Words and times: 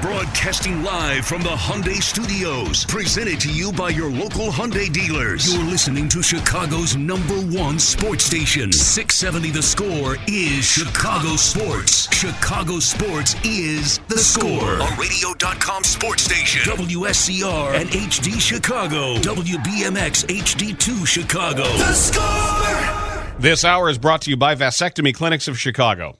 Broadcasting 0.00 0.82
live 0.82 1.24
from 1.26 1.42
the 1.42 1.48
Hyundai 1.48 2.00
Studios, 2.02 2.84
presented 2.84 3.40
to 3.40 3.50
you 3.52 3.72
by 3.72 3.88
your 3.88 4.10
local 4.10 4.46
Hyundai 4.46 4.92
dealers. 4.92 5.52
You're 5.52 5.64
listening 5.64 6.08
to 6.10 6.22
Chicago's 6.22 6.96
number 6.96 7.34
one 7.34 7.78
sports 7.78 8.24
station. 8.24 8.70
670 8.70 9.50
The 9.50 9.62
Score 9.62 10.16
is 10.28 10.64
Chicago 10.64 11.36
Sports. 11.36 12.12
Chicago 12.14 12.78
Sports 12.78 13.34
is 13.44 13.98
The 14.08 14.18
Score. 14.18 14.78
A 14.78 14.96
radio.com 14.96 15.82
sports 15.82 16.22
station. 16.22 16.70
WSCR 16.70 17.74
and 17.74 17.88
HD 17.90 18.40
Chicago. 18.40 19.16
WBMX 19.16 20.26
HD2 20.26 21.06
Chicago. 21.06 21.64
The 21.64 21.94
Score! 21.94 23.40
This 23.40 23.64
hour 23.64 23.88
is 23.88 23.98
brought 23.98 24.22
to 24.22 24.30
you 24.30 24.36
by 24.36 24.54
Vasectomy 24.54 25.14
Clinics 25.14 25.48
of 25.48 25.58
Chicago. 25.58 26.18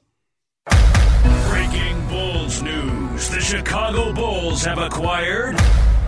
Chicago 3.57 4.13
Bulls 4.13 4.65
have 4.65 4.79
acquired 4.79 5.57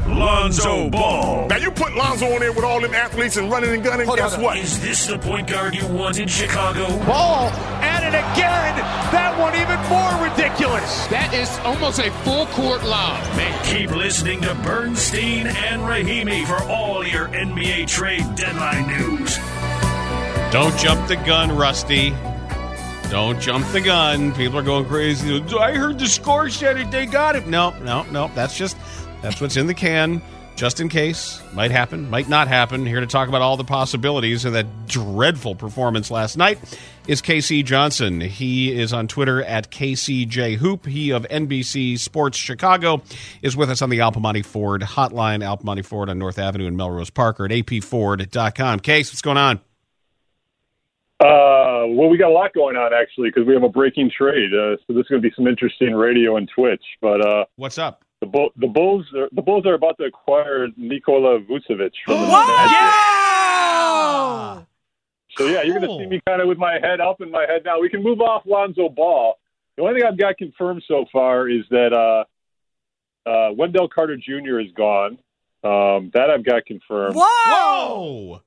Lonzo 0.05 0.91
Ball. 0.91 1.47
Now 1.47 1.59
you 1.59 1.71
put 1.71 1.95
Lonzo 1.95 2.27
on 2.27 2.41
there 2.41 2.53
with 2.53 2.65
all 2.65 2.81
them 2.81 2.93
athletes 2.93 3.37
and 3.37 3.49
running 3.49 3.73
and 3.73 3.85
gunning. 3.85 4.05
guess 4.17 4.37
what? 4.37 4.57
Is 4.57 4.81
this 4.81 5.07
the 5.07 5.17
point 5.17 5.47
guard 5.47 5.77
you 5.77 5.87
want 5.87 6.19
in 6.19 6.27
Chicago? 6.27 6.89
Ball 7.05 7.51
at 7.83 8.03
it 8.03 8.09
again. 8.09 8.77
That 9.13 9.39
one 9.39 9.55
even 9.55 9.79
more 9.89 10.29
ridiculous. 10.29 11.07
That 11.07 11.33
is 11.33 11.57
almost 11.61 12.01
a 12.01 12.11
full 12.25 12.47
court 12.47 12.83
lob. 12.83 13.23
And 13.39 13.65
keep 13.65 13.91
listening 13.91 14.41
to 14.41 14.53
Bernstein 14.65 15.47
and 15.47 15.83
Rahimi 15.83 16.45
for 16.47 16.61
all 16.69 17.07
your 17.07 17.29
NBA 17.29 17.87
trade 17.87 18.27
deadline 18.35 18.89
news. 18.89 19.37
Don't 20.51 20.77
jump 20.79 21.07
the 21.07 21.17
gun, 21.25 21.57
Rusty. 21.57 22.13
Don't 23.11 23.41
jump 23.41 23.67
the 23.73 23.81
gun. 23.81 24.33
People 24.35 24.59
are 24.59 24.63
going 24.63 24.85
crazy. 24.85 25.41
I 25.59 25.73
heard 25.73 25.99
the 25.99 26.07
score 26.07 26.49
it. 26.49 26.91
They 26.91 27.07
got 27.07 27.37
it. 27.37 27.47
No, 27.47 27.71
no, 27.79 28.03
no. 28.11 28.31
That's 28.35 28.59
just 28.59 28.77
that's 29.23 29.41
what's 29.41 29.57
in 29.57 29.69
the 29.69 29.75
can, 29.75 30.21
just 30.57 30.81
in 30.81 30.89
case. 30.89 31.41
Might 31.55 31.71
happen, 31.71 32.11
might 32.11 32.29
not 32.29 32.49
happen. 32.49 32.85
Here 32.85 32.99
to 33.01 33.07
talk 33.07 33.29
about 33.29 33.43
all 33.43 33.57
the 33.57 33.65
possibilities 33.65 34.45
of 34.45 34.55
that 34.55 34.89
dreadful 34.89 35.55
performance 35.55 36.11
last 36.11 36.37
night 36.37 36.59
is 37.07 37.23
KC 37.23 37.65
Johnson. 37.65 38.21
He 38.21 38.77
is 38.77 38.93
on 38.93 39.07
Twitter 39.07 39.41
at 39.43 39.71
KCJ 39.71 40.57
Hoop. 40.57 40.85
He 40.85 41.11
of 41.11 41.25
NBC 41.31 41.99
Sports 42.01 42.37
Chicago 42.37 43.03
is 43.41 43.57
with 43.57 43.71
us 43.71 43.83
on 43.83 43.91
the 43.91 44.01
Al 44.01 44.11
Piemonte 44.11 44.45
Ford 44.45 44.83
hotline. 44.83 45.45
Al 45.45 45.59
Piemonte 45.59 45.85
Ford 45.85 46.11
on 46.11 46.19
North 46.19 46.41
Avenue 46.41 46.67
in 46.67 46.77
Melrose 46.77 47.11
Park 47.11 47.39
or 47.39 47.45
at 47.45 47.53
apford.com. 47.53 48.81
Case, 48.81 49.11
what's 49.13 49.23
going 49.23 49.39
on? 49.39 49.61
Uh, 51.19 51.89
well, 51.89 52.09
we 52.11 52.19
got 52.19 52.29
a 52.29 52.35
lot 52.35 52.53
going 52.53 52.77
on 52.77 52.93
actually 52.93 53.31
because 53.31 53.47
we 53.47 53.55
have 53.55 53.63
a 53.63 53.69
breaking 53.71 54.11
trade. 54.11 54.53
Uh, 54.53 54.77
so 54.87 54.93
this 54.93 55.01
is 55.01 55.09
going 55.09 55.23
to 55.23 55.29
be 55.29 55.33
some 55.35 55.47
interesting 55.47 55.95
radio 55.95 56.37
and 56.37 56.47
Twitch. 56.55 56.85
But 57.01 57.27
uh, 57.27 57.47
What's 57.57 57.79
up? 57.79 58.05
the 58.21 58.27
Bull, 58.27 58.51
the 58.57 58.67
Bulls, 58.67 59.07
are, 59.17 59.29
the 59.33 59.41
Bulls 59.41 59.65
are 59.67 59.75
about 59.75 59.97
to 59.99 60.05
acquire 60.05 60.69
Nikola 60.77 61.41
Vucevic. 61.41 61.93
From 62.05 62.21
the 62.21 62.27
Yeah! 62.71 64.63
So 65.39 65.47
yeah, 65.47 65.63
you're 65.63 65.79
going 65.81 65.89
to 65.89 66.05
see 66.05 66.07
me 66.07 66.21
kind 66.27 66.43
of 66.43 66.49
with 66.49 66.59
my 66.59 66.79
head 66.81 67.01
up 67.01 67.21
and 67.21 67.31
my 67.31 67.47
head 67.47 67.65
down. 67.65 67.81
We 67.81 67.89
can 67.89 68.03
move 68.03 68.21
off 68.21 68.43
Lonzo 68.47 68.89
Ball. 68.91 69.39
The 69.77 69.83
only 69.83 70.01
thing 70.01 70.09
I've 70.09 70.19
got 70.19 70.37
confirmed 70.39 70.83
so 70.89 71.05
far 71.13 71.49
is 71.49 71.65
that 71.71 71.93
uh, 71.95 72.25
uh, 73.29 73.53
Wendell 73.53 73.89
Carter 73.89 74.17
Jr. 74.17 74.61
is 74.61 74.73
gone. 74.75 75.19
Um, 75.65 76.11
that 76.15 76.31
I've 76.31 76.45
got 76.45 76.65
confirmed. 76.67 77.17
Whoa! 77.17 78.41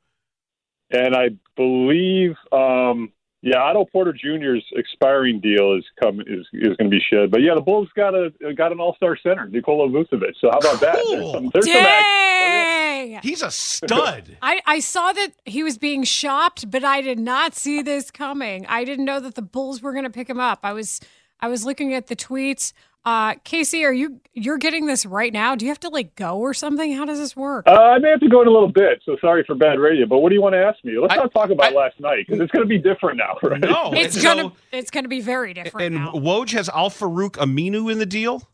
and 0.91 1.15
I 1.15 1.29
believe, 1.59 2.35
um, 2.53 3.11
yeah, 3.41 3.57
Otto 3.57 3.85
Porter 3.85 4.13
Jr.'s 4.13 4.63
expiring 4.73 5.39
deal 5.41 5.77
is 5.77 5.83
come 6.01 6.21
is 6.21 6.47
is 6.53 6.75
going 6.77 6.89
to 6.89 6.89
be 6.89 7.01
shed. 7.09 7.31
But 7.31 7.41
yeah, 7.41 7.53
the 7.53 7.61
Bulls 7.61 7.89
got 7.95 8.15
a 8.15 8.31
got 8.55 8.71
an 8.71 8.79
All 8.79 8.95
Star 8.95 9.17
center, 9.21 9.47
Nikola 9.47 9.89
Vucevic. 9.89 10.33
So 10.39 10.49
how 10.51 10.57
about 10.57 10.79
that? 10.81 10.95
There's 10.95 11.31
some, 11.31 11.49
there's 11.53 11.65
some. 11.65 11.73
Dang! 11.73 13.19
He's 13.21 13.41
a 13.41 13.51
stud. 13.51 14.37
I, 14.41 14.61
I 14.65 14.79
saw 14.79 15.11
that 15.13 15.31
he 15.45 15.63
was 15.63 15.77
being 15.77 16.03
shopped, 16.03 16.69
but 16.69 16.83
I 16.83 17.01
did 17.01 17.19
not 17.19 17.55
see 17.55 17.81
this 17.81 18.11
coming. 18.11 18.65
I 18.67 18.83
didn't 18.83 19.05
know 19.05 19.19
that 19.19 19.35
the 19.35 19.41
Bulls 19.41 19.81
were 19.81 19.91
going 19.91 20.03
to 20.03 20.09
pick 20.09 20.29
him 20.29 20.39
up. 20.39 20.59
I 20.63 20.73
was 20.73 20.99
I 21.39 21.47
was 21.47 21.65
looking 21.65 21.93
at 21.93 22.07
the 22.07 22.15
tweets. 22.15 22.73
Uh, 23.05 23.35
Casey, 23.45 23.85
are 23.85 23.93
you 23.93 24.19
you're 24.33 24.57
getting 24.57 24.85
this 24.85 25.05
right 25.05 25.31
now? 25.31 25.55
Do 25.55 25.65
you 25.65 25.71
have 25.71 25.79
to 25.81 25.89
like 25.89 26.15
go 26.15 26.37
or 26.37 26.53
something? 26.53 26.91
How 26.93 27.05
does 27.05 27.17
this 27.17 27.35
work? 27.35 27.65
Uh, 27.65 27.71
I 27.71 27.97
may 27.97 28.09
have 28.09 28.19
to 28.19 28.27
go 28.27 28.41
in 28.41 28.47
a 28.47 28.51
little 28.51 28.71
bit, 28.71 29.01
so 29.05 29.15
sorry 29.21 29.43
for 29.45 29.55
bad 29.55 29.79
radio. 29.79 30.05
But 30.05 30.19
what 30.19 30.29
do 30.29 30.35
you 30.35 30.41
want 30.41 30.53
to 30.53 30.59
ask 30.59 30.83
me? 30.83 30.97
Let's 30.99 31.13
I- 31.13 31.17
not 31.17 31.33
talk 31.33 31.49
about 31.49 31.71
I- 31.71 31.75
last 31.75 31.99
night 31.99 32.25
because 32.27 32.41
it's 32.41 32.51
going 32.51 32.63
to 32.65 32.69
be 32.69 32.77
different 32.77 33.17
now, 33.17 33.37
right? 33.47 33.59
No, 33.61 33.91
it's 33.93 34.15
and 34.15 34.23
gonna 34.23 34.51
it's 34.73 34.91
gonna 34.91 35.07
be 35.07 35.21
very 35.21 35.53
different 35.53 35.87
and 35.87 35.95
now. 35.95 36.11
Woj 36.11 36.51
has 36.51 36.67
Al 36.69 36.89
Farouq 36.89 37.31
Aminu 37.37 37.89
in 37.91 37.99
the 37.99 38.05
deal. 38.05 38.47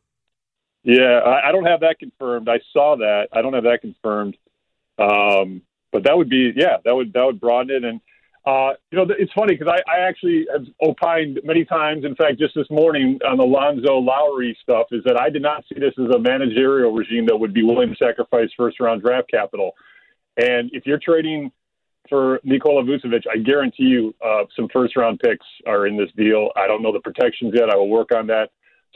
Yeah, 0.84 1.20
I, 1.26 1.50
I 1.50 1.52
don't 1.52 1.66
have 1.66 1.80
that 1.80 1.98
confirmed. 1.98 2.48
I 2.48 2.60
saw 2.72 2.98
that. 2.98 3.30
I 3.34 3.42
don't 3.42 3.54
have 3.54 3.64
that 3.64 3.82
confirmed. 3.82 4.38
Um, 5.00 5.64
but 5.92 6.04
that 6.04 6.16
would 6.16 6.30
be, 6.30 6.54
yeah, 6.56 6.78
that 6.86 6.96
would 6.96 7.14
that 7.14 7.26
would 7.26 7.42
broaden 7.42 7.76
it. 7.76 7.84
And 7.84 8.00
uh, 8.46 8.74
you 8.92 8.98
know, 8.98 9.08
it's 9.18 9.32
funny 9.34 9.56
because 9.56 9.74
I, 9.74 9.92
I 9.92 10.08
actually 10.08 10.46
have 10.54 10.66
opined 10.84 11.40
many 11.44 11.66
times. 11.66 12.06
In 12.06 12.16
fact, 12.16 12.38
just 12.38 12.54
this 12.54 12.70
morning 12.70 13.20
on 13.28 13.38
the 13.38 13.44
Lonzo 13.44 13.98
Lowry 13.98 14.56
stuff, 14.62 14.88
is 14.92 15.04
that 15.06 15.20
I 15.20 15.32
did 15.32 15.42
not 15.42 15.64
see 15.68 15.80
this 15.80 15.94
as 15.98 16.14
a 16.16 16.20
managerial 16.20 16.92
regime 16.92 17.26
that 17.26 17.38
would 17.38 17.54
be 17.54 17.64
willing 17.64 17.90
to 17.90 17.96
sacrifice 17.96 18.50
first 18.56 18.80
round 18.80 19.02
draft 19.02 19.32
capital. 19.32 19.72
And 20.38 20.70
if 20.74 20.86
you're 20.86 21.00
trading 21.00 21.52
for 22.08 22.40
Nikola 22.44 22.84
Vucevic, 22.84 23.24
I 23.32 23.38
guarantee 23.38 23.86
you 23.86 24.14
uh, 24.24 24.44
some 24.56 24.68
first 24.72 24.96
round 24.96 25.20
picks 25.20 25.46
are 25.66 25.88
in 25.88 25.98
this 25.98 26.10
deal. 26.16 26.50
I 26.56 26.68
don't 26.68 26.84
know 26.84 26.94
the 26.94 27.00
protections 27.00 27.54
yet. 27.56 27.72
I 27.72 27.76
will 27.76 27.90
work 27.90 28.12
on 28.16 28.28
that. 28.28 28.52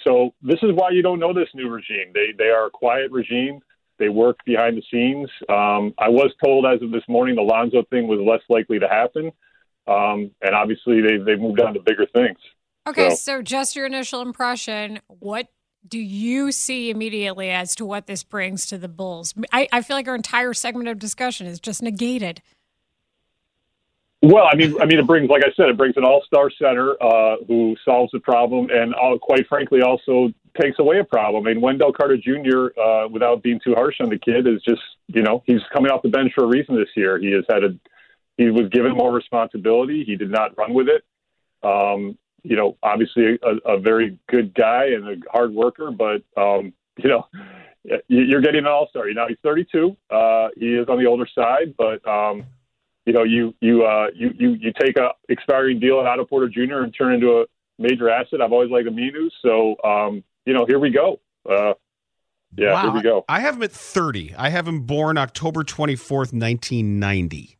So 0.05 0.33
this 0.43 0.59
is 0.61 0.71
why 0.73 0.91
you 0.91 1.01
don't 1.01 1.19
know 1.19 1.33
this 1.33 1.49
new 1.55 1.69
regime. 1.69 2.11
They 2.13 2.33
they 2.37 2.49
are 2.49 2.67
a 2.67 2.69
quiet 2.69 3.11
regime. 3.11 3.61
They 3.99 4.09
work 4.09 4.37
behind 4.45 4.77
the 4.77 4.83
scenes. 4.89 5.29
Um, 5.49 5.93
I 5.97 6.07
was 6.09 6.31
told 6.43 6.65
as 6.65 6.81
of 6.81 6.91
this 6.91 7.03
morning 7.07 7.35
the 7.35 7.41
Lonzo 7.41 7.83
thing 7.89 8.07
was 8.07 8.19
less 8.19 8.41
likely 8.49 8.79
to 8.79 8.87
happen, 8.87 9.31
um, 9.87 10.31
and 10.41 10.55
obviously 10.55 11.01
they 11.01 11.17
they 11.17 11.35
moved 11.35 11.59
on 11.59 11.73
to 11.75 11.81
bigger 11.81 12.05
things. 12.13 12.37
Okay, 12.87 13.09
so- 13.09 13.15
so 13.15 13.41
just 13.41 13.75
your 13.75 13.85
initial 13.85 14.21
impression. 14.21 14.99
What 15.07 15.47
do 15.87 15.99
you 15.99 16.51
see 16.51 16.89
immediately 16.89 17.49
as 17.49 17.75
to 17.75 17.85
what 17.85 18.07
this 18.07 18.23
brings 18.23 18.65
to 18.67 18.77
the 18.77 18.87
Bulls? 18.89 19.33
I, 19.51 19.67
I 19.71 19.81
feel 19.81 19.95
like 19.95 20.07
our 20.07 20.15
entire 20.15 20.53
segment 20.53 20.89
of 20.89 20.99
discussion 20.99 21.45
is 21.47 21.59
just 21.59 21.81
negated. 21.81 22.41
Well, 24.21 24.45
I 24.51 24.55
mean, 24.57 24.75
I 24.81 24.85
mean, 24.85 24.99
it 24.99 25.07
brings, 25.07 25.29
like 25.29 25.43
I 25.45 25.51
said, 25.55 25.69
it 25.69 25.77
brings 25.77 25.95
an 25.95 26.03
all-star 26.03 26.51
center 26.61 27.01
uh, 27.01 27.37
who 27.47 27.77
solves 27.85 28.11
the 28.11 28.19
problem, 28.19 28.69
and 28.69 28.93
uh, 28.93 29.17
quite 29.21 29.47
frankly, 29.47 29.81
also 29.81 30.29
takes 30.59 30.79
away 30.79 30.99
a 30.99 31.03
problem. 31.03 31.45
I 31.45 31.53
mean, 31.53 31.61
Wendell 31.61 31.93
Carter 31.93 32.17
Jr., 32.17 32.79
uh, 32.79 33.07
without 33.07 33.41
being 33.43 33.59
too 33.63 33.73
harsh 33.75 33.95
on 34.01 34.09
the 34.09 34.17
kid, 34.17 34.47
is 34.47 34.61
just, 34.67 34.81
you 35.07 35.21
know, 35.21 35.43
he's 35.45 35.61
coming 35.73 35.91
off 35.91 36.01
the 36.01 36.09
bench 36.09 36.31
for 36.35 36.43
a 36.43 36.47
reason 36.47 36.75
this 36.75 36.89
year. 36.95 37.17
He 37.19 37.31
has 37.31 37.43
had 37.49 37.63
a, 37.63 37.69
he 38.37 38.49
was 38.49 38.69
given 38.69 38.93
more 38.93 39.11
responsibility. 39.11 40.03
He 40.05 40.15
did 40.15 40.31
not 40.31 40.57
run 40.57 40.73
with 40.73 40.87
it. 40.87 41.03
Um, 41.63 42.17
you 42.43 42.55
know, 42.55 42.77
obviously 42.81 43.37
a, 43.43 43.73
a 43.73 43.79
very 43.79 44.17
good 44.29 44.53
guy 44.53 44.85
and 44.87 45.07
a 45.07 45.15
hard 45.31 45.53
worker, 45.53 45.91
but 45.91 46.23
um, 46.37 46.73
you 46.97 47.09
know, 47.09 47.27
you- 47.83 48.23
you're 48.23 48.41
getting 48.41 48.61
an 48.61 48.67
all-star. 48.67 49.07
You 49.07 49.15
know, 49.15 49.27
he's 49.27 49.37
32. 49.43 49.95
Uh, 50.09 50.47
he 50.57 50.75
is 50.75 50.87
on 50.89 50.99
the 50.99 51.05
older 51.07 51.27
side, 51.33 51.75
but. 51.77 52.05
Um, 52.07 52.45
you 53.05 53.13
know, 53.13 53.23
you 53.23 53.55
you 53.59 53.85
uh, 53.85 54.07
you 54.13 54.29
you 54.37 54.51
you 54.51 54.71
take 54.79 54.95
a 54.99 55.09
expiring 55.29 55.79
deal 55.79 55.99
at 55.99 56.05
Otto 56.05 56.25
Porter 56.25 56.47
Jr. 56.47 56.83
and 56.83 56.93
turn 56.95 57.13
into 57.15 57.39
a 57.39 57.45
major 57.79 58.07
asset. 58.07 58.39
I've 58.39 58.51
always 58.51 58.69
liked 58.69 58.87
Aminu, 58.87 59.29
so 59.41 59.75
um, 59.83 60.23
you 60.45 60.53
know, 60.53 60.65
here 60.65 60.79
we 60.79 60.89
go. 60.89 61.19
Uh, 61.49 61.73
yeah, 62.57 62.73
wow. 62.73 62.81
here 62.83 62.91
we 62.91 63.01
go. 63.01 63.25
I 63.29 63.41
have 63.41 63.55
him 63.55 63.63
at 63.63 63.71
30. 63.71 64.35
I 64.35 64.49
have 64.49 64.67
him 64.67 64.81
born 64.81 65.17
October 65.17 65.63
24th, 65.63 66.33
1990. 66.33 67.58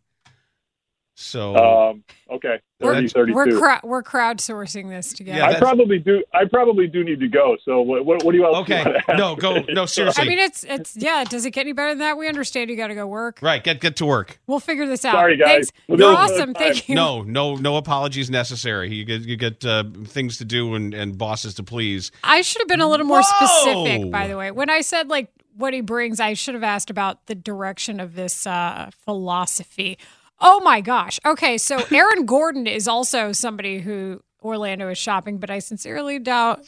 So 1.22 1.54
Um, 1.54 2.04
okay, 2.32 2.62
30, 2.80 3.02
We're, 3.02 3.08
32. 3.10 3.36
we're, 3.36 3.60
crowd, 3.60 3.80
we're 3.84 4.04
crowdsourcing 4.04 4.88
this 4.88 5.12
together. 5.12 5.40
Yeah, 5.40 5.48
I 5.48 5.60
probably 5.60 6.00
do. 6.00 6.24
I 6.34 6.46
probably 6.46 6.88
do 6.88 7.04
need 7.04 7.20
to 7.20 7.28
go. 7.28 7.58
So 7.66 7.82
what? 7.82 8.06
What, 8.06 8.24
what 8.24 8.32
do 8.32 8.38
you 8.38 8.46
else? 8.46 8.56
Okay. 8.60 8.86
want 8.86 8.96
to 9.06 9.12
ask 9.12 9.18
No, 9.18 9.36
go- 9.36 9.60
no, 9.70 9.86
seriously. 9.86 10.24
I 10.24 10.28
mean, 10.28 10.40
it's 10.40 10.64
it's 10.64 10.96
yeah. 10.96 11.26
Does 11.26 11.46
it 11.46 11.52
get 11.52 11.62
any 11.62 11.74
better 11.74 11.90
than 11.90 12.00
that? 12.00 12.18
We 12.18 12.30
understand 12.30 12.70
you 12.70 12.78
got 12.78 12.88
to 12.88 12.96
go 12.96 13.06
work. 13.06 13.40
right, 13.42 13.62
get 13.62 13.82
get 13.82 13.98
to 13.98 14.06
work. 14.06 14.40
We'll 14.48 14.62
figure 14.62 14.88
this 14.88 15.04
out. 15.04 15.12
Sorry, 15.12 15.36
guys. 15.36 15.48
Thanks. 15.50 15.72
You're 15.90 15.98
do 15.98 16.04
it 16.06 16.08
another 16.12 16.34
awesome. 16.36 16.54
Thank 16.54 16.88
you. 16.88 16.96
No, 16.96 17.22
no, 17.22 17.56
no 17.58 17.76
apologies 17.76 18.30
necessary. 18.30 18.94
You 18.96 19.04
get 19.04 19.24
you 19.24 19.36
get 19.36 19.66
uh, 19.66 19.84
things 20.06 20.38
to 20.38 20.46
do 20.46 20.74
and, 20.76 20.94
and 20.94 21.18
bosses 21.18 21.54
to 21.56 21.64
please. 21.64 22.14
I 22.24 22.42
should 22.44 22.62
have 22.62 22.70
been 22.70 22.80
a 22.82 22.88
little 22.90 23.06
more 23.06 23.22
Whoa! 23.22 23.46
specific, 23.46 24.10
by 24.10 24.30
the 24.30 24.38
way. 24.38 24.52
When 24.52 24.70
I 24.70 24.80
said 24.80 25.10
like 25.10 25.30
what 25.58 25.74
he 25.74 25.82
brings, 25.82 26.22
I 26.22 26.34
should 26.34 26.54
have 26.54 26.64
asked 26.64 26.90
about 26.90 27.26
the 27.26 27.36
direction 27.36 28.00
of 28.00 28.16
this 28.16 28.48
uh, 28.48 28.90
philosophy. 29.04 29.98
Oh 30.42 30.60
my 30.62 30.82
gosh. 30.82 31.20
Okay, 31.26 31.58
so 31.58 31.84
Aaron 31.92 32.26
Gordon 32.26 32.68
is 32.68 32.88
also 32.88 33.32
somebody 33.32 33.80
who 33.80 34.22
Orlando 34.42 34.90
is 34.90 34.98
shopping, 34.98 35.38
but 35.38 35.50
I 35.50 35.60
sincerely 35.60 36.20
doubt. 36.20 36.66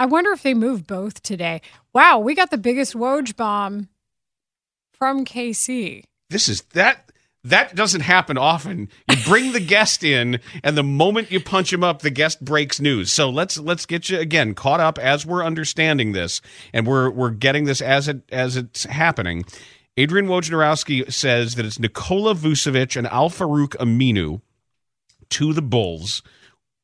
I 0.00 0.06
wonder 0.06 0.30
if 0.30 0.42
they 0.42 0.54
move 0.54 0.86
both 0.86 1.22
today. 1.22 1.60
Wow, 1.92 2.20
we 2.20 2.34
got 2.34 2.50
the 2.50 2.58
biggest 2.58 2.94
Woj 2.94 3.34
bomb 3.34 3.88
from 4.92 5.24
KC. 5.24 6.04
This 6.30 6.48
is 6.48 6.62
that 6.74 7.10
that 7.44 7.74
doesn't 7.74 8.02
happen 8.02 8.36
often. 8.36 8.88
You 9.08 9.16
bring 9.24 9.52
the 9.52 9.60
guest 9.66 10.04
in, 10.04 10.40
and 10.62 10.76
the 10.76 10.82
moment 10.82 11.30
you 11.30 11.40
punch 11.40 11.72
him 11.72 11.82
up, 11.82 12.02
the 12.02 12.10
guest 12.10 12.44
breaks 12.44 12.80
news. 12.80 13.12
So 13.12 13.30
let's 13.30 13.58
let's 13.58 13.86
get 13.86 14.08
you 14.08 14.18
again 14.18 14.54
caught 14.54 14.80
up 14.80 14.98
as 14.98 15.24
we're 15.24 15.44
understanding 15.44 16.12
this, 16.12 16.40
and 16.72 16.86
we're 16.86 17.10
we're 17.10 17.30
getting 17.30 17.64
this 17.64 17.80
as 17.80 18.08
it 18.08 18.22
as 18.30 18.56
it's 18.56 18.84
happening. 18.84 19.44
Adrian 19.98 20.28
Wojnarowski 20.28 21.12
says 21.12 21.56
that 21.56 21.66
it's 21.66 21.80
Nikola 21.80 22.34
Vucevic 22.36 22.96
and 22.96 23.08
Al 23.08 23.30
Farouk 23.30 23.70
Aminu 23.78 24.40
to 25.30 25.52
the 25.52 25.60
Bulls. 25.60 26.22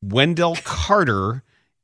Wendell 0.01 0.57
Carter 0.65 1.41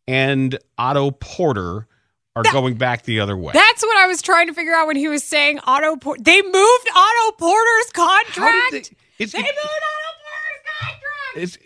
and 0.10 0.60
Otto 0.78 1.12
Porter 1.12 1.88
are 2.36 2.44
going 2.52 2.76
back 2.76 3.04
the 3.04 3.22
other 3.22 3.38
way. 3.38 3.54
That's 3.54 3.82
what 3.82 3.98
I 3.98 4.08
was 4.08 4.22
trying 4.22 4.48
to 4.48 4.54
figure 4.54 4.74
out 4.74 4.88
when 4.88 4.98
he 4.98 5.08
was 5.08 5.24
saying 5.24 5.62
Otto. 5.64 5.96
Por- 5.96 6.18
they 6.20 6.42
moved 6.42 6.90
Otto 6.94 7.32
Porter's 7.38 7.92
contract. 7.94 8.72
They- 8.72 8.84
it's, 9.20 9.32
They 9.32 9.40
moved 9.40 9.48
Otto 9.48 10.12
Porter's 10.20 10.64
contract. 10.80 11.36
it's, 11.36 11.58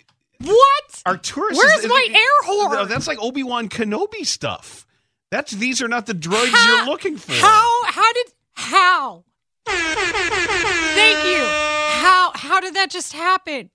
What? 0.42 1.02
Arturas. 1.08 1.58
Where's 1.58 1.84
is, 1.84 1.88
my 1.88 2.08
air 2.12 2.54
horn? 2.54 2.72
No, 2.74 2.86
that's 2.86 3.08
like 3.08 3.18
Obi 3.20 3.42
Wan 3.42 3.68
Kenobi 3.70 4.28
stuff. 4.28 4.86
That's 5.32 5.52
these 5.54 5.82
are 5.82 5.88
not 5.88 6.06
the 6.06 6.14
droids 6.14 6.50
How- 6.52 6.76
you're 6.78 6.86
looking 6.86 7.18
for. 7.18 7.32
How? 7.34 7.86
How 7.86 8.14
did? 8.14 8.28
How? 8.54 9.24
Thank 9.68 11.26
you. 11.26 11.44
How? 11.44 12.32
How 12.36 12.60
did 12.60 12.76
that 12.76 12.90
just 12.90 13.14
happen? 13.14 13.70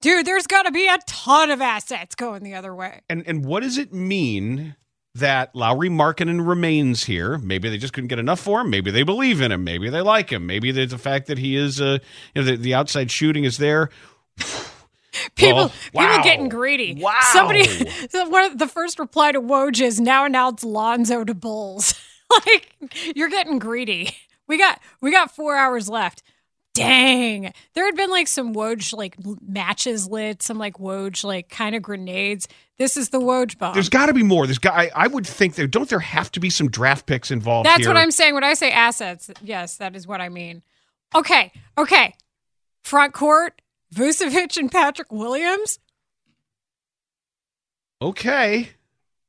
Dude, 0.00 0.26
there's 0.26 0.46
got 0.46 0.62
to 0.62 0.70
be 0.70 0.86
a 0.86 0.98
ton 1.06 1.50
of 1.50 1.60
assets 1.60 2.14
going 2.14 2.42
the 2.44 2.54
other 2.54 2.74
way. 2.74 3.00
And 3.10 3.24
and 3.26 3.44
what 3.44 3.62
does 3.62 3.78
it 3.78 3.92
mean 3.92 4.76
that 5.14 5.54
Lauri 5.54 5.88
Markkanen 5.88 6.46
remains 6.46 7.04
here? 7.04 7.38
Maybe 7.38 7.68
they 7.68 7.78
just 7.78 7.92
couldn't 7.92 8.08
get 8.08 8.18
enough 8.20 8.38
for 8.40 8.60
him. 8.60 8.70
Maybe 8.70 8.90
they 8.92 9.02
believe 9.02 9.40
in 9.40 9.50
him. 9.50 9.64
Maybe 9.64 9.90
they 9.90 10.00
like 10.00 10.30
him. 10.30 10.46
Maybe 10.46 10.70
there's 10.70 10.90
the 10.92 10.98
fact 10.98 11.26
that 11.26 11.38
he 11.38 11.56
is, 11.56 11.80
uh, 11.80 11.98
you 12.34 12.42
know, 12.42 12.50
the, 12.50 12.56
the 12.56 12.74
outside 12.74 13.10
shooting 13.10 13.44
is 13.44 13.58
there. 13.58 13.90
People, 15.34 15.56
Well, 15.56 15.72
wow. 15.94 16.08
people 16.08 16.22
getting 16.24 16.48
greedy. 16.48 16.94
Wow. 17.00 17.18
Somebody, 17.32 17.66
one 18.12 18.44
of 18.44 18.58
the 18.58 18.68
first 18.68 19.00
reply 19.00 19.32
to 19.32 19.40
Woj 19.40 19.80
is 19.80 19.98
now 20.00 20.24
announce 20.24 20.62
Lonzo 20.62 21.24
to 21.24 21.34
Bulls. 21.34 21.94
like 22.46 22.70
you're 23.16 23.30
getting 23.30 23.58
greedy. 23.58 24.14
We 24.48 24.58
got 24.58 24.80
we 25.00 25.12
got 25.12 25.34
four 25.34 25.56
hours 25.56 25.88
left. 25.88 26.22
Dang, 26.74 27.52
there 27.74 27.86
had 27.86 27.96
been 27.96 28.10
like 28.10 28.28
some 28.28 28.54
Woj 28.54 28.94
like 28.94 29.16
matches 29.42 30.08
lit, 30.08 30.42
some 30.42 30.58
like 30.58 30.78
Woj 30.78 31.24
like 31.24 31.48
kind 31.48 31.74
of 31.74 31.82
grenades. 31.82 32.46
This 32.78 32.96
is 32.96 33.08
the 33.08 33.18
Woj 33.20 33.58
bomb. 33.58 33.74
There's 33.74 33.88
got 33.88 34.06
to 34.06 34.14
be 34.14 34.22
more. 34.22 34.46
There's 34.46 34.58
got. 34.58 34.74
I, 34.74 34.90
I 34.94 35.06
would 35.08 35.26
think 35.26 35.56
there. 35.56 35.66
Don't 35.66 35.88
there 35.88 35.98
have 35.98 36.30
to 36.32 36.40
be 36.40 36.50
some 36.50 36.70
draft 36.70 37.06
picks 37.06 37.30
involved? 37.30 37.66
That's 37.66 37.80
here? 37.80 37.88
what 37.88 37.96
I'm 37.96 38.12
saying. 38.12 38.34
When 38.34 38.44
I 38.44 38.54
say 38.54 38.70
assets, 38.70 39.30
yes, 39.42 39.76
that 39.78 39.96
is 39.96 40.06
what 40.06 40.20
I 40.20 40.28
mean. 40.28 40.62
Okay, 41.14 41.52
okay. 41.76 42.14
Front 42.82 43.12
court, 43.12 43.60
Vucevic 43.94 44.56
and 44.56 44.70
Patrick 44.70 45.10
Williams. 45.10 45.80
Okay. 48.00 48.70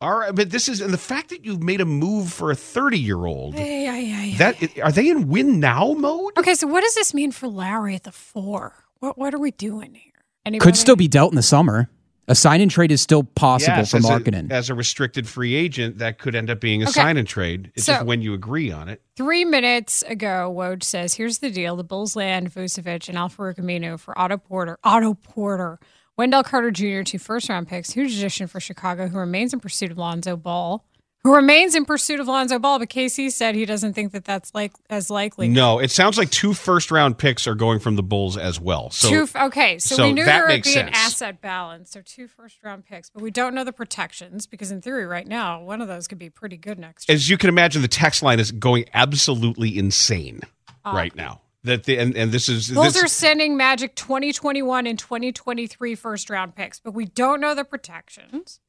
All 0.02 0.16
right, 0.18 0.34
but 0.34 0.50
this 0.50 0.70
is 0.70 0.80
and 0.80 0.94
the 0.94 0.98
fact 0.98 1.30
that 1.30 1.44
you've 1.44 1.62
made 1.62 1.82
a 1.82 1.86
move 1.86 2.32
for 2.32 2.52
a 2.52 2.56
30 2.56 2.98
year 2.98 3.26
old. 3.26 3.56
Ay, 3.56 3.86
ay, 3.86 3.90
ay, 3.90 4.14
ay. 4.16 4.36
That 4.38 4.80
are 4.82 4.92
they 4.94 5.10
in 5.10 5.28
win 5.28 5.60
now 5.60 5.94
mode? 5.94 6.38
Okay, 6.38 6.54
so 6.56 6.68
what 6.68 6.82
does 6.82 6.96
this 6.96 7.14
mean 7.14 7.32
for 7.34 7.48
Lauri 7.50 7.96
at 7.96 8.04
the 8.04 8.12
four? 8.14 8.74
What 9.00 9.18
what 9.18 9.34
are 9.34 9.40
we 9.40 9.52
doing 9.52 9.96
here? 9.96 10.14
Anybody? 10.46 10.66
Could 10.72 10.78
still 10.78 10.96
be 10.96 11.10
dealt 11.10 11.34
in 11.34 11.36
the 11.36 11.42
summer. 11.44 11.90
A 12.30 12.36
sign 12.36 12.62
and 12.62 12.70
trade 12.70 12.92
is 12.92 13.02
still 13.02 13.24
possible 13.24 13.78
Yes, 13.78 13.90
for 13.92 13.98
as 13.98 14.04
Markkanen. 14.06 14.52
as 14.52 14.70
a 14.70 14.76
restricted 14.76 15.28
free 15.28 15.56
agent, 15.56 15.98
that 15.98 16.20
could 16.20 16.36
end 16.36 16.50
up 16.52 16.60
being 16.62 16.82
a 16.84 16.86
Okay. 16.86 16.92
sign 16.94 17.18
and 17.18 17.28
trade. 17.28 17.72
It's 17.76 17.88
So- 17.88 17.94
just 17.94 18.06
when 18.06 18.22
you 18.22 18.34
agree 18.36 18.72
on 18.72 18.88
it. 18.88 19.02
Three 19.18 19.44
minutes 19.46 20.04
ago, 20.04 20.54
Woj 20.56 20.84
says, 20.84 21.16
"Here's 21.16 21.40
the 21.40 21.50
deal: 21.50 21.76
the 21.76 21.84
Bulls 21.84 22.16
land 22.16 22.54
Vucevic 22.54 23.10
and 23.10 23.18
Al 23.18 23.30
Farouq 23.30 23.58
Aminu 23.58 24.00
for 24.00 24.18
Otto 24.18 24.38
Porter. 24.38 24.78
Otto 24.84 25.16
Porter, 25.16 25.80
Wendell 26.20 26.44
Carter 26.44 26.70
Jr. 26.70 27.04
two 27.04 27.18
first 27.18 27.48
round 27.48 27.70
picks. 27.70 27.92
Huge 27.92 28.18
addition 28.18 28.48
for 28.48 28.60
Chicago, 28.60 29.08
who 29.08 29.18
remains 29.18 29.54
in 29.54 29.62
pursuit 29.62 29.90
of 29.90 29.98
Lonzo 29.98 30.36
Ball. 30.36 30.84
Who 31.24 31.34
remains 31.34 31.76
in 31.76 31.86
pursuit 31.86 32.20
of 32.20 32.28
Lonzo 32.28 32.60
Ball? 32.60 32.78
But 32.78 32.90
Casey 32.90 33.30
said 33.30 33.56
he 33.56 33.66
doesn't 33.66 33.94
think 33.94 34.12
that 34.12 34.26
that's 34.26 34.54
like 34.54 34.74
as 34.90 35.10
likely. 35.10 35.48
No, 35.48 35.80
it 35.80 35.92
sounds 35.92 36.18
like 36.18 36.30
two 36.30 36.54
first 36.54 36.92
round 36.92 37.18
picks 37.18 37.48
are 37.48 37.56
going 37.56 37.80
from 37.80 37.96
the 37.96 38.04
Bulls 38.04 38.36
as 38.36 38.60
well. 38.60 38.90
So 38.90 39.26
two, 39.26 39.28
okay, 39.34 39.80
so, 39.80 39.96
so 39.96 40.04
we 40.08 40.12
knew 40.12 40.26
there 40.26 40.46
would 40.46 40.62
be 40.62 40.78
an 40.78 40.90
asset 40.90 41.40
balance. 41.40 41.92
So 41.92 42.02
two 42.04 42.28
first 42.28 42.58
round 42.66 42.84
picks, 42.84 43.10
but 43.10 43.24
we 43.24 43.32
don't 43.32 43.56
know 43.56 43.64
the 43.64 43.72
protections 43.72 44.46
because 44.46 44.72
in 44.72 44.82
theory, 44.82 45.06
right 45.06 45.26
now, 45.26 45.64
one 45.64 45.82
of 45.82 45.88
those 45.88 46.10
could 46.10 46.20
be 46.20 46.30
pretty 46.30 46.58
good 46.58 46.78
next 46.78 47.08
year. 47.08 47.16
as 47.16 47.30
you 47.30 47.38
can 47.38 47.48
imagine, 47.48 47.82
the 47.82 47.88
text 47.88 48.22
line 48.22 48.42
is 48.42 48.52
going 48.52 48.84
absolutely 48.94 49.78
insane 49.78 50.42
right 50.86 51.16
now. 51.16 51.40
That 51.64 51.84
the 51.84 51.98
and, 51.98 52.16
and 52.16 52.32
this 52.32 52.48
is 52.48 52.70
Bulls 52.70 52.94
this, 52.94 53.04
are 53.04 53.08
sending 53.08 53.58
Magic 53.58 53.96
2021 53.96 54.88
and 54.88 54.98
2023 54.98 55.96
first 55.96 56.30
round 56.30 56.56
picks, 56.56 56.80
but 56.80 56.94
we 56.94 57.06
don't 57.06 57.42
know 57.42 57.54
the 57.54 57.66
protections. 57.66 58.62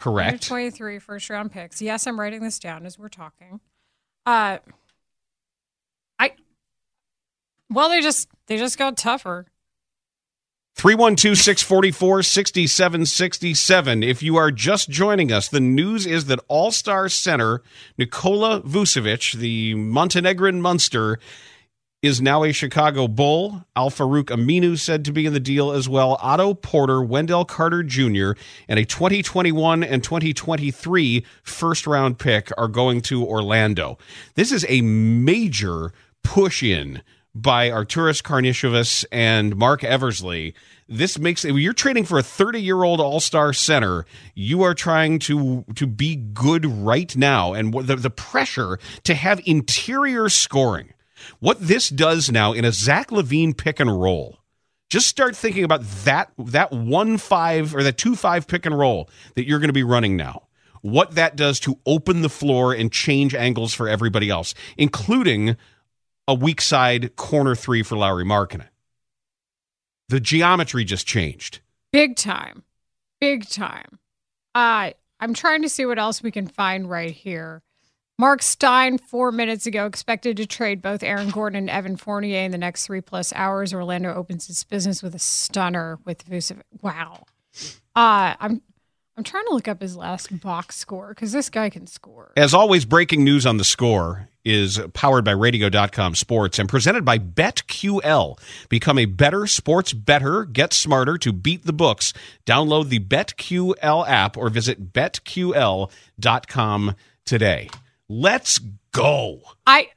correct. 0.00 0.42
2023 0.42 0.98
first 0.98 1.28
round 1.28 1.52
picks. 1.52 1.82
Yes, 1.82 2.06
I'm 2.06 2.18
writing 2.18 2.40
this 2.42 2.58
down 2.58 2.86
as 2.86 2.98
we're 2.98 3.10
talking. 3.10 3.60
Uh, 4.24 4.58
I 6.18 6.32
well, 7.68 7.90
they 7.90 8.00
just 8.00 8.28
they 8.46 8.56
just 8.56 8.78
got 8.78 8.96
tougher. 8.96 9.46
312 10.76 11.36
644 11.36 12.22
6767. 12.22 14.02
If 14.02 14.22
you 14.22 14.36
are 14.36 14.50
just 14.50 14.88
joining 14.88 15.30
us, 15.30 15.48
the 15.48 15.60
news 15.60 16.06
is 16.06 16.24
that 16.26 16.40
All 16.48 16.72
Star 16.72 17.08
center 17.08 17.62
Nikola 17.98 18.62
Vucevic, 18.62 19.34
the 19.34 19.74
Montenegrin 19.74 20.62
Munster, 20.62 21.18
is 22.02 22.20
now 22.20 22.42
a 22.42 22.52
Chicago 22.52 23.06
Bull. 23.06 23.64
Al 23.76 23.88
Farouq 23.88 24.24
Aminu 24.24 24.76
said 24.76 25.04
to 25.04 25.12
be 25.12 25.24
in 25.24 25.32
the 25.32 25.40
deal 25.40 25.70
as 25.70 25.88
well. 25.88 26.18
Otto 26.20 26.52
Porter, 26.52 27.00
Wendell 27.00 27.44
Carter 27.44 27.84
Jr., 27.84 28.32
and 28.68 28.80
a 28.80 28.84
2021 28.84 29.84
and 29.84 30.02
2023 30.02 31.24
first 31.44 31.86
round 31.86 32.18
pick 32.18 32.50
are 32.58 32.66
going 32.66 33.00
to 33.02 33.24
Orlando. 33.24 33.98
This 34.34 34.50
is 34.50 34.66
a 34.68 34.82
major 34.82 35.92
push 36.24 36.64
in 36.64 37.02
by 37.34 37.70
Arturas 37.70 38.20
Karnisovas 38.20 39.04
and 39.12 39.56
Marc 39.56 39.84
Eversley. 39.84 40.54
This 40.88 41.18
makes 41.18 41.44
you're 41.44 41.72
trading 41.72 42.04
for 42.04 42.18
a 42.18 42.22
30 42.22 42.60
year 42.60 42.82
old 42.82 43.00
All 43.00 43.20
Star 43.20 43.52
center. 43.52 44.04
You 44.34 44.62
are 44.62 44.74
trying 44.74 45.20
to 45.20 45.64
to 45.76 45.86
be 45.86 46.16
good 46.16 46.66
right 46.66 47.16
now, 47.16 47.54
and 47.54 47.72
the 47.72 47.96
the 47.96 48.10
pressure 48.10 48.78
to 49.04 49.14
have 49.14 49.40
interior 49.46 50.28
scoring. 50.28 50.92
What 51.40 51.60
this 51.60 51.88
does 51.88 52.30
now 52.30 52.52
in 52.52 52.64
a 52.64 52.72
Zach 52.72 53.10
LaVine 53.10 53.56
pick 53.56 53.80
and 53.80 54.00
roll. 54.00 54.38
Just 54.90 55.08
start 55.08 55.34
thinking 55.34 55.64
about 55.64 55.82
that 56.04 56.32
that 56.38 56.70
one 56.70 57.16
five 57.16 57.74
or 57.74 57.82
that 57.82 57.96
two 57.96 58.14
five 58.14 58.46
pick 58.46 58.66
and 58.66 58.78
roll 58.78 59.08
that 59.36 59.46
you're 59.46 59.58
going 59.58 59.68
to 59.68 59.72
be 59.72 59.82
running 59.82 60.16
now. 60.16 60.48
What 60.82 61.12
that 61.14 61.36
does 61.36 61.60
to 61.60 61.78
open 61.86 62.22
the 62.22 62.28
floor 62.28 62.74
and 62.74 62.92
change 62.92 63.34
angles 63.34 63.72
for 63.72 63.88
everybody 63.88 64.28
else, 64.28 64.52
including 64.76 65.56
a 66.28 66.34
weak 66.34 66.60
side 66.60 67.16
corner 67.16 67.54
three 67.54 67.82
for 67.82 67.96
Lauri 67.96 68.24
Markkanen. 68.24 68.68
The 70.08 70.20
geometry 70.20 70.84
just 70.84 71.06
changed. 71.06 71.60
Big 71.92 72.16
time. 72.16 72.64
Big 73.20 73.48
time. 73.48 73.98
Uh, 74.54 74.90
I'm 75.20 75.34
trying 75.34 75.62
to 75.62 75.68
see 75.68 75.86
what 75.86 75.98
else 75.98 76.22
we 76.22 76.30
can 76.30 76.48
find 76.48 76.90
right 76.90 77.12
here. 77.12 77.62
Mark 78.18 78.42
Stein, 78.42 78.98
four 78.98 79.32
minutes 79.32 79.66
ago, 79.66 79.86
expected 79.86 80.36
to 80.36 80.46
trade 80.46 80.80
both 80.82 81.02
Aaron 81.02 81.30
Gordon 81.30 81.56
and 81.58 81.70
Evan 81.70 81.96
Fournier 81.96 82.40
in 82.40 82.50
the 82.52 82.58
next 82.58 82.86
three 82.86 83.00
plus 83.00 83.32
hours. 83.34 83.72
Orlando 83.74 84.14
opens 84.14 84.48
its 84.48 84.62
business 84.64 85.02
with 85.02 85.14
a 85.14 85.18
stunner 85.18 85.98
with 86.04 86.24
Vucevic. 86.28 86.62
Wow. 86.82 87.24
Uh, 87.96 88.34
I'm 88.38 88.62
I'm 89.16 89.24
trying 89.24 89.44
to 89.46 89.54
look 89.54 89.68
up 89.68 89.80
his 89.82 89.96
last 89.96 90.40
box 90.40 90.76
score 90.76 91.08
because 91.08 91.32
this 91.32 91.50
guy 91.50 91.68
can 91.68 91.86
score. 91.86 92.32
As 92.36 92.54
always, 92.54 92.84
breaking 92.84 93.24
news 93.24 93.44
on 93.44 93.56
the 93.58 93.64
score. 93.64 94.28
is 94.44 94.80
powered 94.94 95.24
by 95.24 95.32
radio.com 95.32 96.14
sports 96.14 96.58
and 96.58 96.68
presented 96.68 97.04
by 97.04 97.18
BetQL. 97.18 98.38
Become 98.68 98.98
a 98.98 99.04
better 99.04 99.46
sports 99.46 99.92
better. 99.92 100.44
Get 100.44 100.72
smarter 100.72 101.18
to 101.18 101.32
beat 101.32 101.64
the 101.64 101.72
books. 101.72 102.12
Download 102.46 102.88
the 102.88 103.00
BetQL 103.00 104.08
app 104.08 104.36
or 104.36 104.48
visit 104.48 104.92
betql.com 104.92 105.86
today. 107.24 107.68
Let's 108.14 108.60
go. 108.92 109.40
I 109.66 109.88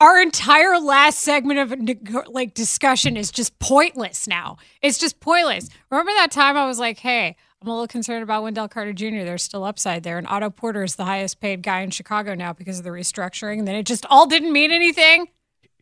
our 0.00 0.20
entire 0.20 0.80
last 0.80 1.20
segment 1.20 1.60
of 1.60 2.28
like 2.28 2.54
discussion 2.54 3.16
is 3.16 3.30
just 3.30 3.56
pointless 3.60 4.26
now. 4.26 4.56
It's 4.82 4.98
just 4.98 5.20
pointless. 5.20 5.68
Remember 5.92 6.10
that 6.10 6.32
time 6.32 6.56
I 6.56 6.66
was 6.66 6.80
like, 6.80 6.98
"Hey, 6.98 7.36
I'm 7.60 7.68
a 7.68 7.70
little 7.70 7.86
concerned 7.86 8.24
about 8.24 8.42
Wendell 8.42 8.66
Carter 8.66 8.92
Jr. 8.92 9.22
There's 9.22 9.44
still 9.44 9.62
upside 9.62 10.02
there, 10.02 10.18
and 10.18 10.26
Otto 10.26 10.50
Porter 10.50 10.82
is 10.82 10.96
the 10.96 11.04
highest 11.04 11.38
paid 11.38 11.62
guy 11.62 11.82
in 11.82 11.90
Chicago 11.90 12.34
now 12.34 12.52
because 12.52 12.78
of 12.78 12.84
the 12.84 12.90
restructuring." 12.90 13.60
And 13.60 13.68
then 13.68 13.76
it 13.76 13.86
just 13.86 14.04
all 14.10 14.26
didn't 14.26 14.52
mean 14.52 14.72
anything. 14.72 15.28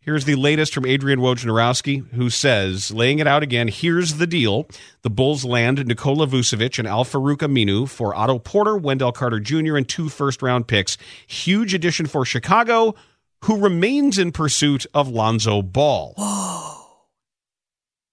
Here's 0.02 0.24
the 0.24 0.34
latest 0.34 0.72
from 0.72 0.86
Adrian 0.86 1.20
Wojnarowski, 1.20 2.08
who 2.12 2.30
says, 2.30 2.90
laying 2.90 3.18
it 3.18 3.26
out 3.26 3.42
again, 3.42 3.68
here's 3.68 4.14
the 4.14 4.26
deal. 4.26 4.66
The 5.02 5.10
Bulls 5.10 5.44
land 5.44 5.86
Nikola 5.86 6.26
Vucevic 6.26 6.78
and 6.78 6.88
Al 6.88 7.04
Farouq 7.04 7.36
Aminu 7.38 7.86
for 7.86 8.14
Otto 8.14 8.38
Porter, 8.38 8.78
Wendell 8.78 9.12
Carter 9.12 9.40
Jr., 9.40 9.76
and 9.76 9.86
two 9.86 10.08
first 10.08 10.40
round 10.40 10.66
picks. 10.66 10.96
Huge 11.26 11.74
addition 11.74 12.06
for 12.06 12.24
Chicago, 12.24 12.94
who 13.44 13.60
remains 13.60 14.16
in 14.16 14.32
pursuit 14.32 14.86
of 14.94 15.08
Lonzo 15.08 15.60
Ball. 15.60 16.14
Whoa. 16.16 16.86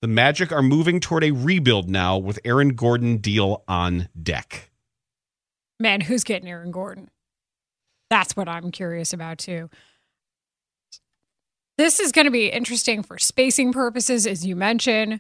The 0.02 0.10
Magic 0.10 0.52
are 0.52 0.62
moving 0.62 1.00
toward 1.00 1.24
a 1.24 1.32
rebuild 1.32 1.90
now 1.90 2.18
with 2.18 2.38
Aaron 2.44 2.76
Gordon 2.76 3.18
deal 3.18 3.64
on 3.66 4.10
deck. 4.22 4.72
Man, 5.80 6.02
who's 6.02 6.26
getting 6.26 6.50
Aaron 6.50 6.72
Gordon? 6.72 7.10
That's 8.10 8.36
what 8.36 8.50
I'm 8.50 8.72
curious 8.72 9.14
about 9.14 9.38
too. 9.38 9.70
This 11.78 12.00
is 12.00 12.12
going 12.12 12.26
to 12.26 12.32
be 12.32 12.48
interesting 12.48 13.04
for 13.04 13.18
spacing 13.20 13.72
purposes, 13.72 14.26
as 14.26 14.46
you 14.46 14.56
mentioned. 14.56 15.20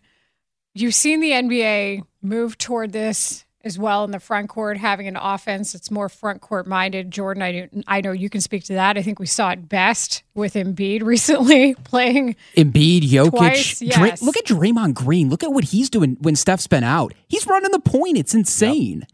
You've 0.74 0.96
seen 0.96 1.22
the 1.22 1.32
NBA 1.32 2.04
move 2.22 2.58
toward 2.58 2.92
this 2.92 3.46
as 3.64 3.78
well 3.78 4.04
in 4.04 4.12
the 4.12 4.20
front 4.20 4.50
court, 4.50 4.78
having 4.78 5.08
an 5.08 5.18
offense 5.18 5.74
that's 5.74 5.92
more 5.92 6.10
front 6.10 6.42
court 6.42 6.66
minded. 6.66 7.12
Jordan, 7.12 7.44
I, 7.44 7.70
I 7.88 8.02
know 8.02 8.12
you 8.12 8.30
can 8.30 8.42
speak 8.42 8.64
to 8.66 8.74
that. 8.74 8.98
I 8.98 9.02
think 9.04 9.20
we 9.20 9.26
saw 9.26 9.52
it 9.52 9.70
best 9.70 10.24
with 10.34 10.54
Embiid 10.54 11.02
recently 11.06 11.76
playing. 11.76 12.36
Embiid, 12.56 13.02
Jokic. 13.02 13.30
Twice, 13.32 13.80
Dra- 13.80 14.08
yes. 14.08 14.22
look 14.24 14.38
at 14.38 14.46
Draymond 14.46 14.94
Green. 14.94 15.30
Look 15.30 15.44
at 15.44 15.52
what 15.52 15.66
he's 15.66 15.90
doing 15.90 16.18
when 16.22 16.36
Steph's 16.36 16.68
been 16.68 16.84
out. 16.84 17.14
He's 17.28 17.46
running 17.46 17.72
the 17.72 17.80
point. 17.80 18.18
It's 18.18 18.34
insane. 18.34 19.06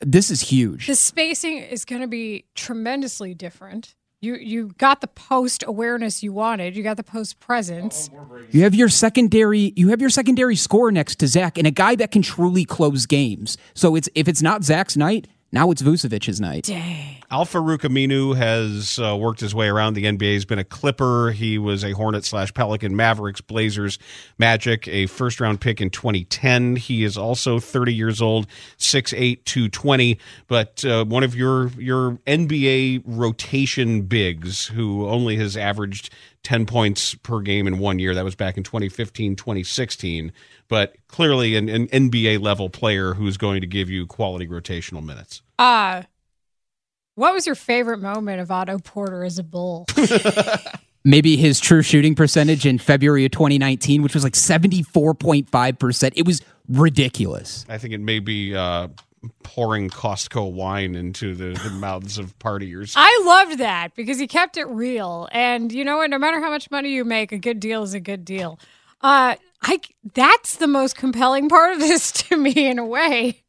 This 0.00 0.30
is 0.30 0.40
huge. 0.40 0.88
The 0.88 0.96
spacing 0.96 1.58
is 1.58 1.84
going 1.84 2.02
to 2.02 2.08
be 2.08 2.44
tremendously 2.54 3.34
different. 3.34 3.94
You 4.22 4.36
you 4.36 4.68
got 4.78 5.00
the 5.00 5.08
post 5.08 5.64
awareness 5.66 6.22
you 6.22 6.32
wanted. 6.32 6.76
You 6.76 6.84
got 6.84 6.96
the 6.96 7.02
post 7.02 7.40
presence. 7.40 8.08
You 8.52 8.62
have 8.62 8.72
your 8.72 8.88
secondary. 8.88 9.72
You 9.74 9.88
have 9.88 10.00
your 10.00 10.10
secondary 10.10 10.54
score 10.54 10.92
next 10.92 11.18
to 11.18 11.26
Zach, 11.26 11.58
and 11.58 11.66
a 11.66 11.72
guy 11.72 11.96
that 11.96 12.12
can 12.12 12.22
truly 12.22 12.64
close 12.64 13.04
games. 13.04 13.58
So 13.74 13.96
it's 13.96 14.08
if 14.14 14.28
it's 14.28 14.40
not 14.40 14.62
Zach's 14.62 14.96
night, 14.96 15.26
now 15.52 15.70
it's 15.70 15.82
Vucevic's 15.82 16.40
night. 16.40 16.64
Dang. 16.64 17.16
Al 17.30 17.44
Farouq 17.46 17.78
Aminu 17.78 18.36
has 18.36 18.98
uh, 18.98 19.16
worked 19.16 19.40
his 19.40 19.54
way 19.54 19.68
around 19.68 19.94
the 19.94 20.04
NBA. 20.04 20.32
He's 20.32 20.44
been 20.44 20.58
a 20.58 20.64
Clipper. 20.64 21.30
He 21.30 21.58
was 21.58 21.84
a 21.84 21.92
Hornet 21.92 22.24
slash 22.24 22.52
Pelican, 22.52 22.96
Mavericks, 22.96 23.40
Blazers, 23.40 23.98
Magic, 24.38 24.86
a 24.88 25.06
first 25.06 25.40
round 25.40 25.60
pick 25.60 25.80
in 25.80 25.90
2010. 25.90 26.76
He 26.76 27.04
is 27.04 27.16
also 27.16 27.58
30 27.58 27.94
years 27.94 28.20
old, 28.20 28.46
6'8, 28.78 29.44
220. 29.44 30.18
But 30.46 30.84
uh, 30.84 31.04
one 31.04 31.22
of 31.22 31.34
your, 31.34 31.68
your 31.78 32.18
NBA 32.26 33.02
rotation 33.06 34.02
bigs 34.02 34.66
who 34.66 35.06
only 35.06 35.36
has 35.36 35.56
averaged 35.56 36.12
10 36.42 36.66
points 36.66 37.14
per 37.14 37.40
game 37.40 37.66
in 37.66 37.78
one 37.78 37.98
year. 37.98 38.14
That 38.14 38.24
was 38.24 38.34
back 38.34 38.56
in 38.56 38.62
2015, 38.62 39.36
2016. 39.36 40.32
But 40.68 40.96
clearly 41.08 41.56
an, 41.56 41.68
an 41.68 41.88
NBA 41.88 42.40
level 42.40 42.70
player 42.70 43.14
who's 43.14 43.36
going 43.36 43.60
to 43.60 43.66
give 43.66 43.88
you 43.88 44.06
quality 44.06 44.46
rotational 44.46 45.04
minutes. 45.04 45.42
Uh 45.58 46.02
what 47.14 47.34
was 47.34 47.44
your 47.44 47.54
favorite 47.54 47.98
moment 48.00 48.40
of 48.40 48.50
Otto 48.50 48.78
Porter 48.78 49.22
as 49.22 49.38
a 49.38 49.42
bull? 49.42 49.86
Maybe 51.04 51.36
his 51.36 51.60
true 51.60 51.82
shooting 51.82 52.14
percentage 52.14 52.64
in 52.64 52.78
February 52.78 53.26
of 53.26 53.32
2019, 53.32 54.02
which 54.02 54.14
was 54.14 54.24
like 54.24 54.32
74.5%. 54.32 56.12
It 56.16 56.24
was 56.24 56.40
ridiculous. 56.68 57.66
I 57.68 57.76
think 57.76 57.92
it 57.92 58.00
may 58.00 58.18
be 58.18 58.54
uh, 58.54 58.88
pouring 59.42 59.90
Costco 59.90 60.52
wine 60.52 60.94
into 60.94 61.34
the, 61.34 61.58
the 61.62 61.70
mouths 61.78 62.18
of 62.18 62.38
partiers. 62.38 62.94
I 62.96 63.22
loved 63.24 63.58
that 63.58 63.94
because 63.94 64.18
he 64.18 64.26
kept 64.26 64.56
it 64.56 64.66
real. 64.68 65.28
And 65.32 65.72
you 65.72 65.84
know 65.84 65.98
what? 65.98 66.10
No 66.10 66.18
matter 66.18 66.40
how 66.40 66.50
much 66.50 66.70
money 66.70 66.90
you 66.90 67.04
make, 67.04 67.32
a 67.32 67.38
good 67.38 67.60
deal 67.60 67.82
is 67.82 67.94
a 67.94 68.00
good 68.00 68.24
deal. 68.24 68.58
Uh, 69.00 69.36
I 69.62 69.80
that's 70.14 70.56
the 70.56 70.66
most 70.66 70.96
compelling 70.96 71.48
part 71.48 71.72
of 71.72 71.78
this 71.80 72.12
to 72.12 72.36
me 72.36 72.68
in 72.68 72.78
a 72.78 72.86
way 72.86 73.42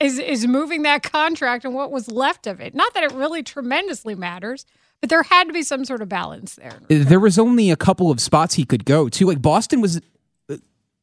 is 0.00 0.18
is 0.18 0.46
moving 0.46 0.82
that 0.82 1.02
contract 1.02 1.64
and 1.64 1.74
what 1.74 1.90
was 1.90 2.10
left 2.10 2.46
of 2.46 2.60
it. 2.60 2.74
Not 2.74 2.94
that 2.94 3.04
it 3.04 3.12
really 3.12 3.42
tremendously 3.42 4.14
matters, 4.14 4.66
but 5.00 5.10
there 5.10 5.22
had 5.22 5.46
to 5.46 5.52
be 5.52 5.62
some 5.62 5.84
sort 5.84 6.02
of 6.02 6.08
balance 6.08 6.56
there. 6.56 6.78
There 6.88 7.20
was 7.20 7.38
only 7.38 7.70
a 7.70 7.76
couple 7.76 8.10
of 8.10 8.20
spots 8.20 8.54
he 8.54 8.64
could 8.64 8.84
go 8.84 9.08
to. 9.08 9.26
Like 9.26 9.42
Boston 9.42 9.80
was 9.80 10.00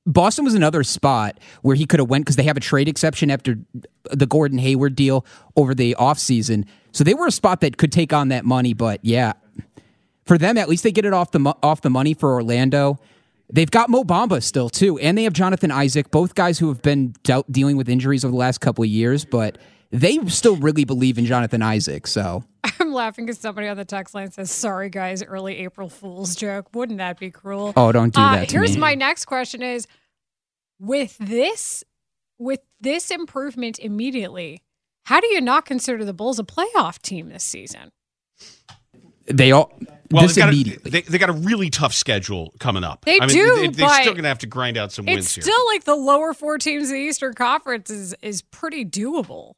Boston 0.05 0.45
was 0.45 0.55
another 0.55 0.83
spot 0.83 1.39
where 1.61 1.75
he 1.75 1.85
could 1.85 1.99
have 1.99 2.09
went 2.09 2.25
because 2.25 2.35
they 2.35 2.43
have 2.43 2.57
a 2.57 2.61
trade 2.61 2.87
exception 2.87 3.29
after 3.29 3.57
the 4.11 4.25
Gordon 4.25 4.57
Hayward 4.57 4.95
deal 4.95 5.25
over 5.55 5.75
the 5.75 5.95
offseason. 5.99 6.65
So 6.91 7.03
they 7.03 7.13
were 7.13 7.27
a 7.27 7.31
spot 7.31 7.61
that 7.61 7.77
could 7.77 7.91
take 7.91 8.11
on 8.11 8.29
that 8.29 8.43
money, 8.43 8.73
but 8.73 8.99
yeah. 9.03 9.33
For 10.25 10.37
them, 10.37 10.57
at 10.57 10.69
least 10.69 10.83
they 10.83 10.91
get 10.91 11.05
it 11.05 11.13
off 11.13 11.31
the 11.31 11.55
off 11.61 11.81
the 11.81 11.89
money 11.89 12.13
for 12.13 12.33
Orlando. 12.33 12.99
They've 13.51 13.69
got 13.69 13.89
Mo 13.89 14.03
Bamba 14.03 14.41
still 14.41 14.69
too, 14.69 14.97
and 14.99 15.17
they 15.17 15.23
have 15.23 15.33
Jonathan 15.33 15.71
Isaac, 15.71 16.09
both 16.09 16.35
guys 16.35 16.57
who 16.57 16.69
have 16.69 16.81
been 16.81 17.13
dealing 17.49 17.75
with 17.75 17.89
injuries 17.89 18.23
over 18.23 18.31
the 18.31 18.37
last 18.37 18.59
couple 18.59 18.83
of 18.83 18.89
years, 18.89 19.25
but 19.25 19.57
they 19.91 20.17
still 20.27 20.55
really 20.55 20.83
believe 20.85 21.17
in 21.17 21.25
Jonathan 21.25 21.61
Isaac. 21.61 22.07
So 22.07 22.43
I'm 22.79 22.91
laughing 22.93 23.25
because 23.25 23.39
somebody 23.39 23.67
on 23.67 23.77
the 23.77 23.85
text 23.85 24.15
line 24.15 24.31
says, 24.31 24.49
"Sorry 24.51 24.89
guys, 24.89 25.21
early 25.23 25.57
April 25.57 25.89
Fool's 25.89 26.35
joke." 26.35 26.67
Wouldn't 26.73 26.97
that 26.99 27.19
be 27.19 27.29
cruel? 27.31 27.73
Oh, 27.77 27.91
don't 27.91 28.13
do 28.13 28.19
Uh, 28.21 28.35
that 28.37 28.49
to 28.49 28.55
here's 28.55 28.75
me. 28.75 28.79
my 28.81 28.95
next 28.95 29.25
question: 29.25 29.61
Is 29.61 29.87
with 30.79 31.17
this 31.19 31.83
with 32.39 32.59
this 32.79 33.11
improvement 33.11 33.77
immediately, 33.79 34.61
how 35.03 35.19
do 35.19 35.27
you 35.27 35.41
not 35.41 35.65
consider 35.65 36.03
the 36.05 36.13
Bulls 36.13 36.39
a 36.39 36.43
playoff 36.43 36.99
team 37.01 37.29
this 37.29 37.43
season? 37.43 37.91
they 39.25 39.51
all 39.51 39.71
Well, 40.09 40.23
this 40.23 40.35
they've 40.35 40.41
got 40.43 40.49
a, 40.49 40.51
immediately. 40.51 40.89
they, 40.91 41.01
they 41.01 41.17
got 41.19 41.29
a 41.29 41.33
really 41.33 41.69
tough 41.69 41.93
schedule 41.93 42.53
coming 42.59 42.83
up. 42.83 43.05
They 43.05 43.17
I 43.21 43.27
mean, 43.27 43.29
do, 43.29 43.55
They, 43.55 43.67
they're 43.67 43.87
but 43.87 44.01
still 44.01 44.13
going 44.13 44.23
to 44.23 44.29
have 44.29 44.39
to 44.39 44.47
grind 44.47 44.77
out 44.77 44.91
some 44.91 45.07
It's 45.07 45.15
wins 45.15 45.35
here. 45.35 45.41
still 45.43 45.65
like 45.67 45.83
the 45.83 45.95
lower 45.95 46.33
four 46.33 46.57
teams 46.57 46.85
of 46.85 46.89
the 46.93 46.99
Eastern 46.99 47.33
Conference 47.33 47.89
is 47.89 48.15
is 48.21 48.41
pretty 48.41 48.83
doable. 48.83 49.53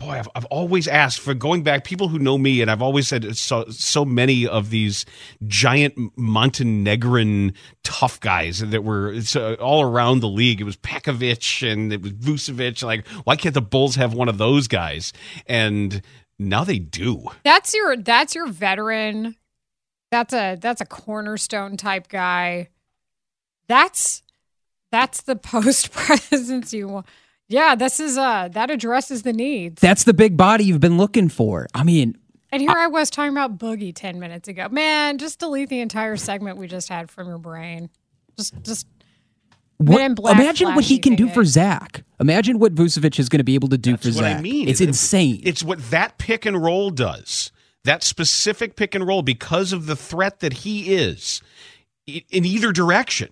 Boy, 0.00 0.12
I've, 0.12 0.28
I've 0.34 0.46
always 0.46 0.88
asked 0.88 1.20
for 1.20 1.34
going 1.34 1.62
back. 1.62 1.84
People 1.84 2.08
who 2.08 2.18
know 2.18 2.38
me, 2.38 2.62
and 2.62 2.70
I've 2.70 2.80
always 2.80 3.06
said 3.06 3.36
so. 3.36 3.66
So 3.68 4.06
many 4.06 4.46
of 4.46 4.70
these 4.70 5.04
giant 5.46 5.94
Montenegrin 6.16 7.52
tough 7.84 8.18
guys 8.18 8.60
that 8.60 8.82
were 8.82 9.14
uh, 9.36 9.54
all 9.54 9.82
around 9.82 10.20
the 10.20 10.28
league. 10.28 10.62
It 10.62 10.64
was 10.64 10.78
Pekovic 10.78 11.70
and 11.70 11.92
it 11.92 12.00
was 12.00 12.12
Vucevic. 12.12 12.82
Like, 12.82 13.06
why 13.24 13.36
can't 13.36 13.54
the 13.54 13.60
Bulls 13.60 13.96
have 13.96 14.14
one 14.14 14.30
of 14.30 14.38
those 14.38 14.68
guys? 14.68 15.12
And 15.46 16.00
now 16.38 16.64
they 16.64 16.78
do. 16.78 17.26
That's 17.44 17.74
your 17.74 17.98
that's 17.98 18.34
your 18.34 18.46
veteran. 18.48 19.36
That's 20.10 20.32
a 20.32 20.56
that's 20.58 20.80
a 20.80 20.86
cornerstone 20.86 21.76
type 21.76 22.08
guy. 22.08 22.70
That's 23.68 24.22
that's 24.90 25.20
the 25.20 25.36
post 25.36 25.92
presence 25.92 26.72
you 26.72 26.88
want. 26.88 27.06
Yeah, 27.50 27.74
this 27.74 27.98
is 28.00 28.16
uh 28.16 28.48
that 28.52 28.70
addresses 28.70 29.22
the 29.24 29.32
needs. 29.32 29.80
That's 29.82 30.04
the 30.04 30.14
big 30.14 30.36
body 30.36 30.64
you've 30.64 30.80
been 30.80 30.96
looking 30.96 31.28
for. 31.28 31.66
I 31.74 31.82
mean, 31.82 32.16
And 32.52 32.62
here 32.62 32.70
I 32.70 32.86
was 32.86 33.10
talking 33.10 33.32
about 33.32 33.58
Boogie 33.58 33.92
10 33.94 34.18
minutes 34.20 34.48
ago. 34.48 34.68
Man, 34.70 35.18
just 35.18 35.40
delete 35.40 35.68
the 35.68 35.80
entire 35.80 36.16
segment 36.16 36.56
we 36.58 36.66
just 36.68 36.88
had 36.88 37.10
from 37.10 37.26
your 37.28 37.38
brain. 37.38 37.90
Just 38.38 38.54
just 38.62 38.86
what, 39.78 40.14
Black 40.14 40.36
imagine 40.36 40.74
what 40.74 40.84
he 40.84 40.98
can 40.98 41.16
do 41.16 41.24
thing. 41.24 41.34
for 41.34 41.44
Zach. 41.44 42.04
Imagine 42.20 42.58
what 42.58 42.74
Vucevic 42.74 43.18
is 43.18 43.28
going 43.28 43.38
to 43.38 43.44
be 43.44 43.54
able 43.54 43.68
to 43.68 43.78
do 43.78 43.92
That's 43.92 44.02
for 44.02 44.08
what 44.10 44.24
Zach. 44.24 44.38
I 44.38 44.40
mean. 44.42 44.68
It's 44.68 44.80
It- 44.80 44.88
insane. 44.88 45.40
It's 45.42 45.62
what 45.64 45.90
that 45.90 46.18
pick 46.18 46.44
and 46.46 46.62
roll 46.62 46.90
does. 46.90 47.50
That 47.84 48.02
specific 48.04 48.76
pick 48.76 48.94
and 48.94 49.06
roll, 49.06 49.22
because 49.22 49.72
of 49.72 49.86
the 49.86 49.96
threat 49.96 50.40
that 50.40 50.52
he 50.52 50.92
is 50.94 51.40
in 52.06 52.44
either 52.44 52.72
direction. 52.72 53.30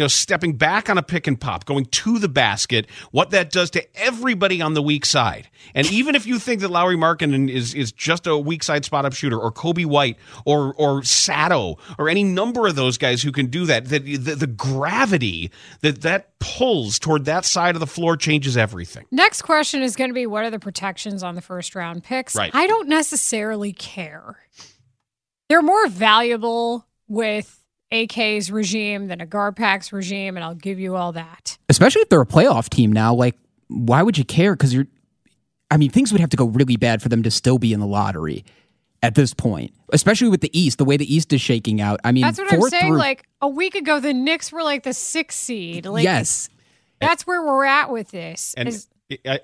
You 0.00 0.04
know, 0.04 0.08
stepping 0.08 0.54
back 0.54 0.88
on 0.88 0.96
a 0.96 1.02
pick 1.02 1.26
and 1.26 1.38
pop, 1.38 1.66
going 1.66 1.84
to 1.84 2.18
the 2.18 2.26
basket, 2.26 2.86
what 3.10 3.32
that 3.32 3.52
does 3.52 3.68
to 3.72 3.86
everybody 3.94 4.62
on 4.62 4.72
the 4.72 4.80
weak 4.80 5.04
side. 5.04 5.50
And 5.74 5.86
even 5.92 6.14
if 6.14 6.26
you 6.26 6.38
think 6.38 6.62
that 6.62 6.70
Lauri 6.70 6.96
Markkanen 6.96 7.50
is 7.50 7.74
is 7.74 7.92
just 7.92 8.26
a 8.26 8.38
weak 8.38 8.62
side 8.62 8.86
spot 8.86 9.04
up 9.04 9.12
shooter, 9.12 9.38
or 9.38 9.52
Coby 9.52 9.84
White, 9.84 10.16
or 10.46 10.72
or 10.78 11.02
Sato, 11.02 11.76
or 11.98 12.08
any 12.08 12.24
number 12.24 12.66
of 12.66 12.76
those 12.76 12.96
guys 12.96 13.20
who 13.20 13.30
can 13.30 13.48
do 13.48 13.66
that, 13.66 13.90
that 13.90 14.06
the, 14.06 14.16
the 14.16 14.46
gravity 14.46 15.50
that 15.82 16.00
that 16.00 16.38
pulls 16.38 16.98
toward 16.98 17.26
that 17.26 17.44
side 17.44 17.76
of 17.76 17.80
the 17.80 17.86
floor 17.86 18.16
changes 18.16 18.56
everything. 18.56 19.04
Next 19.10 19.42
question 19.42 19.82
is 19.82 19.96
going 19.96 20.08
to 20.08 20.14
be 20.14 20.26
what 20.26 20.44
are 20.44 20.50
the 20.50 20.58
protections 20.58 21.22
on 21.22 21.34
the 21.34 21.42
first 21.42 21.74
round 21.74 22.04
picks? 22.04 22.34
Right. 22.34 22.50
I 22.54 22.66
don't 22.66 22.88
necessarily 22.88 23.74
care. 23.74 24.38
They're 25.50 25.60
more 25.60 25.88
valuable 25.88 26.86
with 27.06 27.59
AK's 27.92 28.50
regime 28.52 29.08
than 29.08 29.20
a 29.20 29.26
Garpax 29.26 29.92
regime, 29.92 30.36
and 30.36 30.44
I'll 30.44 30.54
give 30.54 30.78
you 30.78 30.96
all 30.96 31.12
that. 31.12 31.58
Especially 31.68 32.02
if 32.02 32.08
they're 32.08 32.20
a 32.20 32.26
playoff 32.26 32.68
team 32.68 32.92
now. 32.92 33.14
Like, 33.14 33.36
why 33.68 34.02
would 34.02 34.16
you 34.16 34.24
care? 34.24 34.54
Because 34.54 34.72
you're, 34.74 34.86
I 35.70 35.76
mean, 35.76 35.90
things 35.90 36.12
would 36.12 36.20
have 36.20 36.30
to 36.30 36.36
go 36.36 36.46
really 36.46 36.76
bad 36.76 37.02
for 37.02 37.08
them 37.08 37.22
to 37.24 37.30
still 37.30 37.58
be 37.58 37.72
in 37.72 37.80
the 37.80 37.86
lottery 37.86 38.44
at 39.02 39.14
this 39.14 39.32
point, 39.32 39.72
especially 39.92 40.28
with 40.28 40.40
the 40.42 40.50
East, 40.58 40.78
the 40.78 40.84
way 40.84 40.96
the 40.96 41.12
East 41.14 41.32
is 41.32 41.40
shaking 41.40 41.80
out. 41.80 42.00
I 42.04 42.12
mean, 42.12 42.22
That's 42.22 42.38
what 42.38 42.52
I'm 42.52 42.60
saying. 42.62 42.92
through- 42.92 42.98
Like 42.98 43.26
a 43.40 43.48
week 43.48 43.74
ago, 43.74 43.98
the 43.98 44.12
Knicks 44.12 44.52
were 44.52 44.62
like 44.62 44.82
the 44.82 44.92
sixth 44.92 45.38
seed. 45.38 45.86
Like, 45.86 46.04
yes. 46.04 46.48
That's 47.00 47.26
where 47.26 47.42
we're 47.42 47.64
at 47.64 47.90
with 47.90 48.10
this. 48.10 48.52
And 48.58 48.68
is- 48.68 48.86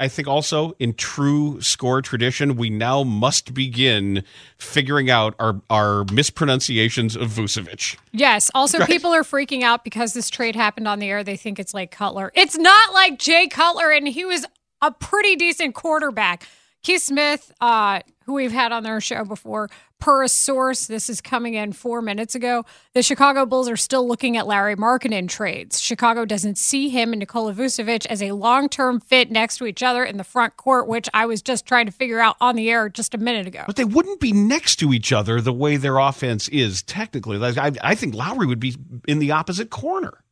I 0.01 0.09
think 0.09 0.29
also 0.29 0.73
in 0.79 0.95
true 0.95 1.61
score 1.61 2.01
tradition, 2.03 2.57
we 2.57 2.71
now 2.71 3.03
must 3.03 3.53
begin 3.55 4.23
figuring 4.59 5.11
out 5.11 5.35
our, 5.41 5.61
our 5.71 6.05
mispronunciations 6.13 7.17
of 7.17 7.31
Vucevic. 7.31 7.97
Yes. 8.13 8.51
Also, 8.55 8.79
Right. 8.79 8.89
people 8.89 9.13
are 9.13 9.23
freaking 9.23 9.63
out 9.63 9.83
because 9.85 10.13
this 10.13 10.31
trade 10.31 10.55
happened 10.57 10.87
on 10.87 10.99
the 10.99 11.09
air. 11.09 11.25
They 11.25 11.37
think 11.37 11.59
it's 11.59 11.75
like 11.75 11.91
Cutler. 11.91 12.31
It's 12.35 12.57
not 12.57 12.93
like 12.95 13.19
Jay 13.19 13.49
Cutler, 13.49 13.91
and 13.91 14.07
he 14.07 14.25
was 14.25 14.47
a 14.83 14.91
pretty 14.93 15.37
decent 15.37 15.75
quarterback. 15.75 16.47
Keith 16.83 17.03
Smith, 17.03 17.53
uh, 17.61 18.01
who 18.27 18.35
we've 18.35 18.53
had 18.53 18.71
on 18.71 18.87
our 18.87 19.01
show 19.01 19.25
before, 19.25 19.69
per 19.99 20.23
a 20.23 20.29
source, 20.29 20.87
this 20.87 21.09
is 21.09 21.21
coming 21.21 21.55
in 21.55 21.73
four 21.73 22.03
minutes 22.03 22.35
ago. 22.35 22.65
The 22.95 23.03
Chicago 23.03 23.47
Bulls 23.47 23.69
are 23.69 23.77
still 23.77 24.07
looking 24.07 24.37
at 24.37 24.47
Larry 24.47 24.77
Markkanen 24.77 25.29
trades. 25.29 25.81
Chicago 25.81 26.25
doesn't 26.25 26.59
see 26.59 26.89
him 26.89 27.13
and 27.13 27.21
Nikola 27.21 27.53
Vucevic 27.53 28.07
as 28.07 28.23
a 28.23 28.33
long 28.33 28.69
term 28.69 29.01
fit 29.01 29.31
next 29.31 29.59
to 29.59 29.67
each 29.67 29.83
other 29.83 30.05
in 30.05 30.17
the 30.17 30.25
front 30.25 30.57
court, 30.57 30.87
which 30.87 31.09
I 31.15 31.27
was 31.27 31.43
just 31.43 31.67
trying 31.67 31.87
to 31.87 31.93
figure 31.93 32.21
out 32.21 32.37
on 32.41 32.57
the 32.57 32.71
air 32.71 32.89
just 32.89 33.15
a 33.15 33.19
minute 33.19 33.47
ago. 33.47 33.65
But 33.67 33.77
they 33.77 33.85
wouldn't 33.85 34.21
be 34.21 34.33
next 34.33 34.77
to 34.77 34.93
each 34.93 35.13
other 35.13 35.41
the 35.41 35.53
way 35.53 35.77
their 35.77 35.99
offense 35.99 36.49
is 36.49 36.83
technically. 36.83 37.43
I, 37.43 37.73
I 37.83 37.95
think 37.95 38.15
Lauri 38.15 38.47
would 38.47 38.61
be 38.61 38.77
in 39.09 39.19
the 39.19 39.33
opposite 39.33 39.71
corner. 39.71 40.23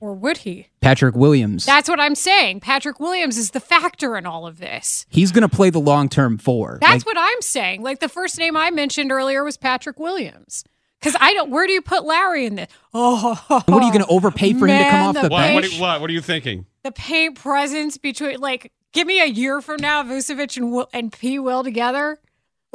Or 0.00 0.14
would 0.14 0.38
he? 0.38 0.68
Patrick 0.80 1.14
Williams. 1.14 1.64
That's 1.64 1.88
what 1.88 1.98
I'm 2.00 2.14
saying. 2.14 2.60
Patrick 2.60 3.00
Williams 3.00 3.38
is 3.38 3.52
the 3.52 3.60
factor 3.60 4.16
in 4.16 4.26
all 4.26 4.46
of 4.46 4.58
this. 4.58 5.06
He's 5.08 5.32
going 5.32 5.48
to 5.48 5.54
play 5.54 5.70
the 5.70 5.80
long 5.80 6.08
term 6.08 6.36
four. 6.38 6.78
That's 6.80 7.06
Like, 7.06 7.16
what 7.16 7.16
I'm 7.18 7.40
saying. 7.40 7.82
Like 7.82 8.00
the 8.00 8.08
first 8.08 8.38
name 8.38 8.56
I 8.56 8.70
mentioned 8.70 9.10
earlier 9.10 9.42
was 9.44 9.56
Patrick 9.56 9.98
Williams. 9.98 10.64
Because 11.00 11.16
I 11.20 11.32
don't. 11.34 11.50
Where 11.50 11.66
do 11.66 11.72
you 11.72 11.82
put 11.82 12.04
Larry 12.04 12.46
in 12.46 12.54
this? 12.56 12.70
Oh, 12.94 13.34
what 13.48 13.68
are 13.68 13.82
you 13.82 13.92
going 13.92 14.04
to 14.04 14.10
overpay 14.10 14.52
for 14.54 14.66
him 14.68 14.78
to 14.84 14.90
come 14.90 15.02
off 15.08 15.14
the 15.14 15.22
the 15.22 15.28
What, 15.28 15.54
what, 15.54 15.62
bench? 15.62 15.80
what, 15.80 16.00
what 16.00 16.08
are 16.10 16.12
you 16.12 16.20
thinking? 16.22 16.66
the 16.82 16.92
paint 16.92 17.36
presence 17.36 17.96
between 17.98 18.40
like 18.40 18.72
give 18.92 19.06
me 19.06 19.20
a 19.20 19.26
year 19.26 19.60
from 19.60 19.78
now, 19.80 20.02
Vucevic 20.02 20.56
and 20.56 20.70
Will, 20.72 20.88
and 20.92 21.10
P 21.12 21.38
Will 21.38 21.64
together. 21.64 22.18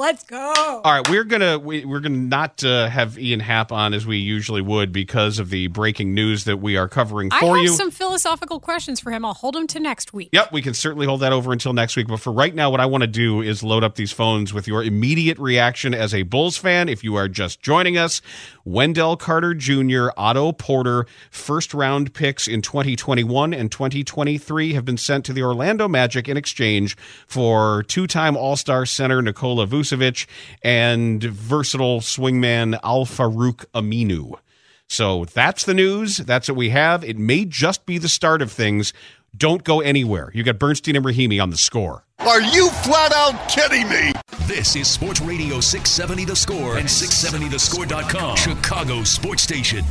Let's 0.00 0.24
go. 0.24 0.38
All 0.38 0.80
right, 0.82 1.06
we're 1.10 1.24
gonna 1.24 1.58
we, 1.58 1.84
we're 1.84 2.00
gonna 2.00 2.16
not 2.16 2.64
uh, 2.64 2.88
have 2.88 3.18
Ian 3.18 3.40
Happ 3.40 3.70
on 3.70 3.92
as 3.92 4.06
we 4.06 4.16
usually 4.16 4.62
would 4.62 4.92
because 4.92 5.38
of 5.38 5.50
the 5.50 5.66
breaking 5.66 6.14
news 6.14 6.44
that 6.44 6.56
we 6.56 6.78
are 6.78 6.88
covering 6.88 7.28
I 7.30 7.40
for 7.40 7.56
have 7.56 7.64
you. 7.64 7.72
some 7.72 7.90
philosophical 7.90 8.60
questions 8.60 8.98
for 8.98 9.10
him. 9.10 9.26
I'll 9.26 9.34
hold 9.34 9.56
them 9.56 9.66
to 9.66 9.78
next 9.78 10.14
week. 10.14 10.30
Yep, 10.32 10.52
we 10.52 10.62
can 10.62 10.72
certainly 10.72 11.04
hold 11.04 11.20
that 11.20 11.34
over 11.34 11.52
until 11.52 11.74
next 11.74 11.96
week. 11.96 12.08
But 12.08 12.18
for 12.18 12.32
right 12.32 12.54
now, 12.54 12.70
what 12.70 12.80
I 12.80 12.86
want 12.86 13.02
to 13.02 13.08
do 13.08 13.42
is 13.42 13.62
load 13.62 13.84
up 13.84 13.96
these 13.96 14.10
phones 14.10 14.54
with 14.54 14.66
your 14.66 14.82
immediate 14.82 15.38
reaction 15.38 15.92
as 15.92 16.14
a 16.14 16.22
Bulls 16.22 16.56
fan. 16.56 16.88
If 16.88 17.04
you 17.04 17.16
are 17.16 17.28
just 17.28 17.60
joining 17.60 17.98
us, 17.98 18.22
Wendell 18.70 19.16
Carter 19.16 19.52
Jr., 19.52 20.10
Otto 20.16 20.52
Porter, 20.52 21.06
first 21.30 21.74
round 21.74 22.14
picks 22.14 22.46
in 22.46 22.62
2021 22.62 23.52
and 23.52 23.70
2023 23.72 24.74
have 24.74 24.84
been 24.84 24.96
sent 24.96 25.24
to 25.24 25.32
the 25.32 25.42
Orlando 25.42 25.88
Magic 25.88 26.28
in 26.28 26.36
exchange 26.36 26.96
for 27.26 27.82
two 27.82 28.06
time 28.06 28.36
All 28.36 28.54
Star 28.54 28.86
center 28.86 29.20
Nikola 29.22 29.66
Vucevic 29.66 30.26
and 30.62 31.20
versatile 31.22 32.00
swingman 32.00 32.78
Al 32.84 33.06
Farouq 33.06 33.64
Aminu. 33.74 34.38
So 34.86 35.24
that's 35.24 35.64
the 35.64 35.74
news. 35.74 36.18
That's 36.18 36.48
what 36.48 36.56
we 36.56 36.70
have. 36.70 37.04
It 37.04 37.16
may 37.16 37.44
just 37.44 37.86
be 37.86 37.98
the 37.98 38.08
start 38.08 38.42
of 38.42 38.50
things. 38.50 38.92
Don't 39.36 39.64
go 39.64 39.80
anywhere. 39.80 40.30
You 40.34 40.42
got 40.42 40.58
Bernstein 40.58 40.96
and 40.96 41.04
Rahimi 41.04 41.42
on 41.42 41.50
the 41.50 41.56
score. 41.56 42.04
Are 42.18 42.42
you 42.42 42.68
flat 42.70 43.12
out 43.12 43.48
kidding 43.48 43.88
me? 43.88 44.12
This 44.46 44.76
is 44.76 44.88
Sports 44.88 45.20
Radio 45.20 45.60
670 45.60 46.24
The 46.26 46.36
Score 46.36 46.76
and 46.76 46.86
670thescore.com. 46.86 48.36
Chicago 48.36 49.04
Sports 49.04 49.42
Station. 49.42 49.84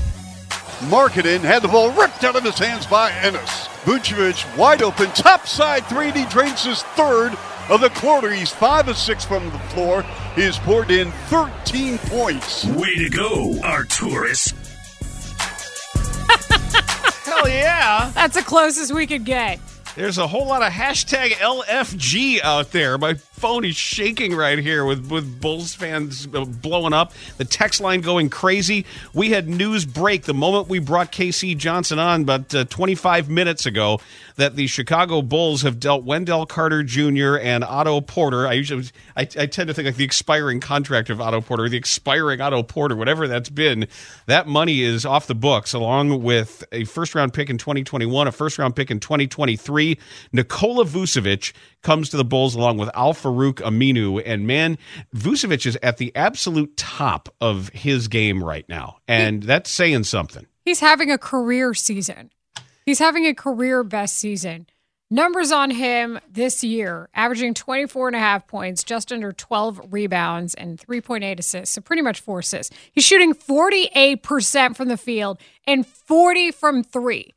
Markkanen 0.89 1.39
had 1.41 1.62
the 1.62 1.67
ball 1.67 1.91
ripped 1.91 2.23
out 2.23 2.36
of 2.36 2.43
his 2.43 2.58
hands 2.58 2.86
by 2.86 3.12
Ennis. 3.12 3.67
Vucevic 3.84 4.58
wide 4.58 4.82
open, 4.82 5.08
top 5.12 5.47
side 5.47 5.86
three, 5.88 6.08
and 6.08 6.17
he 6.17 6.25
drains 6.28 6.63
his 6.63 6.84
third 6.84 7.34
of 7.69 7.82
the 7.82 7.89
quarter. 7.91 8.32
He's 8.32 8.52
five 8.52 8.88
of 8.88 8.97
six 8.97 9.25
from 9.25 9.45
the 9.49 9.60
floor. 9.60 10.04
He 10.36 10.41
has 10.43 10.58
poured 10.60 10.91
in 10.91 11.12
13 11.28 11.97
points. 11.97 12.65
Way 12.65 12.95
to 12.95 13.10
go, 13.10 13.54
Arturas. 13.63 14.54
Yeah. 17.49 18.12
That's 18.13 18.35
the 18.35 18.43
closest 18.43 18.93
we 18.93 19.07
could 19.07 19.25
get. 19.25 19.59
There's 19.95 20.17
a 20.17 20.27
whole 20.27 20.47
lot 20.47 20.62
of 20.62 20.71
hashtag 20.71 21.31
LFG 21.31 22.41
out 22.41 22.71
there. 22.71 22.97
My 22.97 23.15
phone 23.39 23.63
is 23.63 23.78
shaking 23.78 24.36
right 24.36 24.60
here 24.60 24.84
with, 24.84 25.10
with 25.10 25.39
Bulls 25.39 25.73
fans 25.73 26.28
uh, 26.34 26.43
blowing 26.43 26.91
up. 26.91 27.13
The 27.38 27.45
text 27.45 27.80
line 27.80 28.02
going 28.02 28.30
crazy. 28.30 28.86
We 29.13 29.30
had 29.30 29.47
news 29.47 29.86
break 29.86 30.23
the 30.23 30.34
moment 30.34 30.67
we 30.67 30.80
brought 30.80 31.13
KC 31.13 31.58
Johnson 31.58 31.99
on, 31.99 32.25
but 32.25 32.54
uh, 32.54 32.65
25 32.65 33.30
minutes 33.30 33.65
ago, 33.65 34.02
that 34.36 34.56
the 34.56 34.67
Chicago 34.67 35.21
Bulls 35.21 35.62
have 35.62 35.80
dealt 35.80 36.04
Wendell 36.04 36.45
Carter 36.45 36.84
Jr. 36.84 37.38
and 37.38 37.63
Otto 37.63 38.02
Porter. 38.02 38.45
I 38.47 38.54
usually 38.54 38.86
I, 39.15 39.21
I 39.21 39.45
tend 39.45 39.67
to 39.67 39.73
think 39.73 39.86
like 39.86 39.95
the 39.95 40.04
expiring 40.04 40.60
contract 40.60 41.10
of 41.10 41.21
Otto 41.21 41.41
Porter, 41.41 41.69
the 41.69 41.78
expiring 41.78 42.41
Otto 42.41 42.63
Porter, 42.63 42.95
whatever 42.95 43.28
that's 43.28 43.49
been. 43.49 43.88
That 44.25 44.47
money 44.47 44.82
is 44.82 45.06
off 45.06 45.28
the 45.28 45.36
books, 45.36 45.73
along 45.73 46.23
with 46.23 46.63
a 46.71 46.86
first 46.86 47.15
round 47.15 47.34
pick 47.34 47.49
in 47.49 47.58
2021, 47.58 48.28
a 48.28 48.32
first 48.32 48.58
round 48.58 48.75
pick 48.75 48.91
in 48.91 48.99
2023. 48.99 49.97
Nikola 50.32 50.86
Vucevic 50.86 51.54
comes 51.81 52.09
to 52.09 52.17
the 52.17 52.25
Bulls 52.25 52.55
along 52.55 52.77
with 52.77 52.89
Al 52.93 53.13
Farouq 53.13 53.55
Aminu. 53.55 54.21
And 54.25 54.45
man, 54.47 54.77
Vucevic 55.15 55.65
is 55.65 55.77
at 55.81 55.97
the 55.97 56.15
absolute 56.15 56.75
top 56.77 57.29
of 57.39 57.69
his 57.69 58.07
game 58.07 58.43
right 58.43 58.67
now. 58.67 58.97
And 59.07 59.43
that's 59.43 59.69
saying 59.69 60.03
something. 60.05 60.45
He's 60.65 60.79
having 60.79 61.11
a 61.11 61.17
career 61.17 61.73
season. 61.73 62.31
He's 62.85 62.99
having 62.99 63.25
a 63.25 63.33
career 63.33 63.83
best 63.83 64.15
season. 64.15 64.67
Numbers 65.11 65.51
on 65.51 65.71
him 65.71 66.19
this 66.29 66.63
year, 66.63 67.09
averaging 67.15 67.55
24 67.55 68.09
and 68.09 68.15
a 68.15 68.19
half 68.19 68.45
points, 68.45 68.83
just 68.83 69.11
under 69.11 69.31
12 69.31 69.91
rebounds, 69.91 70.53
and 70.53 70.77
3.8 70.77 71.39
assists. 71.39 71.73
So 71.73 71.81
pretty 71.81 72.03
much 72.03 72.21
four 72.21 72.39
assists. 72.39 72.75
He's 72.91 73.05
shooting 73.05 73.33
48% 73.33 74.75
from 74.75 74.87
the 74.87 74.97
field 74.97 75.39
and 75.65 75.87
40 75.87 76.51
from 76.51 76.83
three. 76.83 77.33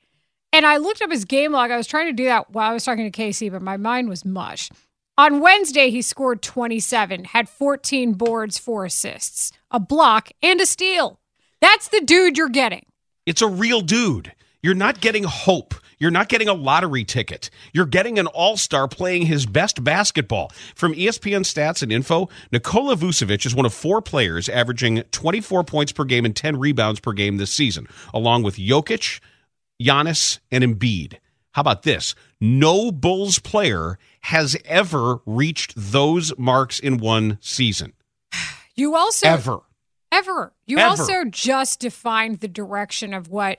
And 0.52 0.66
I 0.66 0.76
looked 0.76 1.00
up 1.00 1.10
his 1.10 1.24
game 1.24 1.52
log. 1.52 1.70
I 1.70 1.76
was 1.76 1.86
trying 1.86 2.06
to 2.06 2.12
do 2.12 2.24
that 2.24 2.50
while 2.50 2.70
I 2.70 2.74
was 2.74 2.84
talking 2.84 3.04
to 3.04 3.10
Casey, 3.10 3.48
but 3.48 3.62
my 3.62 3.76
mind 3.76 4.08
was 4.08 4.24
mush. 4.24 4.70
On 5.18 5.40
Wednesday, 5.40 5.90
he 5.90 6.02
scored 6.02 6.42
27, 6.42 7.24
had 7.24 7.48
14 7.48 8.14
boards, 8.14 8.58
four 8.58 8.84
assists, 8.84 9.52
a 9.70 9.78
block, 9.78 10.30
and 10.42 10.60
a 10.60 10.66
steal. 10.66 11.20
That's 11.60 11.88
the 11.88 12.00
dude 12.00 12.36
you're 12.36 12.48
getting. 12.48 12.86
It's 13.24 13.42
a 13.42 13.46
real 13.46 13.82
dude. 13.82 14.32
You're 14.62 14.74
not 14.74 15.00
getting 15.00 15.24
hope. 15.24 15.74
You're 15.98 16.10
not 16.10 16.28
getting 16.28 16.48
a 16.48 16.54
lottery 16.54 17.04
ticket. 17.04 17.50
You're 17.72 17.86
getting 17.86 18.18
an 18.18 18.26
all 18.26 18.56
star 18.56 18.88
playing 18.88 19.26
his 19.26 19.46
best 19.46 19.84
basketball. 19.84 20.50
From 20.74 20.94
ESPN 20.94 21.42
stats 21.42 21.82
and 21.82 21.92
info, 21.92 22.28
Nikola 22.50 22.96
Vucevic 22.96 23.46
is 23.46 23.54
one 23.54 23.66
of 23.66 23.72
four 23.72 24.02
players 24.02 24.48
averaging 24.48 25.02
24 25.12 25.62
points 25.62 25.92
per 25.92 26.04
game 26.04 26.24
and 26.24 26.34
10 26.34 26.58
rebounds 26.58 26.98
per 26.98 27.12
game 27.12 27.36
this 27.36 27.52
season, 27.52 27.86
along 28.12 28.42
with 28.42 28.56
Jokic, 28.56 29.20
Giannis, 29.82 30.38
and 30.50 30.64
Embiid. 30.64 31.18
How 31.52 31.60
about 31.60 31.82
this? 31.82 32.14
No 32.40 32.90
Bulls 32.90 33.38
player 33.38 33.98
has 34.22 34.56
ever 34.64 35.18
reached 35.26 35.74
those 35.76 36.36
marks 36.38 36.78
in 36.78 36.98
one 36.98 37.38
season. 37.40 37.92
You 38.74 38.96
also 38.96 39.28
Ever. 39.28 39.58
Ever. 40.10 40.54
You 40.64 40.78
Ever. 40.78 40.88
also 40.88 41.24
just 41.26 41.78
defined 41.78 42.40
the 42.40 42.48
direction 42.48 43.12
of 43.12 43.28
what 43.28 43.58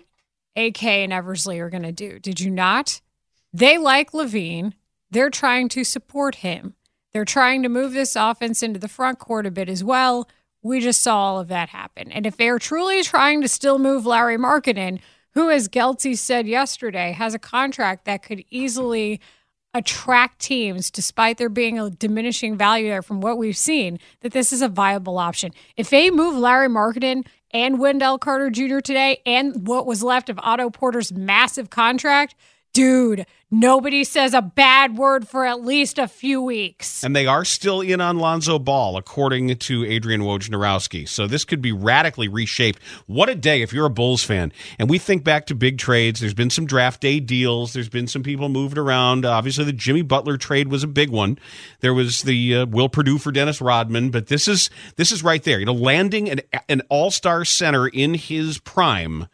AK 0.55 0.83
and 0.83 1.13
Eversley 1.13 1.59
are 1.59 1.69
going 1.69 1.83
to 1.83 1.91
do. 1.91 2.17
Did 2.17 2.39
you 2.39 2.49
not? 2.49 2.99
They 3.53 3.77
like 3.77 4.11
LaVine. 4.11 4.73
They're 5.11 5.29
trying 5.29 5.69
to 5.69 5.83
support 5.83 6.35
him. 6.35 6.73
They're 7.13 7.25
trying 7.25 7.61
to 7.61 7.69
move 7.69 7.93
this 7.93 8.15
offense 8.15 8.63
into 8.63 8.79
the 8.79 8.87
front 8.87 9.19
court 9.19 9.45
a 9.45 9.51
bit 9.51 9.69
as 9.69 9.83
well. 9.83 10.27
We 10.63 10.79
just 10.79 11.03
saw 11.03 11.17
all 11.17 11.39
of 11.39 11.49
that 11.49 11.69
happen. 11.69 12.11
And 12.11 12.25
if 12.25 12.35
they're 12.35 12.57
truly 12.57 13.03
trying 13.03 13.41
to 13.43 13.47
still 13.47 13.77
move 13.77 14.07
Larry 14.07 14.37
Markkanen, 14.37 14.99
who, 15.33 15.49
as 15.49 15.67
Geltzy 15.67 16.17
said 16.17 16.47
yesterday, 16.47 17.11
has 17.11 17.33
a 17.33 17.39
contract 17.39 18.05
that 18.05 18.23
could 18.23 18.43
easily 18.49 19.19
attract 19.73 20.39
teams, 20.39 20.91
despite 20.91 21.37
there 21.37 21.49
being 21.49 21.79
a 21.79 21.89
diminishing 21.89 22.55
value 22.55 22.87
there 22.87 23.01
from 23.01 23.21
what 23.21 23.37
we've 23.37 23.57
seen, 23.57 23.99
that 24.21 24.31
this 24.31 24.53
is 24.53 24.61
a 24.61 24.67
viable 24.67 25.17
option. 25.17 25.51
If 25.75 25.89
they 25.89 26.11
move 26.11 26.35
Larry 26.35 26.69
Markkanen 26.69 27.25
and 27.51 27.79
Wendell 27.79 28.19
Carter 28.19 28.51
Jr. 28.51 28.79
today 28.79 29.21
and 29.25 29.67
what 29.67 29.87
was 29.87 30.03
left 30.03 30.29
of 30.29 30.39
Otto 30.43 30.69
Porter's 30.69 31.11
massive 31.11 31.71
contract, 31.71 32.35
dude, 32.73 33.25
nobody 33.51 34.03
says 34.03 34.33
a 34.33 34.41
bad 34.41 34.97
word 34.97 35.27
for 35.27 35.45
at 35.45 35.61
least 35.61 35.99
a 35.99 36.07
few 36.07 36.41
weeks. 36.41 37.03
And 37.03 37.15
they 37.15 37.27
are 37.27 37.45
still 37.45 37.81
in 37.81 38.01
on 38.01 38.17
Lonzo 38.17 38.57
Ball, 38.57 38.97
according 38.97 39.55
to 39.55 39.85
Adrian 39.85 40.21
Wojnarowski. 40.21 41.07
So 41.07 41.27
this 41.27 41.45
could 41.45 41.61
be 41.61 41.71
radically 41.71 42.27
reshaped. 42.27 42.81
What 43.05 43.29
a 43.29 43.35
day 43.35 43.61
if 43.61 43.71
you're 43.71 43.85
a 43.85 43.91
Bulls 43.91 44.23
fan. 44.23 44.51
And 44.79 44.89
we 44.89 44.97
think 44.97 45.23
back 45.23 45.45
to 45.47 45.55
big 45.55 45.77
trades. 45.77 46.19
There's 46.19 46.33
been 46.33 46.49
some 46.49 46.65
draft 46.65 46.99
day 46.99 47.19
deals. 47.19 47.73
There's 47.73 47.89
been 47.89 48.07
some 48.07 48.23
people 48.23 48.49
moved 48.49 48.77
around. 48.77 49.23
Obviously, 49.23 49.65
the 49.65 49.73
Jimmy 49.73 50.01
Butler 50.01 50.37
trade 50.37 50.69
was 50.69 50.83
a 50.83 50.87
big 50.87 51.09
one. 51.09 51.37
There 51.81 51.93
was 51.93 52.23
the 52.23 52.55
uh, 52.55 52.65
Will 52.65 52.89
Perdue 52.89 53.19
for 53.19 53.31
Dennis 53.31 53.61
Rodman, 53.61 54.09
but 54.09 54.27
this 54.27 54.47
is 54.47 54.71
this 54.95 55.11
is 55.11 55.23
right 55.23 55.43
there. 55.43 55.59
You 55.59 55.65
know, 55.65 55.73
landing 55.73 56.29
an 56.29 56.41
an 56.67 56.81
all 56.89 57.11
star 57.11 57.45
center 57.45 57.87
in 57.87 58.15
his 58.15 58.57
prime 58.57 59.27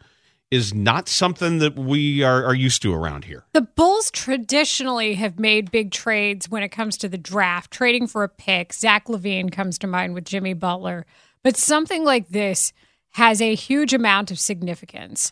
is 0.50 0.74
not 0.74 1.08
something 1.08 1.58
that 1.58 1.76
we 1.76 2.22
are, 2.22 2.44
are 2.44 2.54
used 2.54 2.82
to 2.82 2.92
around 2.92 3.24
here. 3.24 3.44
The 3.52 3.60
Bulls 3.60 4.10
traditionally 4.10 5.14
have 5.14 5.38
made 5.38 5.70
big 5.70 5.92
trades 5.92 6.50
when 6.50 6.62
it 6.62 6.70
comes 6.70 6.96
to 6.98 7.08
the 7.08 7.18
draft, 7.18 7.70
trading 7.70 8.08
for 8.08 8.24
a 8.24 8.28
pick. 8.28 8.72
Zach 8.72 9.06
LaVine 9.06 9.52
comes 9.52 9.78
to 9.78 9.86
mind 9.86 10.14
with 10.14 10.24
Jimmy 10.24 10.54
Butler. 10.54 11.06
But 11.44 11.56
something 11.56 12.04
like 12.04 12.30
this 12.30 12.72
has 13.12 13.40
a 13.40 13.54
huge 13.54 13.94
amount 13.94 14.30
of 14.30 14.40
significance. 14.40 15.30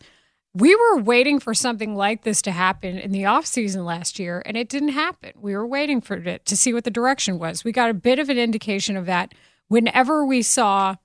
We 0.53 0.75
were 0.75 1.01
waiting 1.01 1.39
for 1.39 1.53
something 1.53 1.95
like 1.95 2.23
this 2.23 2.41
to 2.43 2.51
happen 2.51 2.97
in 2.97 3.11
the 3.11 3.23
offseason 3.23 3.85
last 3.85 4.19
year, 4.19 4.41
and 4.45 4.57
it 4.57 4.67
didn't 4.67 4.89
happen. 4.89 5.33
We 5.35 5.55
were 5.55 5.67
waiting 5.67 6.01
for 6.01 6.15
it 6.15 6.45
to 6.45 6.57
see 6.57 6.73
what 6.73 6.85
the 6.85 6.91
direction 6.91 7.37
was. 7.37 7.63
We 7.63 7.71
got 7.71 7.89
a 7.89 7.93
bit 7.93 8.19
of 8.19 8.29
an 8.29 8.39
indication 8.39 8.97
of 8.97 9.05
that 9.05 9.33
whenever 9.67 10.25
we 10.25 10.41
saw 10.41 10.95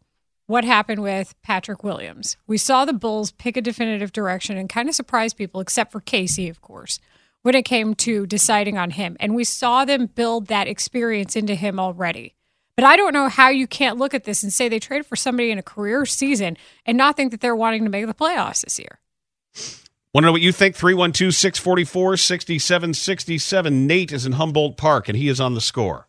what 0.46 0.64
happened 0.64 1.02
with 1.02 1.34
Patrick 1.42 1.82
Williams. 1.82 2.36
We 2.46 2.58
saw 2.58 2.84
the 2.84 2.92
Bulls 2.92 3.32
pick 3.32 3.56
a 3.56 3.62
definitive 3.62 4.12
direction 4.12 4.56
and 4.56 4.68
kind 4.68 4.88
of 4.88 4.94
surprise 4.94 5.32
people, 5.32 5.60
except 5.60 5.92
for 5.92 6.00
Casey, 6.00 6.48
of 6.48 6.60
course, 6.60 6.98
when 7.42 7.54
it 7.54 7.64
came 7.64 7.94
to 7.96 8.26
deciding 8.26 8.76
on 8.76 8.90
him. 8.90 9.16
And 9.20 9.34
we 9.34 9.44
saw 9.44 9.84
them 9.84 10.06
build 10.06 10.48
that 10.48 10.68
experience 10.68 11.36
into 11.36 11.54
him 11.54 11.80
already. 11.80 12.34
But 12.76 12.84
I 12.84 12.96
don't 12.96 13.12
know 13.12 13.28
how 13.28 13.48
you 13.48 13.66
can't 13.66 13.98
look 13.98 14.14
at 14.14 14.24
this 14.24 14.42
and 14.42 14.52
say 14.52 14.68
they 14.68 14.80
traded 14.80 15.06
for 15.06 15.16
somebody 15.16 15.50
in 15.50 15.58
a 15.58 15.62
career 15.62 16.04
season 16.06 16.56
and 16.84 16.98
not 16.98 17.16
think 17.16 17.30
that 17.30 17.40
they're 17.40 17.54
wanting 17.54 17.84
to 17.84 17.90
make 17.90 18.06
the 18.06 18.14
playoffs 18.14 18.62
this 18.62 18.78
year. 18.78 18.98
Want 20.12 20.24
to 20.24 20.26
know 20.26 20.32
what 20.32 20.42
you 20.42 20.52
think? 20.52 20.76
312 20.76 21.34
644 21.34 22.16
6767. 22.16 23.86
Nate 23.86 24.12
is 24.12 24.26
in 24.26 24.32
Humboldt 24.32 24.76
Park 24.76 25.08
and 25.08 25.16
he 25.16 25.28
is 25.28 25.40
on 25.40 25.54
the 25.54 25.60
score. 25.60 26.08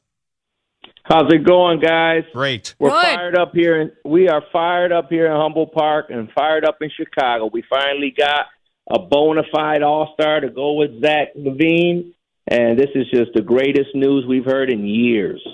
How's 1.05 1.31
it 1.31 1.45
going, 1.45 1.79
guys? 1.79 2.23
Great. 2.33 2.73
We're 2.79 2.89
Good. 2.89 3.03
fired 3.03 3.37
up 3.37 3.53
here. 3.53 3.79
In, 3.79 3.91
we 4.03 4.27
are 4.27 4.41
fired 4.51 4.91
up 4.91 5.09
here 5.09 5.27
in 5.27 5.31
Humboldt 5.33 5.71
Park 5.71 6.07
and 6.09 6.31
fired 6.31 6.65
up 6.65 6.81
in 6.81 6.89
Chicago. 6.89 7.47
We 7.53 7.63
finally 7.69 8.11
got 8.17 8.47
a 8.89 8.97
bona 8.97 9.43
fide 9.53 9.83
All 9.83 10.15
Star 10.19 10.39
to 10.39 10.49
go 10.49 10.73
with 10.73 10.99
Zach 11.01 11.35
LaVine, 11.37 12.13
and 12.47 12.79
this 12.79 12.89
is 12.95 13.05
just 13.13 13.31
the 13.35 13.43
greatest 13.43 13.93
news 13.93 14.25
we've 14.27 14.45
heard 14.45 14.71
in 14.71 14.83
years. 14.83 15.47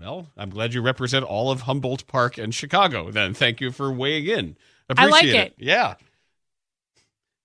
Well, 0.00 0.28
I'm 0.38 0.48
glad 0.48 0.72
you 0.72 0.80
represent 0.80 1.26
all 1.26 1.50
of 1.50 1.62
Humboldt 1.62 2.06
Park 2.06 2.38
and 2.38 2.54
Chicago. 2.54 3.10
Then 3.10 3.34
thank 3.34 3.60
you 3.60 3.72
for 3.72 3.92
weighing 3.92 4.26
in. 4.26 4.56
I 4.88 5.04
like 5.04 5.24
Appreciate 5.24 5.46
it. 5.48 5.54
Yeah. 5.58 5.96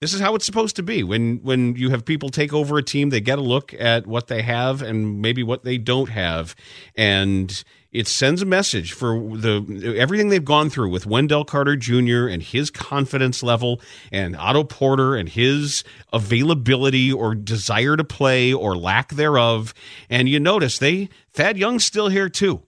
This 0.05 0.13
is 0.13 0.21
how 0.21 0.35
it's 0.35 0.45
supposed 0.45 0.75
to 0.75 0.83
be. 0.83 1.01
When 1.01 1.37
when 1.37 1.75
you 1.77 1.89
have 1.89 2.05
people 2.05 2.29
take 2.29 2.53
over 2.53 2.77
a 2.77 2.83
team, 2.83 3.09
they 3.09 3.21
get 3.21 3.39
a 3.39 3.41
look 3.41 3.73
at 3.73 4.05
what 4.05 4.27
they 4.27 4.43
have 4.43 4.83
and 4.83 5.19
maybe 5.19 5.41
what 5.41 5.63
they 5.63 5.79
don't 5.79 6.09
have, 6.09 6.55
and 6.93 7.63
it 7.91 8.07
sends 8.07 8.43
a 8.43 8.45
message 8.45 8.93
for 8.93 9.15
the 9.35 9.95
everything 9.97 10.29
they've 10.29 10.45
gone 10.45 10.69
through 10.69 10.91
with 10.91 11.07
Wendell 11.07 11.43
Carter 11.43 11.75
Jr. 11.75 12.27
and 12.27 12.43
his 12.43 12.69
confidence 12.69 13.41
level, 13.41 13.81
and 14.11 14.35
Otto 14.35 14.63
Porter 14.63 15.15
and 15.15 15.27
his 15.27 15.83
availability 16.13 17.11
or 17.11 17.33
desire 17.33 17.97
to 17.97 18.03
play 18.03 18.53
or 18.53 18.77
lack 18.77 19.09
thereof. 19.09 19.73
And 20.07 20.29
you 20.29 20.39
notice 20.39 20.77
they 20.77 21.09
Thad 21.33 21.57
Young's 21.57 21.83
still 21.83 22.09
here 22.09 22.29
too. 22.29 22.61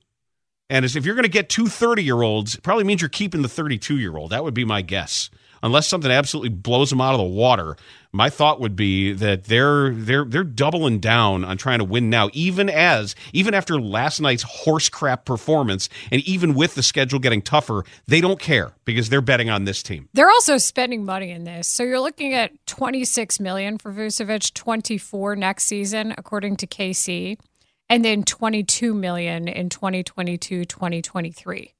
And 0.71 0.84
if 0.84 1.06
you're 1.06 1.13
going 1.13 1.21
to 1.21 1.30
get 1.30 1.50
two 1.50 1.67
30 1.67 2.04
year 2.04 2.23
olds, 2.23 2.56
probably 2.56 2.84
means 2.84 3.00
you're 3.04 3.10
keeping 3.10 3.43
the 3.43 3.47
32 3.47 4.00
year 4.00 4.17
old. 4.17 4.32
That 4.32 4.43
would 4.43 4.56
be 4.56 4.65
my 4.65 4.82
guess. 4.82 5.30
Unless 5.63 5.88
something 5.88 6.12
absolutely 6.12 6.50
blows 6.50 6.89
them 6.89 7.02
out 7.02 7.13
of 7.13 7.20
the 7.20 7.26
water, 7.26 7.78
my 8.12 8.30
thought 8.30 8.60
would 8.60 8.76
be 8.76 9.13
that 9.13 9.46
they're 9.46 9.91
they're 9.91 10.26
they're 10.26 10.43
doubling 10.43 11.00
down 11.00 11.43
on 11.43 11.58
trying 11.58 11.80
to 11.80 11.86
win 11.86 12.10
now, 12.10 12.30
even 12.34 12.70
as 12.70 13.15
even 13.34 13.54
after 13.54 13.80
last 13.80 14.20
night's 14.20 14.43
horse 14.43 14.89
crap 14.89 15.26
performance, 15.26 15.89
and 16.12 16.22
even 16.24 16.54
with 16.54 16.76
the 16.76 16.84
schedule 16.84 17.20
getting 17.20 17.41
tougher, 17.41 17.84
they 18.08 18.22
don't 18.22 18.39
care 18.39 18.74
because 18.86 19.10
they're 19.10 19.22
betting 19.22 19.50
on 19.50 19.65
this 19.65 19.84
team. 19.84 20.10
They're 20.13 20.30
also 20.30 20.58
spending 20.58 21.06
money 21.06 21.32
in 21.32 21.43
this. 21.43 21.67
So 21.67 21.84
you're 21.84 22.00
looking 22.00 22.34
at 22.34 22.52
26 22.67 23.39
million 23.39 23.78
for 23.78 23.93
Vucevic, 23.93 24.54
24 24.54 25.36
next 25.36 25.65
season 25.65 26.13
according 26.17 26.58
to 26.58 26.67
KC, 26.67 27.38
and 27.89 28.04
then 28.04 28.24
22 28.24 28.93
million 28.93 29.48
in 29.48 29.70
2022-2023. 29.70 31.72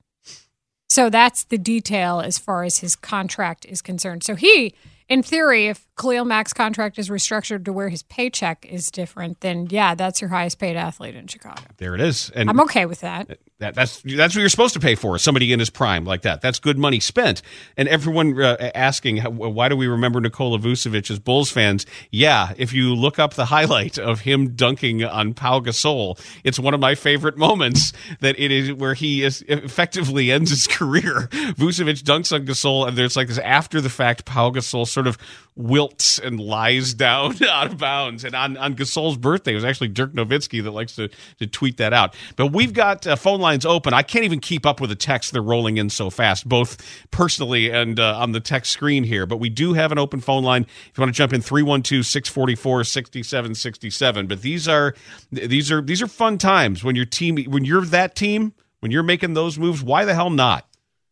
So 0.90 1.10
that's 1.10 1.44
the 1.44 1.58
detail 1.58 2.22
as 2.22 2.38
far 2.38 2.64
as 2.64 2.80
his 2.80 2.96
contract 2.96 3.66
is 3.66 3.82
concerned. 3.82 4.24
So 4.24 4.36
he, 4.36 4.74
in 5.10 5.24
theory, 5.24 5.68
if 5.68 5.88
Khalil 6.00 6.26
Mack's 6.26 6.54
contract 6.54 7.00
is 7.00 7.10
restructured 7.10 7.66
to 7.66 7.74
where 7.74 7.90
his 7.90 8.04
paycheck 8.04 8.66
is 8.70 8.92
different, 8.92 9.42
then 9.42 9.68
yeah, 9.70 9.96
that's 9.96 10.22
your 10.22 10.30
highest 10.30 10.60
paid 10.60 10.76
athlete 10.76 11.16
in 11.16 11.28
Chicago. 11.28 11.62
There 11.78 11.96
it 11.96 12.02
is. 12.02 12.30
And 12.36 12.50
I'm 12.50 12.60
okay 12.62 12.86
with 12.86 13.00
that. 13.02 13.40
That, 13.60 13.74
that's 13.74 14.02
that's 14.04 14.36
what 14.36 14.42
you're 14.42 14.50
supposed 14.50 14.76
to 14.76 14.80
pay 14.80 14.94
for. 14.94 15.18
Somebody 15.18 15.52
in 15.52 15.60
his 15.60 15.72
prime 15.72 16.06
like 16.06 16.22
that. 16.22 16.42
That's 16.42 16.60
good 16.60 16.78
money 16.78 17.00
spent. 17.00 17.42
And 17.76 17.88
everyone 17.90 18.40
uh, 18.40 18.70
asking, 18.76 19.18
how- 19.18 19.32
why 19.32 19.70
do 19.70 19.76
we 19.76 19.88
remember 19.88 20.22
Nikola 20.22 20.60
Vucevic 20.60 21.10
as 21.10 21.18
Bulls 21.18 21.50
fans? 21.50 21.88
Yeah, 22.12 22.54
if 22.58 22.72
you 22.74 22.94
look 22.94 23.18
up 23.18 23.34
the 23.34 23.46
highlight 23.46 23.98
of 23.98 24.20
him 24.20 24.50
dunking 24.56 25.04
on 25.04 25.34
Pau 25.34 25.60
Gasol, 25.60 26.20
it's 26.44 26.60
one 26.60 26.76
of 26.76 26.80
my 26.80 26.94
favorite 26.94 27.38
moments. 27.38 27.94
That 28.20 28.38
it 28.40 28.52
is 28.52 28.74
where 28.74 28.94
he 28.94 29.24
is 29.24 29.44
effectively 29.48 30.32
ends 30.32 30.52
his 30.52 30.68
career. 30.78 31.28
Vucevic 31.32 32.04
dunks 32.04 32.32
on 32.32 32.46
Gasol, 32.46 32.88
and 32.88 32.96
there's 32.96 33.16
like 33.16 33.28
this 33.30 33.40
after 33.40 33.82
the 33.82 33.90
fact 33.90 34.26
Pau 34.26 34.52
Gasol 34.52 34.86
sort 34.98 35.06
of 35.06 35.20
wilts 35.56 36.18
and 36.18 36.40
lies 36.40 36.96
down 36.96 37.36
out 37.50 37.68
of 37.68 37.78
bounds. 37.78 38.24
And 38.24 38.34
on, 38.34 38.58
on 38.58 38.74
Gasol's 38.74 39.16
birthday, 39.16 39.52
it 39.52 39.56
was 39.56 39.64
actually 39.64 39.90
Dirk 39.90 40.14
Nowitzki 40.14 40.64
that 40.64 40.72
likes 40.72 40.96
to, 40.96 41.08
to 41.38 41.46
tweet 41.46 41.78
that 41.78 41.94
out. 41.94 42.16
But 42.36 42.48
we've 42.48 42.74
got 42.74 43.06
uh, 43.06 43.16
phone 43.16 43.40
lines 43.40 43.64
open. 43.64 43.94
I 43.94 44.02
can't 44.02 44.26
even 44.26 44.40
keep 44.40 44.66
up 44.66 44.82
with 44.82 44.90
the 44.90 44.96
texts. 44.96 45.32
They're 45.32 45.42
rolling 45.44 45.78
in 45.78 45.92
so 45.92 46.10
fast, 46.10 46.50
both 46.50 46.78
personally 47.12 47.70
and 47.70 48.00
uh, 48.00 48.18
on 48.18 48.32
the 48.32 48.40
text 48.40 48.72
screen 48.72 49.04
here. 49.04 49.28
But 49.28 49.38
we 49.38 49.50
do 49.50 49.74
have 49.74 49.92
an 49.92 50.00
open 50.00 50.20
phone 50.20 50.44
line. 50.44 50.64
If 50.64 50.98
you 50.98 51.02
want 51.02 51.14
to 51.14 51.18
jump 51.18 51.32
in, 51.32 51.42
312 51.42 52.04
644 52.04 52.84
6767. 52.84 54.26
But 54.26 54.42
these 54.42 54.68
are, 54.68 54.96
these 55.32 55.72
are, 55.72 55.84
these 55.84 56.02
are 56.02 56.08
fun 56.08 56.40
times 56.40 56.84
when 56.84 56.96
your 56.96 57.06
team, 57.06 57.38
when 57.52 57.66
you're 57.66 57.86
that 57.86 58.16
team, 58.16 58.54
when 58.80 58.92
you're 58.92 59.04
making 59.04 59.36
those 59.36 59.60
moves, 59.60 59.84
why 59.84 60.06
the 60.06 60.16
hell 60.16 60.32
not? 60.32 60.67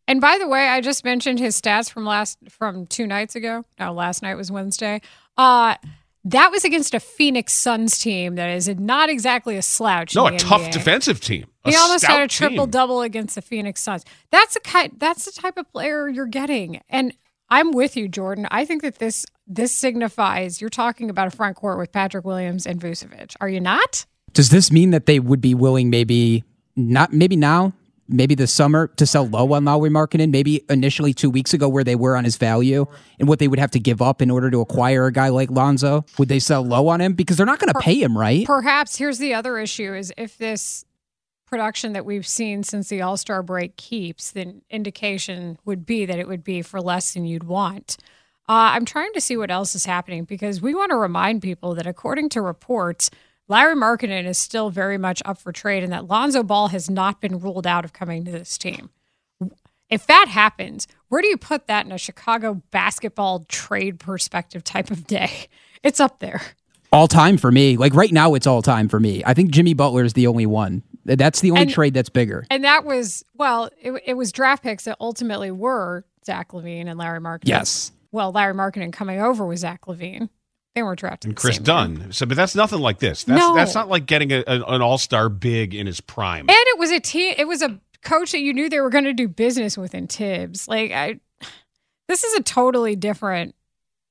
And 0.08 0.20
by 0.20 0.38
the 0.38 0.46
way, 0.46 0.68
I 0.68 0.80
just 0.80 1.04
mentioned 1.04 1.38
his 1.38 1.60
stats 1.60 1.90
from 1.90 2.04
last 2.04 2.38
from 2.48 2.86
two 2.86 3.06
nights 3.06 3.34
ago. 3.34 3.64
No, 3.78 3.92
last 3.92 4.22
night 4.22 4.34
was 4.36 4.50
Wednesday. 4.50 5.00
Uh 5.36 5.76
that 6.28 6.50
was 6.50 6.64
against 6.64 6.92
a 6.92 6.98
Phoenix 6.98 7.52
Suns 7.52 7.98
team 8.00 8.34
that 8.34 8.50
is 8.50 8.68
not 8.68 9.08
exactly 9.08 9.56
a 9.56 9.62
slouch. 9.62 10.16
No, 10.16 10.26
in 10.26 10.34
a 10.34 10.38
the 10.38 10.44
tough 10.44 10.70
defensive 10.72 11.20
team. 11.20 11.46
A 11.64 11.70
He 11.70 11.76
almost 11.76 12.04
had 12.04 12.20
a 12.20 12.26
triple 12.26 12.64
team. 12.64 12.70
double 12.72 13.02
against 13.02 13.36
the 13.36 13.42
Phoenix 13.42 13.80
Suns. 13.80 14.04
That's 14.30 14.54
the 14.54 14.60
kind. 14.60 14.92
That's 14.98 15.24
the 15.24 15.30
type 15.40 15.56
of 15.56 15.70
player 15.70 16.08
you're 16.08 16.26
getting, 16.26 16.80
and 16.88 17.12
I'm 17.48 17.70
with 17.70 17.96
you, 17.96 18.08
Jordan. 18.08 18.48
I 18.50 18.64
think 18.64 18.82
that 18.82 18.98
this 18.98 19.24
this 19.46 19.72
signifies 19.76 20.60
you're 20.60 20.68
talking 20.70 21.10
about 21.10 21.28
a 21.28 21.30
front 21.30 21.56
court 21.56 21.78
with 21.78 21.92
Patrick 21.92 22.24
Williams 22.24 22.66
and 22.66 22.80
Vucevic. 22.80 23.36
Are 23.40 23.48
you 23.48 23.60
not? 23.60 24.04
Does 24.32 24.50
this 24.50 24.72
mean 24.72 24.90
that 24.90 25.06
they 25.06 25.20
would 25.20 25.40
be 25.40 25.54
willing, 25.54 25.90
maybe 25.90 26.42
not, 26.74 27.12
maybe 27.12 27.36
now, 27.36 27.72
maybe 28.08 28.34
this 28.34 28.52
summer, 28.52 28.88
to 28.96 29.06
sell 29.06 29.26
low 29.26 29.52
on 29.52 29.64
Lauri 29.64 29.90
Markkanen? 29.90 30.30
Maybe 30.30 30.64
initially 30.68 31.12
two 31.12 31.30
weeks 31.30 31.54
ago, 31.54 31.68
where 31.68 31.84
they 31.84 31.96
were 31.96 32.16
on 32.16 32.24
his 32.24 32.36
value 32.36 32.86
and 33.18 33.28
what 33.28 33.38
they 33.38 33.48
would 33.48 33.58
have 33.58 33.70
to 33.72 33.80
give 33.80 34.02
up 34.02 34.22
in 34.22 34.30
order 34.30 34.50
to 34.50 34.60
acquire 34.60 35.06
a 35.06 35.12
guy 35.12 35.28
like 35.28 35.50
Lonzo? 35.50 36.04
Would 36.18 36.28
they 36.28 36.38
sell 36.38 36.62
low 36.62 36.88
on 36.88 37.00
him 37.00 37.14
because 37.14 37.36
they're 37.36 37.46
not 37.46 37.58
going 37.58 37.72
to 37.72 37.80
pay 37.80 38.00
him, 38.00 38.16
right? 38.16 38.46
Perhaps 38.46 38.96
here's 38.96 39.18
the 39.18 39.34
other 39.34 39.58
issue: 39.58 39.94
is 39.94 40.12
if 40.16 40.38
this 40.38 40.84
production 41.46 41.92
that 41.92 42.04
we've 42.04 42.26
seen 42.26 42.62
since 42.62 42.88
the 42.88 43.00
All 43.00 43.16
Star 43.16 43.42
break 43.42 43.76
keeps, 43.76 44.32
then 44.32 44.62
indication 44.70 45.58
would 45.64 45.86
be 45.86 46.04
that 46.04 46.18
it 46.18 46.28
would 46.28 46.44
be 46.44 46.62
for 46.62 46.80
less 46.80 47.14
than 47.14 47.24
you'd 47.24 47.44
want. 47.44 47.96
Uh, 48.48 48.74
I'm 48.74 48.84
trying 48.84 49.12
to 49.14 49.20
see 49.20 49.36
what 49.36 49.50
else 49.50 49.74
is 49.74 49.86
happening 49.86 50.24
because 50.24 50.60
we 50.60 50.74
want 50.74 50.90
to 50.90 50.96
remind 50.96 51.42
people 51.42 51.74
that 51.74 51.86
according 51.86 52.28
to 52.30 52.40
reports, 52.40 53.10
Larry 53.48 53.74
Markkanen 53.76 54.26
is 54.26 54.38
still 54.38 54.70
very 54.70 54.98
much 54.98 55.22
up 55.24 55.38
for 55.38 55.52
trade, 55.52 55.84
and 55.84 55.92
that 55.92 56.06
Lonzo 56.08 56.42
Ball 56.42 56.68
has 56.68 56.90
not 56.90 57.20
been 57.20 57.38
ruled 57.38 57.66
out 57.66 57.84
of 57.84 57.92
coming 57.92 58.24
to 58.24 58.30
this 58.32 58.58
team. 58.58 58.90
If 59.88 60.06
that 60.08 60.26
happens, 60.28 60.88
where 61.08 61.22
do 61.22 61.28
you 61.28 61.36
put 61.36 61.68
that 61.68 61.86
in 61.86 61.92
a 61.92 61.98
Chicago 61.98 62.60
basketball 62.72 63.44
trade 63.48 64.00
perspective 64.00 64.64
type 64.64 64.90
of 64.90 65.06
day? 65.06 65.30
It's 65.82 66.00
up 66.00 66.18
there. 66.18 66.40
All 66.90 67.06
time 67.06 67.36
for 67.36 67.52
me. 67.52 67.76
Like 67.76 67.94
right 67.94 68.10
now, 68.10 68.34
it's 68.34 68.46
all 68.46 68.60
time 68.60 68.88
for 68.88 68.98
me. 68.98 69.22
I 69.24 69.34
think 69.34 69.52
Jimmy 69.52 69.72
Butler 69.72 70.02
is 70.02 70.14
the 70.14 70.26
only 70.26 70.46
one. 70.46 70.82
That's 71.04 71.40
the 71.42 71.50
only 71.52 71.62
And- 71.62 71.70
trade 71.70 71.94
that's 71.94 72.08
bigger. 72.08 72.44
And 72.50 72.64
that 72.64 72.84
was, 72.84 73.24
well, 73.34 73.70
it, 73.80 73.92
it 74.04 74.14
was 74.14 74.32
draft 74.32 74.64
picks 74.64 74.84
that 74.86 74.96
ultimately 74.98 75.52
were 75.52 76.04
Zach 76.24 76.50
LaVine 76.50 76.88
and 76.88 76.98
Larry 76.98 77.20
Markkanen. 77.20 77.42
Yes. 77.44 77.92
Well, 78.10 78.32
Larry 78.32 78.54
Markkanen 78.54 78.92
coming 78.92 79.20
over 79.20 79.46
with 79.46 79.60
Zach 79.60 79.82
LaVine. 79.86 80.28
They 80.76 80.82
weren't 80.82 81.00
drafted. 81.00 81.30
And 81.30 81.36
Kris. 81.36 81.58
Dunn. 81.58 82.12
So, 82.12 82.26
but 82.26 82.36
that's 82.36 82.54
nothing 82.54 82.80
like 82.80 82.98
this. 82.98 83.24
That's 83.24 83.40
No. 83.40 83.54
that's 83.56 83.74
not 83.74 83.88
like 83.88 84.04
getting 84.04 84.30
a, 84.30 84.44
an, 84.46 84.62
an 84.68 84.82
all 84.82 84.98
star 84.98 85.30
big 85.30 85.74
in 85.74 85.86
his 85.86 86.02
prime. 86.02 86.42
And 86.42 86.50
it 86.50 86.78
was 86.78 86.90
a 86.90 87.00
team. 87.00 87.34
It 87.38 87.48
was 87.48 87.62
a 87.62 87.80
coach 88.02 88.32
that 88.32 88.40
you 88.40 88.52
knew 88.52 88.68
they 88.68 88.80
were 88.80 88.90
going 88.90 89.04
to 89.04 89.14
do 89.14 89.26
business 89.26 89.78
with 89.78 89.94
in 89.94 90.06
Thibs. 90.06 90.68
Like 90.68 90.92
I, 90.92 91.18
this 92.08 92.24
is 92.24 92.34
a 92.34 92.42
totally 92.42 92.94
different 92.94 93.54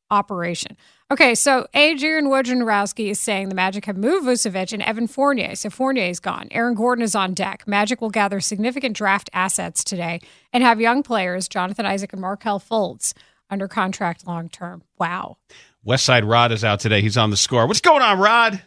operation. 0.09 0.75
Okay, 1.11 1.35
so 1.35 1.67
Adrian 1.75 2.25
Wojnarowski 2.25 3.11
is 3.11 3.19
saying 3.19 3.49
the 3.49 3.55
Magic 3.55 3.85
have 3.85 3.95
moved 3.95 4.25
Vucevic 4.25 4.73
and 4.73 4.81
Evan 4.81 5.05
Fournier. 5.05 5.53
So 5.53 5.69
Fournier 5.69 6.05
is 6.09 6.19
gone. 6.19 6.47
Aaron 6.49 6.73
Gordon 6.73 7.03
is 7.03 7.13
on 7.13 7.35
deck. 7.35 7.67
Magic 7.67 8.01
will 8.01 8.09
gather 8.09 8.39
significant 8.39 8.97
draft 8.97 9.29
assets 9.33 9.83
today 9.83 10.19
and 10.51 10.63
have 10.63 10.81
young 10.81 11.03
players, 11.03 11.47
Jonathan 11.47 11.85
Isaac 11.85 12.11
and 12.11 12.21
Markelle 12.23 12.59
Fultz, 12.59 13.13
under 13.51 13.67
contract 13.67 14.25
long 14.25 14.49
term. 14.49 14.81
Wow. 14.97 15.37
West 15.85 16.03
Side 16.03 16.25
Rod 16.25 16.51
is 16.51 16.63
out 16.65 16.79
today. 16.81 17.01
He's 17.01 17.15
on 17.15 17.29
the 17.29 17.37
score. 17.37 17.67
What's 17.67 17.79
going 17.79 18.01
on, 18.01 18.19
Rod? 18.19 18.61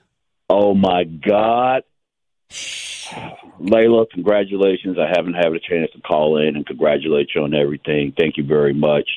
Oh 0.49 0.73
my 0.73 1.05
God. 1.05 1.83
Leila, 3.61 4.07
congratulations. 4.07 4.97
I 4.99 5.09
haven't 5.15 5.35
had 5.35 5.47
a 5.53 5.59
chance 5.61 5.91
to 5.95 6.01
call 6.01 6.39
in 6.39 6.57
and 6.57 6.65
congratulate 6.65 7.29
you 7.35 7.43
on 7.43 7.55
everything. 7.55 8.15
Thank 8.17 8.37
you 8.37 8.45
very 8.45 8.73
much. 8.73 9.09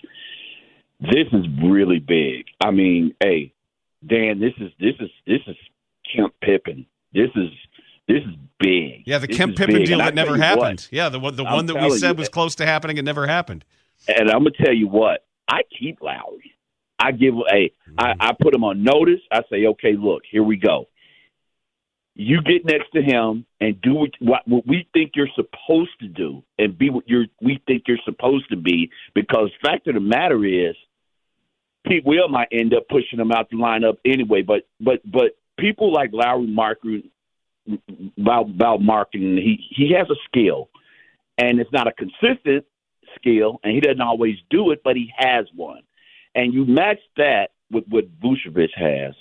This 1.00 1.28
is 1.32 1.46
really 1.64 2.00
big. 2.00 2.46
I 2.60 2.72
mean, 2.72 3.14
hey, 3.22 3.54
Dan, 4.06 4.40
this 4.40 4.54
is 4.60 4.72
this 4.80 4.96
is 5.00 5.10
this 5.28 5.40
is 5.48 5.56
Kemp 6.14 6.34
Pippen. 6.42 6.86
This 7.14 7.30
is 7.36 7.50
this 8.08 8.24
is 8.24 8.36
big. 8.60 9.04
Yeah, 9.06 9.20
the 9.20 9.28
This 9.28 9.38
Kemp 9.38 9.54
is 9.54 9.58
Pippen 9.60 9.76
big. 9.76 9.86
deal 9.88 10.00
And 10.02 10.08
that 10.08 10.16
never 10.16 10.36
you 10.36 10.40
what, 10.42 10.60
happened. 10.60 10.88
yeah, 10.92 11.10
the 11.10 11.20
one 11.20 11.36
the 11.36 11.46
I'm 11.46 11.54
one 11.56 11.66
that 11.68 11.76
we 11.82 11.92
said 11.98 12.18
was 12.18 12.28
that- 12.28 12.34
close 12.34 12.56
to 12.56 12.66
happening, 12.66 12.98
it 12.98 13.06
never 13.06 13.28
happened. 13.28 13.64
And 14.08 14.30
I'm 14.32 14.40
gonna 14.40 14.52
tell 14.52 14.74
you 14.74 14.88
what, 14.88 15.24
I 15.48 15.62
keep 15.80 16.02
Lauri. 16.02 16.54
I 17.02 17.12
give 17.12 17.34
a 17.36 17.42
I, 17.98 18.04
mm-hmm. 18.04 18.22
I 18.22 18.32
put 18.40 18.54
him 18.54 18.64
on 18.64 18.84
notice. 18.84 19.22
I 19.32 19.42
say, 19.50 19.66
okay, 19.68 19.94
look, 19.98 20.22
here 20.30 20.44
we 20.44 20.58
go. 20.58 20.88
You 22.14 22.42
get 22.42 22.66
next 22.66 22.92
to 22.94 23.02
him 23.02 23.46
and 23.60 23.82
do 23.82 23.94
what, 23.96 24.10
what, 24.20 24.42
what 24.48 24.68
we 24.68 24.88
think 24.94 25.14
you're 25.16 25.30
supposed 25.36 25.98
to 26.02 26.08
do, 26.08 26.44
and 26.60 26.78
be 26.78 26.90
what 26.90 27.08
you're 27.08 27.26
we 27.42 27.62
think 27.66 27.84
you're 27.88 27.98
supposed 28.06 28.50
to 28.50 28.58
be. 28.58 28.92
Because 29.16 29.50
fact 29.64 29.88
of 29.88 29.96
the 29.96 30.02
matter 30.02 30.46
is, 30.46 30.76
Pete 31.88 32.06
Will 32.06 32.28
might 32.28 32.50
end 32.52 32.74
up 32.74 32.88
pushing 32.90 33.20
him 33.20 33.32
out 33.32 33.50
the 33.50 33.56
lineup 33.56 33.98
anyway. 34.06 34.42
But 34.42 34.68
but 34.80 35.02
but 35.10 35.38
people 35.58 35.92
like 35.94 36.12
Lauri 36.14 36.48
Marker 36.48 36.98
about 38.18 38.50
about 38.50 38.82
Markkanen, 38.82 39.38
he 39.38 39.66
he 39.70 39.94
has 39.94 40.08
a 40.10 40.20
skill, 40.26 40.70
and 41.38 41.60
it's 41.60 41.72
not 41.72 41.88
a 41.88 41.94
consistent 41.94 42.66
skill, 43.16 43.60
and 43.64 43.74
he 43.74 43.80
doesn't 43.80 44.02
always 44.02 44.36
do 44.50 44.72
it, 44.72 44.82
but 44.84 44.96
he 44.96 45.12
has 45.18 45.46
one. 45.56 45.82
And 46.36 46.54
you 46.54 46.65
match 46.65 47.00
that 47.17 47.50
with 47.72 47.86
what 47.88 48.06
Vucevic 48.20 48.70
has. 48.76 49.13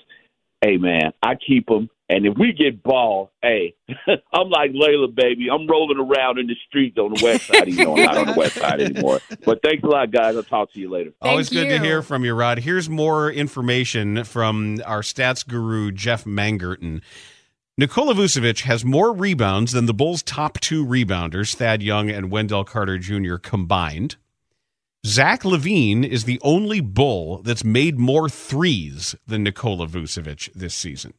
Hey 0.60 0.76
man, 0.76 1.12
I 1.22 1.36
keep 1.36 1.70
him, 1.70 1.88
and 2.10 2.26
if 2.26 2.36
we 2.36 2.52
get 2.52 2.82
ball, 2.82 3.30
hey, 3.40 3.74
I'm 4.32 4.50
like 4.50 4.72
Leila, 4.74 5.08
baby. 5.08 5.48
I'm 5.48 5.66
rolling 5.68 5.98
around 5.98 6.38
in 6.38 6.48
the 6.48 6.56
streets 6.66 6.98
on 6.98 7.14
the 7.14 7.24
west 7.24 7.46
side. 7.46 7.68
You 7.68 7.84
know, 7.84 7.96
I'm 7.96 8.02
not 8.02 8.16
on 8.16 8.26
the 8.26 8.34
west 8.36 8.56
side 8.56 8.80
anymore. 8.80 9.20
But 9.44 9.60
thanks 9.62 9.82
a 9.84 9.86
lot, 9.86 10.10
guys. 10.10 10.36
I'll 10.36 10.42
talk 10.42 10.72
to 10.72 10.80
you 10.80 10.90
later. 10.90 11.12
Always 11.22 11.48
good 11.48 11.68
to 11.68 11.78
hear 11.78 12.02
from 12.02 12.24
you, 12.24 12.34
Rod. 12.34 12.58
Here's 12.58 12.90
more 12.90 13.30
information 13.30 14.24
from 14.24 14.82
our 14.84 15.00
stats 15.02 15.46
guru, 15.46 15.92
Jeff 15.92 16.24
Mangerton. 16.24 17.00
Nikola 17.78 18.12
Vucevic 18.12 18.62
has 18.62 18.84
more 18.84 19.12
rebounds 19.12 19.72
than 19.72 19.86
the 19.86 19.94
Bulls' 19.94 20.22
top 20.22 20.58
two 20.60 20.84
rebounders, 20.84 21.54
Thad 21.54 21.80
Young 21.80 22.10
and 22.10 22.30
Wendell 22.30 22.64
Carter 22.64 22.98
Jr. 22.98 23.36
combined. 23.36 24.16
Zach 25.06 25.44
LaVine 25.44 26.06
is 26.06 26.24
the 26.24 26.38
only 26.42 26.80
Bull 26.80 27.40
that's 27.42 27.64
made 27.64 27.98
more 27.98 28.28
threes 28.28 29.14
than 29.26 29.42
Nikola 29.42 29.86
Vucevic 29.86 30.52
this 30.52 30.74
season. 30.74 31.14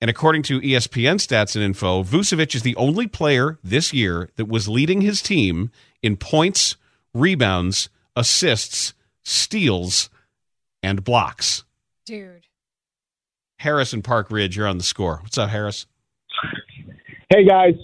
And 0.00 0.08
according 0.08 0.42
to 0.44 0.60
ESPN 0.60 1.16
stats 1.16 1.54
and 1.54 1.62
info, 1.62 2.02
Vucevic 2.02 2.54
is 2.54 2.62
the 2.62 2.74
only 2.76 3.06
player 3.06 3.58
this 3.62 3.92
year 3.92 4.30
that 4.36 4.48
was 4.48 4.68
leading 4.68 5.02
his 5.02 5.20
team 5.22 5.70
in 6.02 6.16
points, 6.16 6.76
rebounds, 7.14 7.88
assists, 8.16 8.94
steals, 9.22 10.08
and 10.82 11.04
blocks. 11.04 11.64
Dude. 12.06 12.46
Harris 13.58 13.92
and 13.92 14.02
Park 14.02 14.30
Ridge, 14.30 14.56
you're 14.56 14.66
on 14.66 14.78
the 14.78 14.82
score. 14.82 15.20
What's 15.22 15.38
up, 15.38 15.50
Harris? 15.50 15.86
Hey 17.28 17.44
guys, 17.44 17.74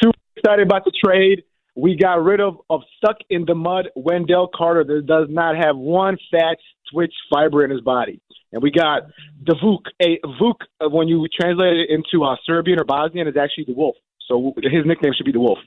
super 0.00 0.18
excited 0.36 0.66
about 0.66 0.84
the 0.84 0.92
trade. 1.04 1.42
We 1.76 1.94
got 1.96 2.22
rid 2.24 2.40
of, 2.40 2.56
of 2.70 2.80
stuck 2.96 3.16
in 3.28 3.44
the 3.44 3.54
mud 3.54 3.88
Wendell 3.94 4.48
Carter 4.54 4.82
that 4.84 5.06
does 5.06 5.28
not 5.30 5.56
have 5.56 5.76
one 5.76 6.16
fat 6.30 6.56
twitch 6.90 7.12
fiber 7.30 7.64
in 7.64 7.70
his 7.70 7.82
body. 7.82 8.20
And 8.52 8.62
we 8.62 8.70
got 8.70 9.02
the 9.44 9.54
Vuk. 9.54 9.82
A 10.02 10.18
Vuk, 10.40 10.54
uh, 10.80 10.88
when 10.88 11.06
you 11.08 11.26
translate 11.38 11.76
it 11.76 11.90
into 11.90 12.24
uh, 12.24 12.36
Serbian 12.46 12.80
or 12.80 12.84
Bosnian, 12.84 13.28
is 13.28 13.36
actually 13.36 13.64
the 13.64 13.74
wolf. 13.74 13.96
So 14.26 14.54
his 14.62 14.86
nickname 14.86 15.12
should 15.16 15.26
be 15.26 15.32
the 15.32 15.40
wolf. 15.40 15.58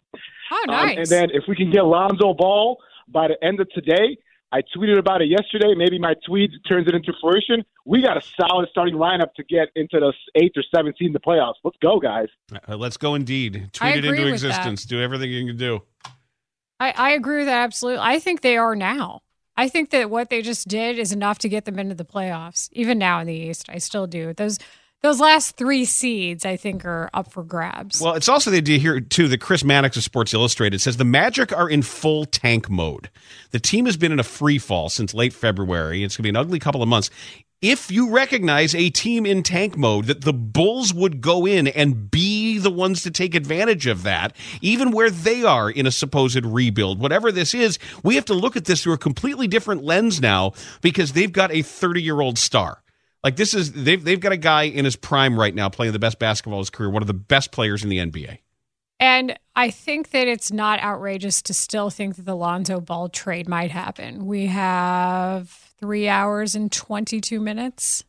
Oh, 0.52 0.66
Um, 0.68 0.76
nice. 0.88 0.98
and 0.98 1.06
then 1.08 1.30
if 1.32 1.44
we 1.48 1.56
can 1.56 1.70
get 1.72 1.84
Lonzo 1.84 2.34
Ball 2.34 2.78
by 3.08 3.28
the 3.28 3.42
end 3.46 3.60
of 3.60 3.70
today, 3.70 4.18
I 4.52 4.62
tweeted 4.76 4.98
about 4.98 5.22
it 5.22 5.26
yesterday. 5.30 5.76
Maybe 5.76 6.00
my 6.00 6.16
tweet 6.26 6.50
turns 6.68 6.88
it 6.88 6.96
into 6.96 7.14
fruition. 7.22 7.64
We 7.86 8.02
got 8.02 8.18
a 8.18 8.22
solid 8.42 8.68
starting 8.72 8.96
lineup 8.96 9.34
to 9.36 9.44
get 9.44 9.68
into 9.76 10.00
the 10.00 10.12
eighth 10.36 10.54
or 10.58 10.64
seventh 10.76 10.96
seed 10.98 11.08
in 11.08 11.14
the 11.14 11.20
playoffs. 11.20 11.54
Let's 11.64 11.78
go, 11.84 12.00
guys. 12.00 12.28
Uh, 12.68 12.76
let's 12.76 12.98
go 12.98 13.14
indeed. 13.14 13.70
I 13.80 13.92
Tweet 13.92 14.06
it 14.06 14.08
agree 14.08 14.20
into 14.22 14.32
with 14.32 14.42
that. 14.42 14.48
existence. 14.48 14.86
Do 14.86 15.00
everything 15.00 15.30
you 15.30 15.46
can 15.46 15.58
do. 15.58 15.84
I, 16.80 16.92
I 16.92 17.12
agree 17.12 17.38
with 17.38 17.48
that 17.48 17.64
absolutely. 17.64 18.02
I 18.02 18.20
think 18.20 18.42
they 18.42 18.58
are 18.58 18.76
now. 18.76 19.22
I 19.58 19.68
think 19.68 19.90
that 19.90 20.10
what 20.10 20.30
they 20.30 20.42
just 20.42 20.68
did 20.68 20.98
is 20.98 21.12
enough 21.12 21.40
to 21.40 21.50
get 21.50 21.66
them 21.66 21.78
into 21.80 21.96
the 21.96 22.06
playoffs. 22.06 22.70
Even 22.72 22.98
now 22.98 23.20
in 23.20 23.28
the 23.28 23.34
East, 23.34 23.70
I 23.70 23.80
still 23.80 24.08
do. 24.08 24.34
Those 24.34 24.58
those 25.02 25.22
last 25.22 25.56
three 25.56 25.86
seeds, 25.86 26.46
I 26.46 26.58
think, 26.58 26.84
are 26.84 27.10
up 27.14 27.32
for 27.32 27.42
grabs. 27.42 28.02
Well, 28.02 28.16
it's 28.16 28.28
also 28.28 28.52
the 28.52 28.58
idea 28.58 28.80
here, 28.80 29.00
too, 29.00 29.30
that 29.30 29.40
Chris 29.40 29.64
Mannix 29.64 29.96
of 29.96 30.04
Sports 30.04 30.34
Illustrated 30.34 30.82
says 30.82 30.98
the 30.98 31.06
Magic 31.06 31.54
are 31.54 31.70
in 31.70 31.84
full 31.84 32.26
tank 32.26 32.70
mode. 32.70 33.10
The 33.52 33.62
team 33.62 33.86
has 33.86 33.96
been 33.96 34.12
in 34.12 34.20
a 34.20 34.24
free 34.24 34.58
fall 34.58 34.90
since 34.90 35.14
late 35.14 35.32
February. 35.32 36.04
It's 36.04 36.18
going 36.18 36.24
to 36.24 36.28
be 36.28 36.30
an 36.30 36.36
ugly 36.36 36.60
couple 36.60 36.84
of 36.84 36.90
months. 36.90 37.10
If 37.62 37.92
you 37.92 38.10
recognize 38.10 38.74
a 38.76 38.90
team 38.90 39.26
in 39.26 39.44
tank 39.44 39.78
mode, 39.78 40.06
that 40.06 40.22
the 40.22 40.34
Bulls 40.34 40.94
would 40.94 41.22
go 41.22 41.46
in 41.46 41.68
and 41.68 42.10
be 42.12 42.39
the 42.60 42.72
ones 42.72 43.04
to 43.04 43.12
take 43.12 43.36
advantage 43.36 43.88
of 43.88 44.04
that, 44.04 44.36
even 44.62 44.92
where 44.92 45.10
they 45.10 45.44
are 45.44 45.70
in 45.70 45.88
a 45.88 45.92
supposed 45.92 46.46
rebuild, 46.46 47.00
whatever 47.00 47.32
this 47.32 47.54
is, 47.54 47.80
we 48.04 48.16
have 48.16 48.26
to 48.26 48.34
look 48.34 48.56
at 48.56 48.66
this 48.66 48.84
through 48.84 48.94
a 48.94 48.98
completely 48.98 49.48
different 49.48 49.84
lens 49.84 50.22
now 50.22 50.54
because 50.82 51.14
they've 51.14 51.32
got 51.32 51.52
a 51.52 51.62
30 51.62 52.02
year 52.02 52.22
old 52.22 52.38
star. 52.38 52.82
Like 53.24 53.36
this 53.36 53.54
is 53.54 53.74
they've 53.74 54.02
they've 54.02 54.20
got 54.20 54.32
a 54.32 54.38
guy 54.38 54.64
in 54.64 54.86
his 54.86 54.96
prime 54.96 55.38
right 55.38 55.54
now 55.54 55.68
playing 55.68 55.92
the 55.92 56.00
best 56.00 56.20
basketball 56.20 56.60
of 56.60 56.64
his 56.64 56.70
career, 56.70 56.90
one 56.90 57.04
of 57.04 57.08
the 57.08 57.14
best 57.14 57.52
players 57.52 57.84
in 57.84 57.90
the 57.90 57.98
NBA. 57.98 58.40
And 59.00 59.38
I 59.56 59.70
think 59.72 60.12
that 60.12 60.28
it's 60.28 60.52
not 60.52 60.82
outrageous 60.82 61.42
to 61.44 61.54
still 61.54 61.90
think 61.90 62.18
that 62.18 62.26
the 62.26 62.36
Lonzo 62.36 62.82
Ball 62.82 63.08
trade 63.08 63.48
might 63.48 63.72
happen. 63.72 64.26
We 64.26 64.48
have 64.48 65.50
three 65.80 66.10
hours 66.10 66.54
and 66.56 66.72
22 66.72 67.40
minutes. 67.40 68.04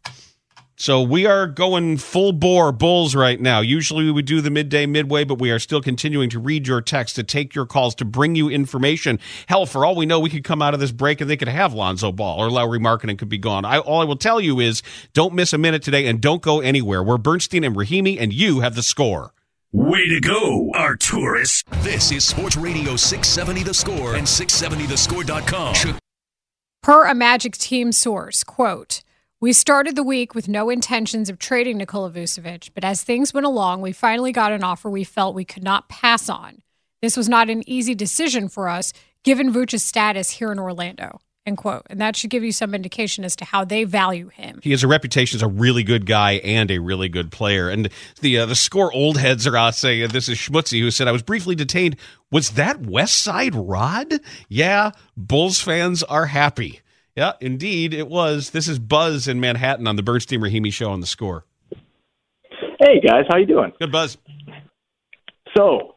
So 0.81 1.03
we 1.03 1.27
are 1.27 1.47
going 1.47 1.99
full 1.99 2.33
bore 2.33 2.73
Bulls 2.73 3.15
right 3.15 3.39
now. 3.39 3.61
Usually 3.61 4.07
we 4.07 4.13
would 4.13 4.25
do 4.25 4.41
the 4.41 4.49
midday 4.49 4.87
midway, 4.87 5.25
but 5.25 5.39
we 5.39 5.51
are 5.51 5.59
still 5.59 5.83
continuing 5.83 6.31
to 6.31 6.39
read 6.39 6.67
your 6.67 6.81
text, 6.81 7.17
to 7.17 7.23
take 7.23 7.55
your 7.55 7.67
calls, 7.67 7.95
to 7.97 8.07
bring 8.07 8.35
you 8.35 8.49
information. 8.49 9.19
Hell, 9.47 9.67
for 9.67 9.85
all 9.85 9.95
we 9.95 10.07
know, 10.07 10.19
we 10.19 10.31
could 10.31 10.43
come 10.43 10.63
out 10.63 10.73
of 10.73 10.81
this 10.81 10.91
break 10.91 11.21
and 11.21 11.29
they 11.29 11.37
could 11.37 11.49
have 11.49 11.75
Lonzo 11.75 12.13
Ball 12.13 12.43
or 12.43 12.51
Lauri 12.51 12.79
Markkanen 12.79 13.19
could 13.19 13.29
be 13.29 13.37
gone. 13.37 13.67
I, 13.67 13.77
all 13.77 14.01
I 14.01 14.05
will 14.05 14.17
tell 14.17 14.41
you 14.41 14.59
is 14.59 14.83
don't 15.13 15.35
miss 15.35 15.53
a 15.53 15.59
minute 15.59 15.83
today 15.83 16.07
and 16.07 16.19
don't 16.19 16.41
go 16.41 16.61
anywhere. 16.61 17.03
We're 17.03 17.19
Bernstein 17.19 17.63
and 17.63 17.77
Rahimi, 17.77 18.19
and 18.19 18.33
you 18.33 18.61
have 18.61 18.75
the 18.75 18.83
score. 18.83 19.35
Way 19.73 20.09
to 20.09 20.19
go, 20.19 20.71
Arturas. 20.75 21.63
This 21.83 22.11
is 22.11 22.25
Sports 22.25 22.57
Radio 22.57 22.97
670 22.97 23.65
The 23.65 23.75
Score 23.75 24.15
and 24.15 24.27
670thescore.com. 24.27 25.99
Per 26.83 27.07
a 27.07 27.15
Magic 27.15 27.59
team 27.59 27.93
source, 27.93 28.43
quote, 28.43 29.03
we 29.41 29.55
started 29.55 29.97
the 29.97 30.03
week 30.03 30.35
with 30.35 30.49
no 30.49 30.69
intentions 30.69 31.31
of 31.31 31.39
trading 31.39 31.79
Nikola 31.79 32.11
Vucevic, 32.11 32.71
but 32.75 32.85
as 32.85 33.03
things 33.03 33.33
went 33.33 33.47
along, 33.47 33.81
we 33.81 33.91
finally 33.91 34.33
got 34.33 34.53
an 34.53 34.63
offer 34.63 34.91
we 34.91 35.03
felt 35.03 35.35
we 35.35 35.47
could 35.47 35.65
not 35.65 35.89
pass 35.89 36.29
on. 36.29 36.63
This 37.01 37.17
was 37.17 37.27
not 37.27 37.49
an 37.49 37.67
easy 37.67 37.95
decision 37.95 38.51
for 38.51 38.69
us, 38.69 38.93
given 39.25 39.51
Vuc's 39.51 39.83
status 39.83 40.31
here 40.31 40.53
in 40.53 40.59
Orlando. 40.59 41.21
End 41.47 41.57
quote. 41.57 41.87
And 41.89 41.99
that 42.03 42.17
should 42.17 42.29
give 42.29 42.45
you 42.45 42.53
some 42.53 42.75
indication 42.75 43.25
as 43.25 43.35
to 43.37 43.47
how 43.47 43.65
they 43.65 43.85
value 43.85 44.29
him. 44.29 44.61
He 44.63 44.73
has 44.73 44.85
a 44.85 44.89
reputation 44.89 45.39
as 45.39 45.43
a 45.43 45.49
really 45.49 45.85
good 45.85 46.05
guy 46.05 46.33
and 46.33 46.71
a 46.71 46.79
really 46.79 47.09
good 47.09 47.33
player. 47.33 47.71
And 47.71 47.89
the 48.21 48.41
uh, 48.41 48.47
the 48.47 48.55
score 48.55 48.93
old 48.93 49.17
heads 49.17 49.47
are 49.47 49.57
out 49.57 49.75
saying, 49.75 50.11
this 50.11 50.29
is 50.29 50.37
Schmutzy 50.37 50.81
who 50.81 50.91
said, 50.91 51.09
I 51.09 51.13
was 51.13 51.23
briefly 51.23 51.55
detained. 51.55 51.97
Was 52.31 52.51
that 52.51 52.83
West 52.83 53.17
Side 53.23 53.55
Rod? 53.55 54.21
Yeah, 54.51 54.91
Bulls 55.17 55.59
fans 55.63 56.03
are 56.03 56.27
happy. 56.27 56.83
Yeah, 57.21 57.35
indeed 57.39 57.93
it 57.93 58.09
was. 58.09 58.49
This 58.49 58.67
is 58.67 58.79
Buzz 58.79 59.29
in 59.29 59.41
Manhattan 59.41 59.87
on 59.87 59.97
the 59.97 60.03
Bernstein 60.03 60.41
Rahimi 60.41 60.73
show 60.73 60.91
on 60.91 61.03
the 61.03 61.07
score. 61.07 61.45
Hey 62.81 62.99
guys, 62.99 63.25
how 63.29 63.37
you 63.37 63.45
doing? 63.45 63.75
Good 63.79 63.93
Buzz. 63.93 64.17
So, 65.55 65.97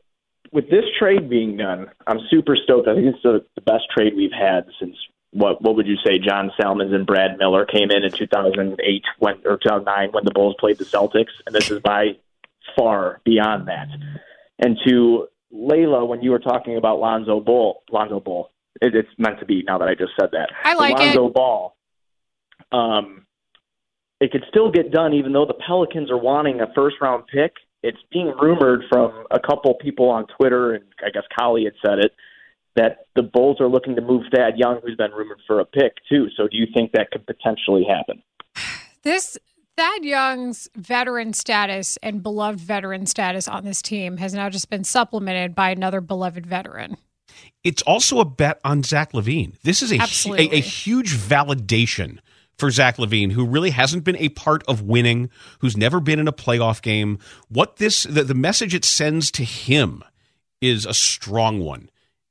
with 0.52 0.70
this 0.70 0.84
trade 1.00 1.30
being 1.30 1.56
done, 1.56 1.90
I'm 2.06 2.20
super 2.30 2.58
stoked. 2.62 2.90
I 2.90 2.96
think 2.96 3.06
it's 3.08 3.24
the, 3.24 3.46
the 3.56 3.62
best 3.62 3.84
trade 3.96 4.18
we've 4.18 4.34
had 4.38 4.66
since 4.82 4.98
what 5.32 5.62
what 5.62 5.78
would 5.78 5.88
you 5.88 5.96
say 6.06 6.20
John 6.20 6.52
Salmons 6.60 6.92
and 6.92 7.08
Brad 7.08 7.38
Miller 7.38 7.66
came 7.66 7.90
in 7.90 8.04
in 8.04 8.12
2008 8.12 9.04
when 9.20 9.36
or 9.46 9.56
2009 9.56 10.10
when 10.12 10.26
the 10.26 10.32
Bulls 10.32 10.58
played 10.60 10.78
the 10.78 10.84
Celtics, 10.84 11.32
and 11.46 11.56
this 11.56 11.72
is 11.72 11.80
by 11.80 12.18
far 12.76 13.22
beyond 13.24 13.70
that. 13.70 13.88
And 14.60 14.78
to 14.86 15.30
Leila, 15.52 16.04
when 16.04 16.22
you 16.22 16.32
were 16.32 16.40
talking 16.40 16.76
about 16.76 17.00
Lonzo 17.00 17.40
Ball, 17.40 17.82
Lonzo 17.90 18.20
Ball, 18.20 18.50
it, 18.82 18.96
it's 18.96 19.10
meant 19.18 19.40
to 19.40 19.46
be. 19.46 19.64
Now 19.66 19.78
that 19.78 19.88
I 19.88 19.96
just 19.96 20.12
said 20.20 20.30
that, 20.32 20.50
I 20.64 20.74
like 20.74 20.98
Lonzo 20.98 21.28
it. 21.28 21.34
Ball. 21.34 21.76
Um, 22.72 23.26
it 24.20 24.32
could 24.32 24.46
still 24.50 24.72
get 24.72 24.92
done, 24.92 25.14
even 25.14 25.34
though 25.34 25.46
the 25.46 25.54
Pelicans 25.54 26.10
are 26.10 26.18
wanting 26.18 26.62
a 26.62 26.68
first 26.74 26.98
round 27.02 27.26
pick. 27.28 27.54
It's 27.82 28.00
being 28.12 28.34
rumored 28.42 28.84
from 28.90 29.26
a 29.30 29.40
couple 29.40 29.74
people 29.76 30.10
on 30.10 30.26
Twitter, 30.38 30.74
and 30.74 30.86
I 31.06 31.10
guess 31.10 31.24
Collie 31.38 31.66
had 31.66 31.74
said 31.86 32.00
it 32.00 32.14
that 32.76 33.08
the 33.16 33.22
Bulls 33.22 33.58
are 33.60 33.68
looking 33.68 33.96
to 33.96 34.02
move 34.02 34.24
Thad 34.34 34.58
Young, 34.58 34.80
who's 34.82 34.96
been 34.96 35.12
rumored 35.12 35.42
for 35.46 35.60
a 35.60 35.66
pick 35.66 35.94
too. 36.10 36.28
So, 36.38 36.48
do 36.48 36.58
you 36.58 36.66
think 36.74 36.94
that 36.94 37.12
could 37.12 37.26
potentially 37.26 37.86
happen? 37.88 38.24
This 39.04 39.38
Thad 39.76 40.06
Young's 40.06 40.70
veteran 40.76 41.34
status 41.34 41.98
and 42.02 42.24
beloved 42.24 42.60
veteran 42.60 43.06
status 43.06 43.48
on 43.48 43.66
this 43.66 43.82
team 43.82 44.18
has 44.18 44.34
now 44.34 44.50
just 44.50 44.70
been 44.70 44.84
supplemented 44.84 45.56
by 45.56 45.72
another 45.72 46.00
beloved 46.00 46.46
veteran. 46.46 46.96
It's 47.64 47.82
also 47.84 48.20
a 48.20 48.26
bet 48.26 48.60
on 48.64 48.84
Zach 48.84 49.14
LaVine. 49.14 49.56
This 49.64 49.82
is 49.82 49.92
a, 49.92 49.98
a, 50.34 50.58
a 50.58 50.60
huge 50.60 51.16
validation 51.16 52.20
for 52.58 52.70
Zach 52.70 52.98
LaVine, 52.98 53.32
who 53.32 53.46
really 53.46 53.72
hasn't 53.72 54.04
been 54.04 54.18
a 54.18 54.30
part 54.30 54.64
of 54.68 54.82
winning, 54.82 55.30
who's 55.60 55.78
never 55.78 56.00
been 56.00 56.20
in 56.20 56.28
a 56.28 56.34
playoff 56.34 56.82
game. 56.82 57.20
What 57.50 57.78
this 57.78 58.04
the, 58.04 58.24
the 58.24 58.34
message 58.34 58.76
it 58.76 58.86
sends 58.86 59.32
to 59.32 59.44
him 59.44 60.04
is 60.62 60.86
a 60.86 60.94
strong 60.94 61.60
one. 61.60 61.90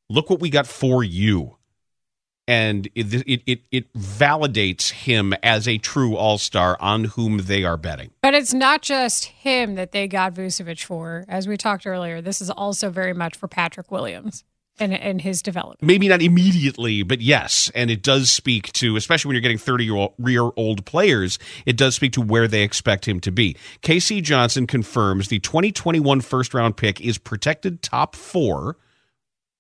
Look 0.09 0.31
what 0.31 0.41
we 0.41 0.51
got 0.51 0.67
for 0.67 1.03
you. 1.03 1.57
And 2.49 2.89
it, 2.95 3.15
it, 3.27 3.43
it, 3.47 3.61
it 3.71 3.93
validates 3.95 4.91
him 4.91 5.33
as 5.43 5.69
a 5.69 5.79
true 5.79 6.17
all 6.17 6.39
star 6.39 6.77
on 6.81 7.05
whom 7.05 7.39
they 7.39 7.63
are 7.63 7.77
betting. 7.77 8.11
But 8.21 8.35
it's 8.35 8.53
not 8.53 8.83
just 8.83 9.27
him 9.27 9.77
that 9.77 9.93
they 9.93 10.09
got 10.09 10.35
Vucevic 10.35 10.85
for. 10.85 11.25
As 11.29 11.47
we 11.47 11.57
talked 11.57 11.87
earlier, 11.87 12.21
this 12.21 12.41
is 12.41 12.51
also 12.51 12.91
very 12.91 13.15
much 13.15 13.37
for 13.37 13.47
Patrick 13.47 13.93
Williams 13.93 14.45
and, 14.79 14.93
and 14.93 15.21
his 15.21 15.43
development. 15.43 15.83
Maybe 15.83 16.09
not 16.09 16.23
immediately, 16.23 17.03
but 17.03 17.21
yes. 17.21 17.71
And 17.75 17.91
it 17.91 18.03
does 18.03 18.31
speak 18.31 18.73
to, 18.75 18.97
especially 18.97 19.29
when 19.29 19.35
you're 19.35 19.43
getting 19.43 19.59
30 19.59 19.85
year 19.85 20.51
old 20.57 20.85
players, 20.87 21.39
it 21.67 21.77
does 21.77 21.95
speak 21.95 22.13
to 22.13 22.21
where 22.21 22.49
they 22.49 22.63
expect 22.63 23.07
him 23.07 23.21
to 23.21 23.31
be. 23.31 23.57
KC 23.83 24.23
Johnson 24.23 24.67
confirms 24.67 25.29
the 25.29 25.39
2021 25.41 26.21
first 26.21 26.55
round 26.55 26.77
pick 26.77 27.01
is 27.01 27.19
protected 27.19 27.83
top 27.83 28.17
four. 28.17 28.77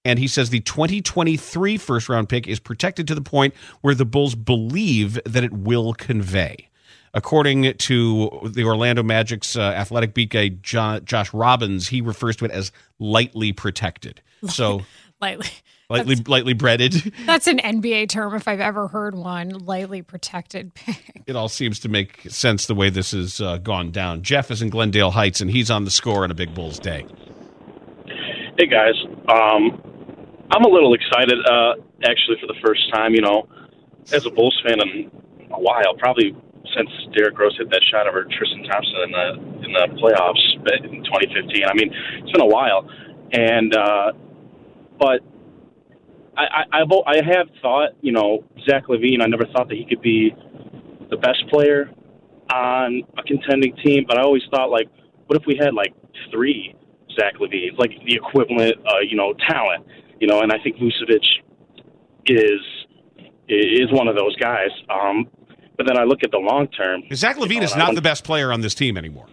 And 0.04 0.18
he 0.18 0.26
says 0.26 0.50
the 0.50 0.60
2023 0.60 1.76
first 1.76 2.08
round 2.08 2.28
pick 2.28 2.48
is 2.48 2.58
protected 2.58 3.06
to 3.08 3.14
the 3.14 3.20
point 3.22 3.54
where 3.82 3.94
the 3.94 4.04
Bulls 4.04 4.34
believe 4.34 5.20
that 5.24 5.44
it 5.44 5.52
will 5.52 5.94
convey. 5.94 6.68
According 7.14 7.74
to 7.74 8.50
the 8.52 8.64
Orlando 8.64 9.02
Magic's 9.02 9.54
uh, 9.54 9.60
athletic 9.60 10.14
beat 10.14 10.30
guy, 10.30 10.48
Josh 10.48 11.34
Robbins, 11.34 11.88
he 11.88 12.00
refers 12.00 12.36
to 12.36 12.46
it 12.46 12.50
as 12.50 12.72
lightly 12.98 13.52
protected. 13.52 14.22
So 14.48 14.82
lightly. 15.22 15.46
Lightly, 15.90 16.16
lightly 16.26 16.54
breaded. 16.54 16.94
That's 17.26 17.46
an 17.46 17.58
NBA 17.58 18.08
term 18.08 18.34
if 18.34 18.48
I've 18.48 18.60
ever 18.60 18.88
heard 18.88 19.14
one. 19.14 19.50
Lightly 19.50 20.00
protected 20.00 20.72
pick. 20.72 21.22
It 21.26 21.36
all 21.36 21.50
seems 21.50 21.80
to 21.80 21.90
make 21.90 22.22
sense 22.30 22.64
the 22.64 22.74
way 22.74 22.88
this 22.88 23.10
has 23.10 23.42
uh, 23.42 23.58
gone 23.58 23.90
down. 23.90 24.22
Jeff 24.22 24.50
is 24.50 24.62
in 24.62 24.70
Glendale 24.70 25.10
Heights, 25.10 25.42
and 25.42 25.50
he's 25.50 25.70
on 25.70 25.84
the 25.84 25.90
score 25.90 26.24
on 26.24 26.30
a 26.30 26.34
Big 26.34 26.54
Bulls 26.54 26.78
day. 26.78 27.04
Hey 28.58 28.66
guys, 28.68 28.94
um, 29.28 29.82
I'm 30.50 30.64
a 30.64 30.68
little 30.68 30.94
excited. 30.94 31.36
Uh, 31.44 31.74
actually, 32.08 32.38
for 32.40 32.46
the 32.46 32.56
first 32.64 32.90
time, 32.94 33.12
you 33.12 33.20
know, 33.20 33.46
as 34.12 34.24
a 34.24 34.30
Bulls 34.30 34.58
fan 34.66 34.80
in 34.80 35.10
a 35.50 35.60
while, 35.60 35.94
probably 35.98 36.34
since 36.74 36.88
Derrick 37.14 37.38
Rose 37.38 37.54
hit 37.58 37.68
that 37.68 37.82
shot 37.90 38.08
over 38.08 38.24
Tristan 38.24 38.62
Thompson 38.64 38.96
in 39.04 39.10
the 39.10 39.28
in 39.66 39.72
the 39.74 40.00
playoffs 40.00 40.40
in 40.84 41.04
2015. 41.04 41.64
I 41.66 41.74
mean, 41.74 41.92
it's 42.22 42.32
been 42.32 42.40
a 42.40 42.46
while, 42.46 42.88
and 43.32 43.76
uh, 43.76 44.12
but 45.02 45.20
I, 46.36 46.42
I 46.42 46.80
I've, 46.80 46.92
I 47.06 47.16
have 47.16 47.48
thought, 47.60 47.90
you 48.00 48.12
know, 48.12 48.44
Zach 48.70 48.86
LaVine. 48.86 49.20
I 49.20 49.26
never 49.26 49.44
thought 49.52 49.68
that 49.68 49.76
he 49.76 49.84
could 49.84 50.00
be 50.00 50.32
the 51.10 51.16
best 51.16 51.44
player 51.50 51.90
on 52.54 53.02
a 53.18 53.22
contending 53.24 53.74
team, 53.84 54.04
but 54.06 54.16
I 54.16 54.22
always 54.22 54.42
thought 54.54 54.70
like, 54.70 54.88
what 55.26 55.40
if 55.40 55.46
we 55.46 55.58
had 55.60 55.74
like 55.74 55.92
three 56.30 56.76
Zach 57.18 57.34
LaVine, 57.40 57.76
like 57.78 57.90
the 58.06 58.14
equivalent, 58.14 58.76
uh, 58.86 59.00
you 59.00 59.16
know, 59.16 59.34
talent, 59.48 59.84
you 60.20 60.28
know, 60.28 60.40
and 60.40 60.52
I 60.52 60.58
think 60.62 60.76
Vucevic 60.76 61.26
is 62.26 62.60
is 63.48 63.90
one 63.90 64.06
of 64.06 64.14
those 64.14 64.36
guys. 64.36 64.70
Um, 64.88 65.28
but 65.76 65.86
then 65.86 65.98
I 65.98 66.04
look 66.04 66.22
at 66.22 66.30
the 66.30 66.38
long 66.38 66.68
term. 66.68 67.02
Zach 67.12 67.36
LaVine 67.36 67.50
you 67.50 67.56
know, 67.58 67.64
is 67.64 67.76
not 67.76 67.96
the 67.96 68.02
best 68.02 68.22
player 68.22 68.52
on 68.52 68.60
this 68.60 68.74
team 68.74 68.96
anymore. 68.96 69.26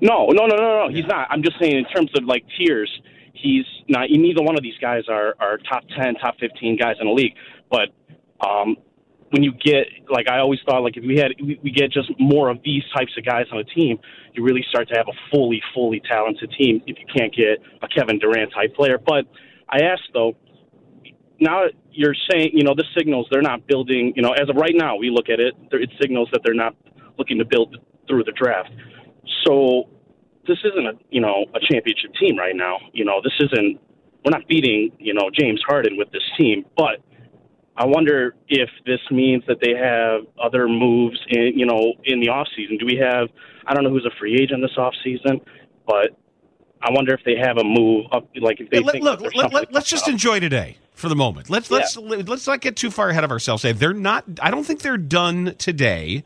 No, 0.00 0.26
no, 0.26 0.46
no, 0.46 0.56
no, 0.56 0.86
no. 0.86 0.88
He's 0.92 1.06
not. 1.06 1.28
I'm 1.30 1.42
just 1.42 1.60
saying 1.60 1.76
in 1.76 1.84
terms 1.84 2.10
of 2.16 2.24
like 2.24 2.44
tiers, 2.58 2.90
he's 3.42 3.64
not. 3.88 4.10
Neither 4.10 4.42
one 4.42 4.56
of 4.56 4.62
these 4.62 4.78
guys 4.80 5.04
are 5.08 5.34
are 5.40 5.58
top 5.58 5.84
ten, 5.96 6.14
top 6.14 6.36
fifteen 6.38 6.76
guys 6.76 6.96
in 7.00 7.06
the 7.06 7.12
league. 7.12 7.34
But 7.70 7.88
um, 8.46 8.76
when 9.30 9.42
you 9.42 9.52
get 9.52 9.86
like 10.08 10.28
I 10.28 10.38
always 10.38 10.60
thought, 10.66 10.82
like 10.82 10.96
if 10.96 11.04
we 11.04 11.16
had 11.16 11.32
we, 11.40 11.70
get 11.70 11.92
just 11.92 12.10
more 12.18 12.48
of 12.50 12.58
these 12.64 12.82
types 12.94 13.12
of 13.16 13.24
guys 13.24 13.46
on 13.52 13.58
a 13.58 13.64
team, 13.64 13.98
you 14.34 14.42
really 14.42 14.64
start 14.68 14.88
to 14.88 14.94
have 14.96 15.06
a 15.08 15.16
fully, 15.30 15.62
fully 15.74 16.00
talented 16.08 16.52
team. 16.58 16.82
If 16.86 16.98
you 16.98 17.06
can't 17.14 17.34
get 17.34 17.58
a 17.82 17.88
Kevin 17.88 18.18
Durant 18.18 18.52
type 18.52 18.74
player, 18.74 18.98
but 18.98 19.26
I 19.68 19.82
asked 19.82 20.10
though. 20.12 20.36
Now 21.42 21.64
you're 21.90 22.14
saying, 22.30 22.50
you 22.52 22.64
know, 22.64 22.74
the 22.74 22.84
signals 22.94 23.26
they're 23.30 23.40
not 23.40 23.66
building. 23.66 24.12
You 24.14 24.22
know, 24.22 24.32
as 24.32 24.50
of 24.50 24.56
right 24.56 24.74
now, 24.74 24.96
we 24.96 25.08
look 25.08 25.30
at 25.30 25.40
it. 25.40 25.54
It 25.72 25.90
signals 25.98 26.28
that 26.32 26.42
they're 26.44 26.52
not 26.52 26.76
looking 27.18 27.38
to 27.38 27.46
build 27.46 27.78
through 28.06 28.24
the 28.24 28.32
draft. 28.32 28.68
So 29.46 29.88
this 30.46 30.58
isn't 30.64 30.86
a 30.86 30.92
you 31.10 31.20
know 31.20 31.46
a 31.54 31.60
championship 31.60 32.12
team 32.20 32.38
right 32.38 32.54
now. 32.56 32.78
You 32.92 33.04
know 33.04 33.20
this 33.22 33.34
isn't 33.40 33.80
we're 34.24 34.30
not 34.30 34.46
beating 34.48 34.92
you 34.98 35.14
know 35.14 35.30
James 35.38 35.62
Harden 35.66 35.96
with 35.96 36.10
this 36.12 36.22
team, 36.38 36.64
but 36.76 37.02
I 37.76 37.86
wonder 37.86 38.34
if 38.48 38.68
this 38.84 39.00
means 39.10 39.42
that 39.46 39.58
they 39.62 39.74
have 39.74 40.22
other 40.42 40.68
moves 40.68 41.18
in 41.28 41.52
you 41.58 41.66
know 41.66 41.94
in 42.04 42.20
the 42.20 42.28
off 42.28 42.48
season. 42.56 42.78
Do 42.78 42.86
we 42.86 42.96
have 42.96 43.28
I 43.66 43.74
don't 43.74 43.84
know 43.84 43.90
who's 43.90 44.06
a 44.06 44.16
free 44.18 44.38
agent 44.40 44.62
this 44.62 44.76
off 44.76 44.94
season, 45.04 45.40
but 45.86 46.10
I 46.82 46.90
wonder 46.92 47.14
if 47.14 47.20
they 47.24 47.36
have 47.36 47.58
a 47.58 47.64
move 47.64 48.06
up 48.12 48.28
like 48.40 48.60
if 48.60 48.70
they 48.70 48.80
Let, 48.80 48.92
think 48.92 49.04
look, 49.04 49.20
let, 49.20 49.32
something 49.34 49.66
let, 49.70 49.76
us 49.76 49.86
just 49.86 50.04
up. 50.04 50.10
enjoy 50.10 50.40
today 50.40 50.78
for 50.94 51.08
the 51.08 51.16
moment. 51.16 51.50
Let's 51.50 51.70
let's 51.70 51.96
let's 51.96 52.46
not 52.46 52.60
get 52.60 52.76
too 52.76 52.90
far 52.90 53.10
ahead 53.10 53.24
of 53.24 53.30
ourselves. 53.30 53.62
Hey, 53.62 53.72
They're 53.72 53.92
not. 53.92 54.24
I 54.40 54.50
don't 54.50 54.64
think 54.64 54.80
they're 54.80 54.96
done 54.96 55.54
today, 55.58 56.24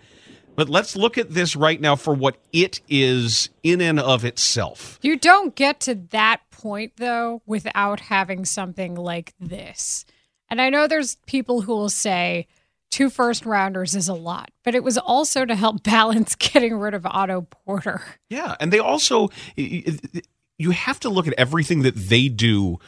but 0.56 0.68
let's 0.68 0.96
look 0.96 1.18
at 1.18 1.30
this 1.30 1.56
right 1.56 1.80
now 1.80 1.96
for 1.96 2.14
what 2.14 2.36
it 2.52 2.80
is 2.88 3.48
in 3.62 3.80
and 3.80 3.98
of 4.00 4.24
itself. 4.24 4.98
You 5.02 5.18
don't 5.18 5.54
get 5.54 5.80
to 5.80 5.94
that 6.10 6.40
point 6.50 6.92
though 6.96 7.42
without 7.46 8.00
having 8.00 8.44
something 8.44 8.94
like 8.94 9.34
this. 9.40 10.04
And 10.48 10.60
I 10.60 10.70
know 10.70 10.86
there's 10.86 11.16
people 11.26 11.62
who 11.62 11.72
will 11.72 11.88
say 11.88 12.46
two 12.90 13.10
first 13.10 13.44
rounders 13.44 13.96
is 13.96 14.08
a 14.08 14.14
lot, 14.14 14.50
but 14.62 14.74
it 14.74 14.84
was 14.84 14.98
also 14.98 15.44
to 15.44 15.54
help 15.54 15.82
balance 15.84 16.34
getting 16.34 16.76
rid 16.76 16.94
of 16.94 17.06
Otto 17.06 17.42
Porter. 17.42 18.02
Yeah, 18.30 18.54
and 18.60 18.72
they 18.72 18.78
also 18.78 19.30
you 19.56 20.70
have 20.70 21.00
to 21.00 21.08
look 21.08 21.26
at 21.26 21.34
everything 21.34 21.82
that 21.82 21.96
they 21.96 22.28
do 22.28 22.78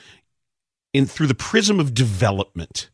in 0.92 1.06
through 1.06 1.26
the 1.26 1.34
prism 1.34 1.80
of 1.80 1.94
development. 1.94 2.88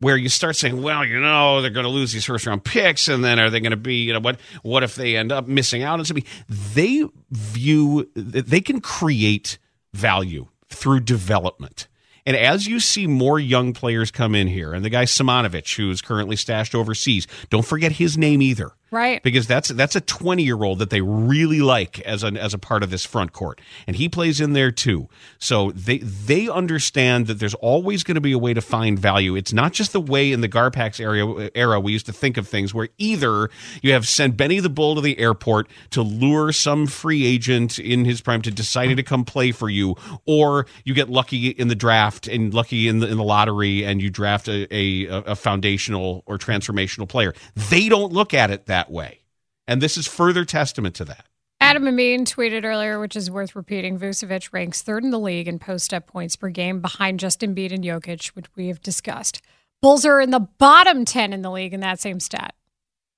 Where 0.00 0.16
you 0.16 0.28
start 0.28 0.54
saying, 0.54 0.80
well, 0.80 1.04
you 1.04 1.18
know, 1.18 1.60
they're 1.60 1.70
going 1.70 1.84
to 1.84 1.90
lose 1.90 2.12
these 2.12 2.24
first 2.24 2.46
round 2.46 2.62
picks, 2.62 3.08
and 3.08 3.24
then 3.24 3.40
are 3.40 3.50
they 3.50 3.58
going 3.58 3.72
to 3.72 3.76
be, 3.76 3.96
you 3.96 4.12
know, 4.12 4.20
what? 4.20 4.38
What 4.62 4.84
if 4.84 4.94
they 4.94 5.16
end 5.16 5.32
up 5.32 5.48
missing 5.48 5.82
out 5.82 5.98
on 5.98 6.04
something? 6.04 6.24
They 6.48 7.04
view 7.30 8.08
they 8.14 8.60
can 8.60 8.80
create 8.80 9.58
value 9.92 10.46
through 10.68 11.00
development. 11.00 11.88
And 12.26 12.36
as 12.36 12.66
you 12.66 12.78
see 12.78 13.06
more 13.06 13.40
young 13.40 13.72
players 13.72 14.10
come 14.10 14.34
in 14.34 14.48
here, 14.48 14.74
and 14.74 14.84
the 14.84 14.90
guy 14.90 15.04
Simonovic, 15.04 15.76
who 15.76 15.90
is 15.90 16.02
currently 16.02 16.36
stashed 16.36 16.74
overseas, 16.74 17.26
don't 17.48 17.64
forget 17.64 17.92
his 17.92 18.18
name 18.18 18.42
either. 18.42 18.72
Right. 18.90 19.22
Because 19.22 19.46
that's 19.46 19.68
that's 19.68 19.96
a 19.96 20.00
20 20.00 20.42
year 20.42 20.62
old 20.62 20.78
that 20.78 20.88
they 20.88 21.02
really 21.02 21.60
like 21.60 22.00
as 22.00 22.22
an 22.22 22.38
as 22.38 22.54
a 22.54 22.58
part 22.58 22.82
of 22.82 22.90
this 22.90 23.04
front 23.04 23.32
court, 23.32 23.60
and 23.86 23.96
he 23.96 24.08
plays 24.08 24.40
in 24.40 24.54
there 24.54 24.70
too. 24.70 25.08
So 25.38 25.72
they 25.72 25.98
they 25.98 26.48
understand 26.48 27.26
that 27.26 27.34
there's 27.34 27.54
always 27.54 28.02
going 28.02 28.14
to 28.14 28.20
be 28.20 28.32
a 28.32 28.38
way 28.38 28.54
to 28.54 28.62
find 28.62 28.98
value. 28.98 29.36
It's 29.36 29.52
not 29.52 29.74
just 29.74 29.92
the 29.92 30.00
way 30.00 30.32
in 30.32 30.40
the 30.40 30.48
Garpax 30.48 31.00
area 31.00 31.50
era 31.54 31.78
we 31.78 31.92
used 31.92 32.06
to 32.06 32.12
think 32.12 32.38
of 32.38 32.48
things, 32.48 32.72
where 32.72 32.88
either 32.96 33.50
you 33.82 33.92
have 33.92 34.08
sent 34.08 34.38
Benny 34.38 34.58
the 34.58 34.70
Bull 34.70 34.94
to 34.94 35.02
the 35.02 35.18
airport 35.18 35.68
to 35.90 36.00
lure 36.00 36.50
some 36.52 36.86
free 36.86 37.26
agent 37.26 37.78
in 37.78 38.06
his 38.06 38.22
prime 38.22 38.40
to 38.42 38.50
deciding 38.50 38.96
to 38.96 39.02
come 39.02 39.24
play 39.24 39.52
for 39.52 39.68
you, 39.68 39.96
or 40.24 40.66
you 40.84 40.94
get 40.94 41.10
lucky 41.10 41.48
in 41.48 41.68
the 41.68 41.74
draft 41.74 42.26
and 42.26 42.54
lucky 42.54 42.88
in 42.88 43.00
the 43.00 43.08
in 43.08 43.18
the 43.18 43.24
lottery 43.24 43.84
and 43.84 44.00
you 44.00 44.08
draft 44.08 44.48
a 44.48 44.66
a, 44.74 45.06
a 45.08 45.36
foundational 45.36 46.22
or 46.24 46.38
transformational 46.38 47.06
player. 47.06 47.34
They 47.54 47.90
don't 47.90 48.14
look 48.14 48.32
at 48.32 48.50
it 48.50 48.64
that 48.66 48.77
way. 48.90 49.20
And 49.66 49.82
this 49.82 49.96
is 49.96 50.06
further 50.06 50.44
testament 50.44 50.94
to 50.96 51.04
that. 51.06 51.26
Adam 51.60 51.88
Amin 51.88 52.24
tweeted 52.24 52.64
earlier, 52.64 53.00
which 53.00 53.16
is 53.16 53.30
worth 53.30 53.56
repeating. 53.56 53.98
Vucevic 53.98 54.52
ranks 54.52 54.80
third 54.80 55.02
in 55.02 55.10
the 55.10 55.18
league 55.18 55.48
in 55.48 55.58
post 55.58 55.92
up 55.92 56.06
points 56.06 56.36
per 56.36 56.50
game 56.50 56.80
behind 56.80 57.18
Justin 57.18 57.54
Embiid 57.54 57.72
and 57.72 57.84
Jokic, 57.84 58.28
which 58.28 58.46
we 58.54 58.68
have 58.68 58.80
discussed. 58.80 59.42
Bulls 59.82 60.04
are 60.04 60.20
in 60.20 60.30
the 60.30 60.40
bottom 60.40 61.04
10 61.04 61.32
in 61.32 61.42
the 61.42 61.50
league 61.50 61.74
in 61.74 61.80
that 61.80 62.00
same 62.00 62.20
stat, 62.20 62.54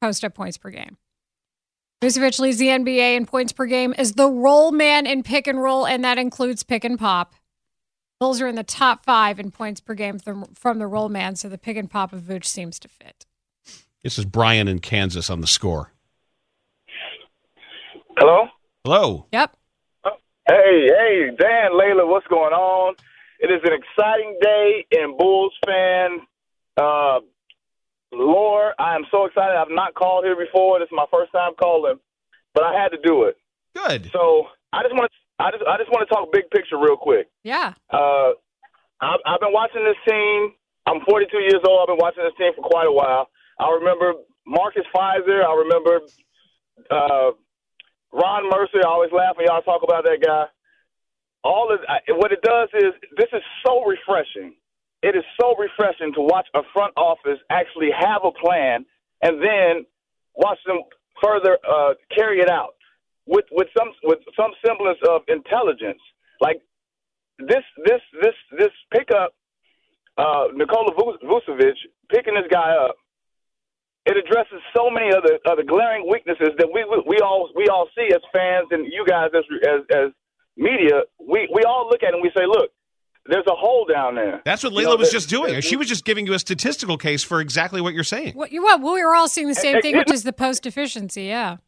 post 0.00 0.24
up 0.24 0.34
points 0.34 0.56
per 0.56 0.70
game. 0.70 0.96
Vucevic 2.02 2.38
leads 2.38 2.56
the 2.56 2.68
NBA 2.68 3.16
in 3.16 3.26
points 3.26 3.52
per 3.52 3.66
game 3.66 3.92
as 3.98 4.12
the 4.12 4.28
roll 4.28 4.72
man 4.72 5.06
in 5.06 5.22
pick 5.22 5.46
and 5.46 5.62
roll, 5.62 5.86
and 5.86 6.02
that 6.02 6.18
includes 6.18 6.62
pick 6.62 6.82
and 6.82 6.98
pop. 6.98 7.34
Bulls 8.18 8.40
are 8.40 8.48
in 8.48 8.54
the 8.54 8.62
top 8.62 9.04
five 9.04 9.38
in 9.38 9.50
points 9.50 9.80
per 9.80 9.94
game 9.94 10.18
from, 10.18 10.46
from 10.54 10.78
the 10.78 10.86
roll 10.86 11.10
man, 11.10 11.36
so 11.36 11.48
the 11.48 11.58
pick 11.58 11.76
and 11.76 11.90
pop 11.90 12.12
of 12.12 12.22
Vooch 12.22 12.46
seems 12.46 12.78
to 12.78 12.88
fit. 12.88 13.26
This 14.02 14.18
is 14.18 14.24
Brian 14.24 14.66
in 14.66 14.78
Kansas 14.78 15.28
on 15.28 15.42
the 15.42 15.46
score. 15.46 15.92
Hello? 18.16 18.46
Hello. 18.84 19.26
Yep. 19.30 19.56
Hey, 20.48 20.88
hey, 20.88 21.30
Dan, 21.38 21.78
Leila, 21.78 22.06
what's 22.06 22.26
going 22.28 22.52
on? 22.52 22.94
It 23.40 23.50
is 23.50 23.60
an 23.62 23.72
exciting 23.72 24.38
day 24.40 24.86
in 24.90 25.16
Bulls 25.18 25.52
fan 25.66 26.20
uh, 26.78 27.20
lore. 28.10 28.72
I 28.78 28.96
am 28.96 29.04
so 29.10 29.26
excited. 29.26 29.54
I've 29.54 29.70
not 29.70 29.94
called 29.94 30.24
here 30.24 30.36
before. 30.36 30.78
This 30.78 30.86
is 30.86 30.96
my 30.96 31.04
first 31.12 31.30
time 31.32 31.52
calling, 31.60 32.00
but 32.54 32.64
I 32.64 32.72
had 32.72 32.88
to 32.88 32.98
do 33.04 33.24
it. 33.24 33.36
Good. 33.76 34.10
So 34.12 34.46
I 34.72 34.82
just 34.82 34.94
want 34.94 35.12
to, 35.12 35.44
I 35.44 35.50
just, 35.50 35.64
I 35.68 35.76
just 35.76 35.90
want 35.90 36.08
to 36.08 36.14
talk 36.14 36.32
big 36.32 36.50
picture 36.50 36.78
real 36.78 36.96
quick. 36.96 37.28
Yeah. 37.44 37.74
Uh, 37.90 38.32
I've, 39.00 39.20
I've 39.26 39.40
been 39.40 39.52
watching 39.52 39.84
this 39.84 39.96
team. 40.08 40.52
I'm 40.86 41.00
42 41.06 41.36
years 41.38 41.60
old. 41.68 41.80
I've 41.82 41.94
been 41.94 42.00
watching 42.00 42.24
this 42.24 42.34
team 42.38 42.52
for 42.56 42.66
quite 42.66 42.88
a 42.88 42.92
while. 42.92 43.28
I 43.60 43.70
remember 43.72 44.14
Marcus 44.46 44.84
Fizer. 44.94 45.44
I 45.44 45.54
remember 45.54 46.00
uh, 46.90 47.30
Ron 48.12 48.48
Mercer. 48.48 48.80
I 48.82 48.88
always 48.88 49.12
laugh 49.12 49.36
when 49.36 49.46
y'all 49.46 49.60
talk 49.60 49.82
about 49.84 50.04
that 50.04 50.24
guy. 50.24 50.44
All 51.44 51.72
of 51.72 51.80
what 52.16 52.32
it 52.32 52.40
does 52.42 52.68
is 52.74 52.92
this 53.16 53.28
is 53.32 53.42
so 53.64 53.84
refreshing. 53.84 54.54
It 55.02 55.14
is 55.14 55.24
so 55.40 55.54
refreshing 55.56 56.12
to 56.14 56.20
watch 56.20 56.46
a 56.54 56.60
front 56.72 56.92
office 56.96 57.38
actually 57.50 57.90
have 57.98 58.22
a 58.24 58.32
plan 58.32 58.84
and 59.22 59.42
then 59.42 59.84
watch 60.34 60.58
them 60.66 60.80
further 61.22 61.58
uh, 61.68 61.94
carry 62.16 62.40
it 62.40 62.50
out 62.50 62.74
with 63.26 63.44
with 63.52 63.68
some 63.76 63.88
with 64.04 64.18
some 64.36 64.52
semblance 64.66 64.98
of 65.08 65.22
intelligence. 65.28 66.00
Like 66.40 66.60
this 67.38 67.64
this 67.84 68.00
this 68.22 68.34
this 68.58 68.72
pickup, 68.92 69.34
uh, 70.16 70.48
Nikola 70.54 70.92
Vucevic 70.94 71.76
picking 72.10 72.34
this 72.34 72.48
guy 72.50 72.72
up 72.72 72.96
it 74.06 74.16
addresses 74.16 74.60
so 74.74 74.90
many 74.90 75.12
other 75.14 75.38
other 75.50 75.62
glaring 75.62 76.08
weaknesses 76.10 76.50
that 76.58 76.68
we 76.72 76.84
we 77.06 77.18
all 77.20 77.50
we 77.54 77.66
all 77.68 77.88
see 77.96 78.08
as 78.14 78.20
fans 78.32 78.68
and 78.70 78.86
you 78.92 79.04
guys 79.06 79.30
as 79.34 79.44
as, 79.62 79.80
as 79.94 80.06
media. 80.56 81.02
We 81.18 81.48
we 81.54 81.62
all 81.64 81.88
look 81.88 82.02
at 82.02 82.08
it 82.10 82.14
and 82.14 82.22
we 82.22 82.30
say, 82.36 82.46
look, 82.46 82.70
there's 83.26 83.46
a 83.46 83.54
hole 83.54 83.84
down 83.84 84.14
there. 84.14 84.40
That's 84.44 84.64
what 84.64 84.72
Leila 84.72 84.92
You 84.92 84.96
know, 84.96 85.00
was 85.00 85.10
there- 85.10 85.18
just 85.20 85.28
doing. 85.28 85.60
She 85.60 85.76
was 85.76 85.86
just 85.88 86.04
giving 86.04 86.26
you 86.26 86.32
a 86.34 86.38
statistical 86.38 86.96
case 86.96 87.22
for 87.22 87.40
exactly 87.40 87.80
what 87.80 87.92
you're 87.94 88.04
saying. 88.04 88.34
What 88.34 88.52
you 88.52 88.62
what? 88.62 88.80
We 88.80 89.04
were 89.04 89.14
all 89.14 89.28
seeing 89.28 89.48
the 89.48 89.54
same 89.54 89.80
thing, 89.82 89.96
which 89.96 90.10
is 90.12 90.22
the 90.24 90.32
post 90.32 90.66
efficiency. 90.66 91.24
Yeah. 91.24 91.58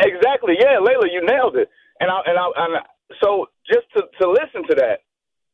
Exactly. 0.00 0.54
Yeah, 0.60 0.78
Leila, 0.80 1.08
you 1.10 1.24
nailed 1.24 1.56
it. 1.56 1.68
And 2.00 2.10
I 2.10 2.20
and 2.26 2.38
I 2.38 2.46
and 2.56 2.76
I- 2.78 2.86
so 3.22 3.46
just 3.66 3.86
to 3.96 4.02
to 4.20 4.28
listen 4.28 4.66
to 4.68 4.74
that 4.74 5.00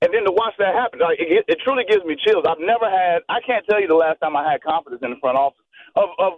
and 0.00 0.12
then 0.12 0.24
to 0.24 0.32
watch 0.32 0.54
that 0.58 0.74
happen, 0.74 0.98
like 1.00 1.18
it, 1.20 1.44
it 1.46 1.58
truly 1.62 1.84
gives 1.88 2.04
me 2.04 2.16
chills. 2.26 2.44
I've 2.48 2.58
never 2.58 2.88
had. 2.90 3.22
I 3.28 3.38
can't 3.46 3.64
tell 3.70 3.80
you 3.80 3.86
the 3.86 3.94
last 3.94 4.18
time 4.20 4.34
I 4.36 4.50
had 4.50 4.62
confidence 4.62 5.02
in 5.04 5.10
the 5.10 5.20
front 5.20 5.36
office 5.38 5.61
of 5.96 6.08
of 6.18 6.32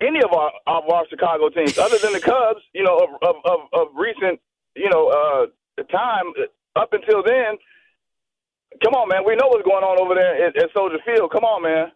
any 0.00 0.20
of 0.22 0.32
our 0.32 0.50
of 0.66 0.88
our 0.90 1.04
Chicago 1.08 1.48
teams, 1.48 1.78
other 1.78 1.98
than 1.98 2.12
the 2.12 2.20
Cubs. 2.20 2.60
You 2.72 2.84
know, 2.84 2.96
of 2.96 3.10
of 3.22 3.36
of, 3.44 3.60
of 3.72 3.86
recent 3.96 4.40
you 4.76 4.90
know 4.90 5.08
uh 5.08 5.82
time 5.90 6.32
up 6.76 6.92
until 6.92 7.22
then. 7.22 7.56
Come 8.82 8.94
on, 8.94 9.08
man. 9.08 9.22
We 9.24 9.36
know 9.36 9.46
what's 9.48 9.64
going 9.64 9.84
on 9.84 10.00
over 10.00 10.14
there 10.14 10.46
at, 10.48 10.56
at 10.56 10.70
Soldier 10.74 10.98
Field. 11.06 11.30
Come 11.30 11.44
on, 11.44 11.62
man. 11.62 11.92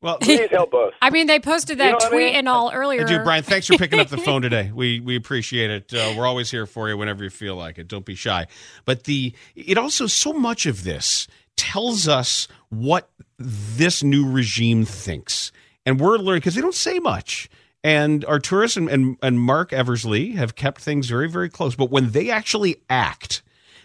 Well, 0.00 0.18
please 0.18 0.48
help 0.50 0.72
us. 0.74 0.92
I 1.02 1.10
mean, 1.10 1.26
they 1.26 1.40
posted 1.40 1.78
that 1.78 1.84
You 1.86 1.90
know 1.90 1.96
what 1.96 2.04
I 2.04 2.08
tweet 2.08 2.26
mean? 2.26 2.34
and 2.36 2.48
all 2.48 2.70
earlier. 2.72 3.04
Dude, 3.04 3.24
Brian, 3.24 3.42
thanks 3.42 3.66
for 3.66 3.76
picking 3.76 3.98
up 3.98 4.08
the 4.08 4.18
phone 4.18 4.40
today. 4.48 4.70
We 4.74 5.00
we 5.00 5.16
appreciate 5.16 5.70
it. 5.70 5.92
Uh, 5.94 6.14
we're 6.16 6.26
always 6.26 6.50
here 6.50 6.66
for 6.66 6.88
you 6.88 6.96
whenever 6.96 7.24
you 7.24 7.30
feel 7.30 7.56
like 7.56 7.78
it. 7.78 7.88
Don't 7.88 8.04
be 8.04 8.14
shy. 8.14 8.46
But 8.84 9.04
the 9.04 9.34
it 9.54 9.76
also 9.78 10.06
so 10.06 10.32
much 10.32 10.64
of 10.66 10.84
this 10.84 11.28
tells 11.56 12.08
us 12.08 12.48
what 12.68 13.10
this 13.38 14.02
new 14.02 14.30
regime 14.30 14.84
thinks, 14.84 15.50
and 15.86 15.98
we're 16.00 16.18
learning 16.18 16.40
because 16.40 16.56
they 16.56 16.60
don't 16.60 16.74
say 16.74 16.98
much. 16.98 17.48
And 17.82 18.24
Arturas 18.24 18.76
and, 18.76 18.90
and 18.90 19.16
and 19.22 19.40
Marc 19.40 19.72
Eversley 19.72 20.32
have 20.32 20.56
kept 20.56 20.80
things 20.80 21.08
very 21.08 21.30
very 21.30 21.48
close. 21.48 21.76
But 21.76 21.90
when 21.90 22.10
they 22.10 22.30
actually 22.30 22.82
act, 22.90 23.42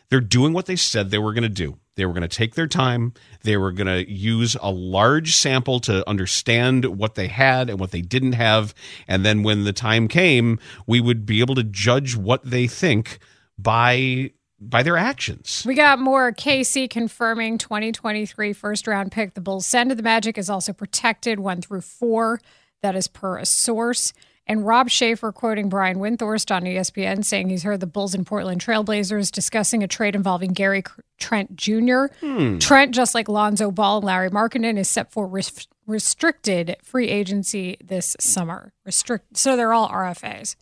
they're 0.09 0.19
doing 0.19 0.51
what 0.51 0.65
they 0.65 0.75
said 0.75 1.11
they 1.11 1.19
were 1.19 1.33
going 1.33 1.43
to 1.43 1.49
do. 1.49 1.77
They 1.95 2.05
were 2.05 2.13
going 2.13 2.27
to 2.27 2.27
take 2.27 2.55
their 2.55 2.67
time. 2.67 3.13
They 3.43 3.57
were 3.57 3.71
going 3.71 3.87
to 3.87 4.09
use 4.09 4.55
a 4.61 4.71
large 4.71 5.35
sample 5.35 5.79
to 5.81 6.07
understand 6.09 6.85
what 6.85 7.15
they 7.15 7.27
had 7.27 7.69
and 7.69 7.79
what 7.79 7.91
they 7.91 8.01
didn't 8.01 8.33
have. 8.33 8.73
And 9.07 9.25
then 9.25 9.43
when 9.43 9.65
the 9.65 9.73
time 9.73 10.07
came, 10.07 10.57
we 10.87 11.01
would 11.01 11.25
be 11.25 11.41
able 11.41 11.55
to 11.55 11.63
judge 11.63 12.15
what 12.15 12.43
they 12.43 12.65
think 12.65 13.19
by 13.57 14.31
by 14.62 14.84
their 14.84 14.95
actions. 14.95 15.64
We 15.66 15.74
got 15.74 15.99
more 15.99 16.32
KC 16.32 16.89
confirming 16.89 17.57
2023 17.57 18.53
first 18.53 18.88
round 18.88 19.12
pick. 19.12 19.34
The 19.34 19.41
Bulls 19.41 19.66
send 19.66 19.89
to 19.89 19.95
the 19.95 20.03
Magic 20.03 20.38
is 20.38 20.49
also 20.49 20.72
protected 20.72 21.39
one 21.39 21.62
through 21.62 21.82
four. 21.82 22.39
That 22.82 22.95
is 22.95 23.07
per 23.07 23.38
a 23.38 23.45
source. 23.45 24.14
And 24.47 24.66
Rob 24.66 24.89
Schaefer 24.89 25.32
quoting 25.32 25.70
Brian 25.70 25.97
Windhorst 25.97 26.53
on 26.53 26.64
ESPN 26.64 27.24
saying 27.24 27.49
he's 27.49 27.64
heard 27.64 27.80
the 27.80 27.88
Bulls 27.88 28.14
and 28.14 28.26
Portland 28.26 28.59
Trailblazers 28.59 29.32
discussing 29.32 29.84
a 29.84 29.88
trade 29.88 30.16
involving 30.16 30.51
Gary 30.53 30.84
Trent 31.20 31.55
Jr. 31.55 32.05
Hmm. 32.20 32.57
Trent, 32.57 32.93
just 32.93 33.14
like 33.16 33.30
Lonzo 33.30 33.72
Ball 33.72 33.97
and 33.97 34.05
Lauri 34.05 34.30
Markkanen, 34.30 34.78
is 34.78 34.89
set 34.89 35.12
for 35.12 35.28
res- 35.28 35.68
restricted 35.86 36.76
free 36.84 37.07
agency 37.07 37.78
this 37.84 38.16
summer. 38.20 38.74
Restrict, 38.84 39.38
so 39.38 39.55
they're 39.55 39.74
all 39.74 39.88
RFAs. 39.89 40.55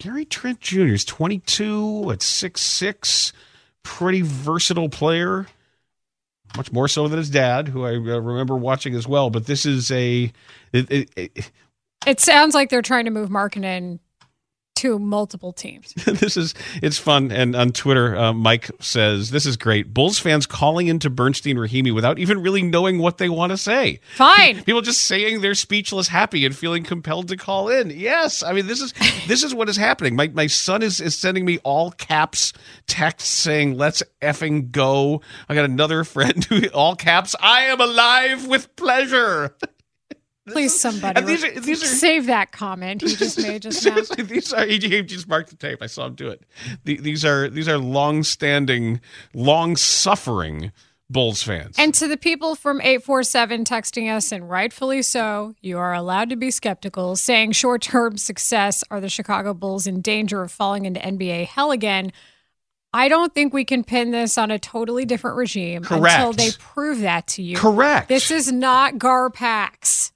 Gary 0.00 0.24
Trent 0.24 0.60
Jr. 0.60 0.94
is 0.94 1.04
22 1.04 2.10
at 2.10 2.18
6'6", 2.18 3.32
pretty 3.82 4.22
versatile 4.22 4.88
player. 4.88 5.46
Much 6.56 6.70
more 6.72 6.86
so 6.86 7.08
than 7.08 7.18
his 7.18 7.30
dad, 7.30 7.68
who 7.68 7.84
I 7.84 7.94
uh, 7.94 8.20
remember 8.20 8.56
watching 8.56 8.94
as 8.94 9.08
well. 9.08 9.28
But 9.30 9.46
this 9.46 9.66
is 9.66 9.90
a 9.90 10.32
it, 10.72 10.90
it, 10.90 11.10
it, 11.16 11.50
It 12.06 12.20
sounds 12.20 12.54
like 12.54 12.70
they're 12.70 12.82
trying 12.82 13.06
to 13.06 13.10
move 13.10 13.28
Markkanen 13.28 13.98
to 14.76 14.98
multiple 14.98 15.52
teams. 15.52 15.92
this 16.04 16.36
is 16.36 16.54
it's 16.82 16.98
fun. 16.98 17.30
And 17.30 17.54
on 17.54 17.72
Twitter, 17.72 18.16
uh, 18.16 18.32
Mike 18.32 18.70
says 18.80 19.30
this 19.30 19.46
is 19.46 19.56
great. 19.56 19.94
Bulls 19.94 20.18
fans 20.18 20.46
calling 20.46 20.88
into 20.88 21.08
Bernstein 21.10 21.56
Rahimi 21.56 21.94
without 21.94 22.18
even 22.18 22.42
really 22.42 22.62
knowing 22.62 22.98
what 22.98 23.18
they 23.18 23.28
want 23.28 23.50
to 23.50 23.56
say. 23.56 24.00
Fine. 24.16 24.64
People 24.64 24.82
just 24.82 25.02
saying 25.02 25.40
they're 25.40 25.54
speechless, 25.54 26.08
happy, 26.08 26.44
and 26.44 26.56
feeling 26.56 26.82
compelled 26.82 27.28
to 27.28 27.36
call 27.36 27.68
in. 27.68 27.90
Yes, 27.90 28.42
I 28.42 28.52
mean 28.52 28.66
this 28.66 28.80
is 28.80 28.92
this 29.26 29.42
is 29.42 29.54
what 29.54 29.68
is 29.68 29.76
happening. 29.76 30.16
My 30.16 30.28
my 30.28 30.46
son 30.46 30.82
is 30.82 31.00
is 31.00 31.16
sending 31.16 31.44
me 31.44 31.58
all 31.58 31.92
caps 31.92 32.52
texts 32.86 33.30
saying 33.30 33.76
"Let's 33.76 34.02
effing 34.20 34.70
go." 34.70 35.22
I 35.48 35.54
got 35.54 35.64
another 35.64 36.04
friend 36.14 36.44
who 36.44 36.66
all 36.68 36.96
caps. 36.96 37.34
I 37.40 37.62
am 37.62 37.80
alive 37.80 38.46
with 38.46 38.74
pleasure. 38.76 39.54
Please, 40.46 40.78
somebody 40.78 41.18
and 41.18 41.26
these 41.26 41.42
are- 41.42 41.58
these 41.60 41.82
are- 41.82 41.86
save 41.86 42.26
that 42.26 42.52
comment 42.52 43.00
he 43.00 43.16
just 43.16 43.38
made 43.40 43.62
just 43.62 43.84
now. 43.86 43.94
These 44.24 44.52
are 44.52 44.66
he 44.66 45.02
just 45.02 45.26
marked 45.26 45.48
the 45.50 45.56
tape. 45.56 45.78
I 45.80 45.86
saw 45.86 46.04
him 46.06 46.14
do 46.14 46.28
it. 46.28 46.44
The- 46.84 46.98
These 47.00 47.24
are 47.24 47.48
these 47.48 47.66
are 47.68 47.78
long-standing, 47.78 49.00
long-suffering 49.32 50.72
Bulls 51.10 51.42
fans. 51.42 51.76
And 51.78 51.94
to 51.94 52.08
the 52.08 52.16
people 52.16 52.54
from 52.54 52.80
847 52.80 53.64
texting 53.64 54.14
us, 54.14 54.32
and 54.32 54.48
rightfully 54.48 55.02
so, 55.02 55.54
you 55.60 55.78
are 55.78 55.92
allowed 55.94 56.30
to 56.30 56.36
be 56.36 56.50
skeptical, 56.50 57.14
saying 57.16 57.52
short 57.52 57.82
term 57.82 58.16
success 58.16 58.82
are 58.90 59.00
the 59.00 59.08
Chicago 59.08 59.54
Bulls 59.54 59.86
in 59.86 60.00
danger 60.00 60.42
of 60.42 60.50
falling 60.50 60.84
into 60.86 61.00
NBA 61.00 61.46
hell 61.46 61.70
again. 61.72 62.10
I 62.92 63.08
don't 63.08 63.34
think 63.34 63.52
we 63.52 63.64
can 63.64 63.82
pin 63.84 64.12
this 64.12 64.38
on 64.38 64.50
a 64.50 64.58
totally 64.58 65.04
different 65.04 65.36
regime 65.36 65.84
until 65.90 66.32
they 66.32 66.50
prove 66.58 67.00
that 67.00 67.26
to 67.28 67.42
you. 67.42 67.56
Correct. 67.56 68.08
This 68.08 68.30
is 68.30 68.52
not 68.52 68.98
Gar 68.98 69.30
Garpax. 69.30 70.12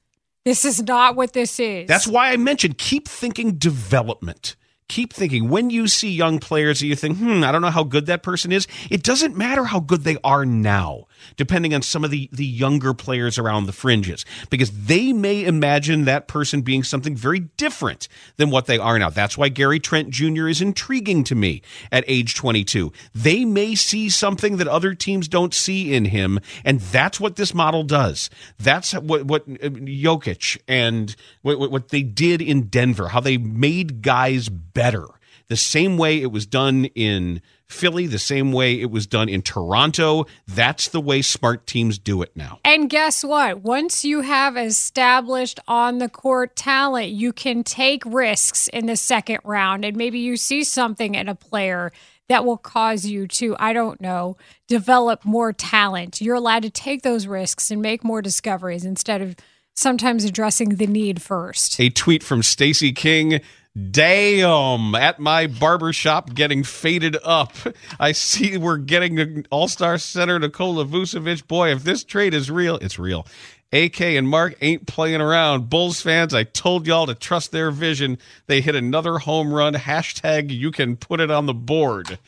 This 0.49 0.65
is 0.65 0.83
not 0.83 1.15
what 1.15 1.35
this 1.35 1.61
is. 1.61 1.87
That's 1.87 2.07
why 2.07 2.33
I 2.33 2.39
mentioned 2.39 2.79
keep 2.79 3.07
thinking 3.07 3.59
development. 3.59 4.57
Keep 4.89 5.13
thinking 5.13 5.51
when 5.51 5.69
you 5.69 5.87
see 5.87 6.11
young 6.11 6.39
players 6.39 6.81
you 6.81 6.97
think, 6.97 7.19
hmm, 7.19 7.45
I 7.45 7.53
don't 7.53 7.61
know 7.61 7.69
how 7.69 7.85
good 7.85 8.07
that 8.07 8.23
person 8.23 8.51
is. 8.51 8.67
It 8.89 9.03
doesn't 9.03 9.37
matter 9.37 9.65
how 9.65 9.81
good 9.81 10.05
they 10.05 10.17
are 10.25 10.47
now, 10.47 11.05
depending 11.37 11.75
on 11.75 11.83
some 11.83 12.05
of 12.05 12.11
the, 12.11 12.29
the 12.33 12.45
younger 12.45 12.95
players 12.95 13.39
around 13.39 13.67
the 13.67 13.73
fringes, 13.73 14.25
because 14.51 14.71
they 14.71 15.13
may 15.13 15.45
imagine 15.45 16.05
that 16.05 16.29
person 16.29 16.63
being 16.63 16.83
something 16.83 17.17
very 17.17 17.41
different 17.41 18.09
than 18.37 18.51
what 18.51 18.67
they 18.67 18.79
are 18.79 18.99
now. 18.99 19.11
That's 19.11 19.39
why 19.39 19.49
Gary 19.49 19.81
Trent 19.81 20.11
Jr. 20.11 20.49
is 20.49 20.61
intriguing 20.61 21.25
to 21.25 21.35
me 21.35 21.63
at 21.91 22.05
age 22.07 22.35
22. 22.35 22.93
They 23.15 23.45
may 23.45 23.75
see 23.75 24.09
something 24.09 24.57
that 24.57 24.69
other 24.69 24.95
teams 24.95 25.29
don't 25.29 25.55
see 25.55 25.95
in 25.95 26.07
him, 26.07 26.41
and 26.65 26.81
that's 26.81 27.21
what 27.21 27.37
this 27.37 27.55
model 27.55 27.83
does. 27.83 28.31
That's 28.59 28.93
what, 28.93 29.25
what 29.25 29.43
uh, 29.43 29.69
Jokic 29.69 30.59
and 30.67 31.15
what, 31.43 31.59
what 31.71 31.89
they 31.89 32.03
did 32.03 32.41
in 32.43 32.69
Denver, 32.69 33.09
how 33.09 33.21
they 33.21 33.39
made 33.39 34.03
guys 34.03 34.49
better. 34.49 35.07
The 35.49 35.57
same 35.57 35.97
way 35.97 36.21
it 36.21 36.31
was 36.31 36.47
done 36.47 36.87
in 36.87 37.41
Philly, 37.69 38.07
the 38.07 38.19
same 38.19 38.53
way 38.53 38.81
it 38.81 38.91
was 38.91 39.07
done 39.07 39.29
in 39.29 39.43
Toronto. 39.43 40.27
That's 40.47 40.89
the 40.89 41.01
way 41.01 41.23
smart 41.23 41.67
teams 41.67 41.99
do 41.99 42.23
it 42.23 42.35
now. 42.35 42.61
And 42.65 42.89
guess 42.89 43.23
what? 43.23 43.63
Once 43.63 44.05
you 44.05 44.23
have 44.23 44.57
established 44.57 45.61
on 45.69 45.99
the 45.99 46.09
court 46.09 46.57
talent, 46.57 47.11
you 47.11 47.33
can 47.33 47.63
take 47.63 48.03
risks 48.07 48.69
in 48.69 48.87
the 48.87 48.97
second 48.97 49.41
round. 49.45 49.85
And 49.85 49.97
maybe 49.97 50.19
you 50.19 50.37
see 50.37 50.65
something 50.65 51.15
in 51.15 51.29
a 51.29 51.35
player 51.35 51.93
that 52.29 52.45
will 52.45 52.57
cause 52.57 53.07
you 53.07 53.27
to, 53.27 53.55
I 53.59 53.73
don't 53.73 54.01
know, 54.01 54.37
develop 54.67 55.25
more 55.25 55.53
talent. 55.53 56.21
You're 56.21 56.37
allowed 56.37 56.63
to 56.63 56.71
take 56.71 57.03
those 57.03 57.27
risks 57.27 57.71
and 57.71 57.83
make 57.83 58.03
more 58.03 58.23
discoveries 58.23 58.85
instead 58.85 59.21
of 59.21 59.37
sometimes 59.75 60.25
addressing 60.25 60.71
the 60.71 60.87
need 60.87 61.23
first. 61.23 61.79
A 61.81 61.89
tweet 61.91 62.23
from 62.23 62.43
Stacy 62.43 62.93
King. 62.93 63.41
Damn, 63.79 64.95
at 64.95 65.21
my 65.21 65.47
barber 65.47 65.93
shop 65.93 66.35
getting 66.35 66.65
faded 66.65 67.17
up. 67.23 67.53
I 68.01 68.13
see 68.13 68.57
we're 68.57 68.79
getting 68.79 69.47
all 69.51 69.69
star 69.69 69.99
center, 69.99 70.39
Nikola 70.39 70.85
Vucevic. 70.85 71.47
Boy, 71.47 71.73
if 71.73 71.85
this 71.85 72.03
trade 72.03 72.35
is 72.35 72.51
real, 72.51 72.77
it's 72.77 72.99
real. 72.99 73.27
AK 73.73 74.01
and 74.01 74.27
Marc 74.29 74.57
ain't 74.63 74.87
playing 74.87 75.21
around. 75.21 75.69
Bulls 75.69 76.01
fans, 76.01 76.33
I 76.35 76.45
told 76.45 76.87
y'all 76.87 77.07
to 77.07 77.15
trust 77.15 77.53
their 77.53 77.71
vision. 77.71 78.19
They 78.47 78.63
hit 78.63 78.75
another 78.75 79.19
home 79.19 79.53
run. 79.53 79.75
Hashtag 79.75 80.51
you 80.51 80.71
can 80.71 80.97
put 80.97 81.21
it 81.21 81.31
on 81.31 81.47
the 81.47 81.55
board. 81.55 82.19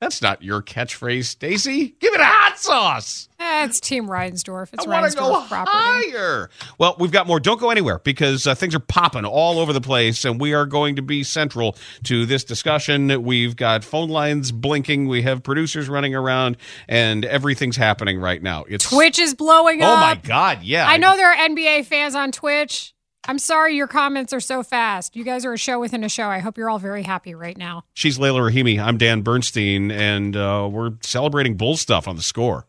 That's 0.00 0.20
not 0.20 0.42
your 0.42 0.62
catchphrase, 0.62 1.24
Stacy. 1.24 1.94
Give 2.00 2.12
it 2.12 2.20
a 2.20 2.24
hot 2.58 2.96
sauce. 2.98 3.28
Eh, 3.40 3.64
it's 3.64 3.80
Team 3.80 4.08
Reinsdorf. 4.08 4.72
It's 4.72 4.86
I 4.86 4.90
want 4.90 5.10
to 5.12 5.16
go 5.16 5.44
property. 5.46 5.70
higher. 5.72 6.50
Well, 6.78 6.96
we've 6.98 7.12
got 7.12 7.26
more. 7.26 7.38
Don't 7.38 7.60
go 7.60 7.70
anywhere 7.70 8.00
because 8.00 8.46
uh, 8.46 8.54
things 8.54 8.74
are 8.74 8.80
popping 8.80 9.24
all 9.24 9.58
over 9.60 9.72
the 9.72 9.80
place, 9.80 10.24
and 10.24 10.40
we 10.40 10.54
are 10.54 10.66
going 10.66 10.96
to 10.96 11.02
be 11.02 11.22
central 11.22 11.76
to 12.04 12.26
this 12.26 12.44
discussion. 12.44 13.22
We've 13.22 13.54
got 13.54 13.84
phone 13.84 14.08
lines 14.08 14.50
blinking. 14.50 15.06
We 15.06 15.22
have 15.22 15.42
producers 15.42 15.88
running 15.88 16.14
around, 16.14 16.56
and 16.88 17.24
everything's 17.24 17.76
happening 17.76 18.18
right 18.18 18.42
now. 18.42 18.64
It's 18.68 18.88
Twitch 18.90 19.18
is 19.18 19.34
blowing 19.34 19.82
Oh 19.82 19.86
up. 19.86 19.98
Oh 19.98 20.00
my 20.00 20.14
God! 20.16 20.62
Yeah, 20.62 20.88
I 20.88 20.96
know 20.96 21.16
there 21.16 21.30
are 21.30 21.36
NBA 21.48 21.86
fans 21.86 22.14
on 22.14 22.32
Twitch. 22.32 22.94
I'm 23.28 23.38
sorry 23.38 23.76
your 23.76 23.88
comments 23.88 24.32
are 24.32 24.40
so 24.40 24.62
fast. 24.62 25.14
You 25.14 25.22
guys 25.22 25.44
are 25.44 25.52
a 25.52 25.58
show 25.58 25.78
within 25.78 26.02
a 26.02 26.08
show. 26.08 26.28
I 26.28 26.38
hope 26.38 26.56
you're 26.56 26.70
all 26.70 26.78
very 26.78 27.02
happy 27.02 27.34
right 27.34 27.58
now. 27.58 27.82
She's 27.92 28.18
Leila 28.18 28.40
Rahimi. 28.40 28.82
I'm 28.82 28.96
Dan 28.96 29.20
Bernstein, 29.20 29.90
and 29.90 30.34
uh, 30.34 30.66
we're 30.72 30.92
celebrating 31.02 31.54
bull 31.58 31.76
stuff 31.76 32.08
on 32.08 32.16
the 32.16 32.22
score. 32.22 32.64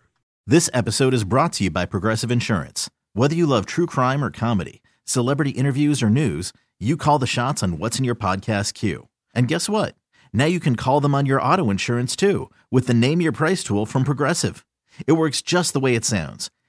This 0.45 0.69
episode 0.73 1.13
is 1.13 1.23
brought 1.23 1.53
to 1.53 1.63
you 1.63 1.69
by 1.69 1.85
Progressive 1.85 2.29
Insurance. 2.29 2.89
Whether 3.13 3.35
you 3.35 3.45
love 3.45 3.67
true 3.67 3.85
crime 3.85 4.21
or 4.21 4.31
comedy, 4.31 4.81
celebrity 5.05 5.51
interviews 5.51 6.03
or 6.03 6.09
news, 6.09 6.51
you 6.77 6.97
call 6.97 7.19
the 7.19 7.25
shots 7.25 7.63
on 7.63 7.77
what's 7.77 7.97
in 7.97 8.03
your 8.03 8.15
podcast 8.15 8.73
queue. 8.73 9.07
And 9.33 9.47
guess 9.47 9.69
what? 9.69 9.95
Now 10.33 10.43
you 10.43 10.59
can 10.59 10.75
call 10.75 10.99
them 10.99 11.15
on 11.15 11.25
your 11.25 11.41
auto 11.41 11.69
insurance 11.69 12.17
too 12.17 12.49
with 12.69 12.85
the 12.87 12.93
Name 12.93 13.21
Your 13.21 13.31
Price 13.31 13.63
tool 13.63 13.85
from 13.85 14.03
Progressive. 14.03 14.65
It 15.07 15.13
works 15.13 15.41
just 15.41 15.71
the 15.71 15.79
way 15.79 15.95
it 15.95 16.03
sounds. 16.03 16.51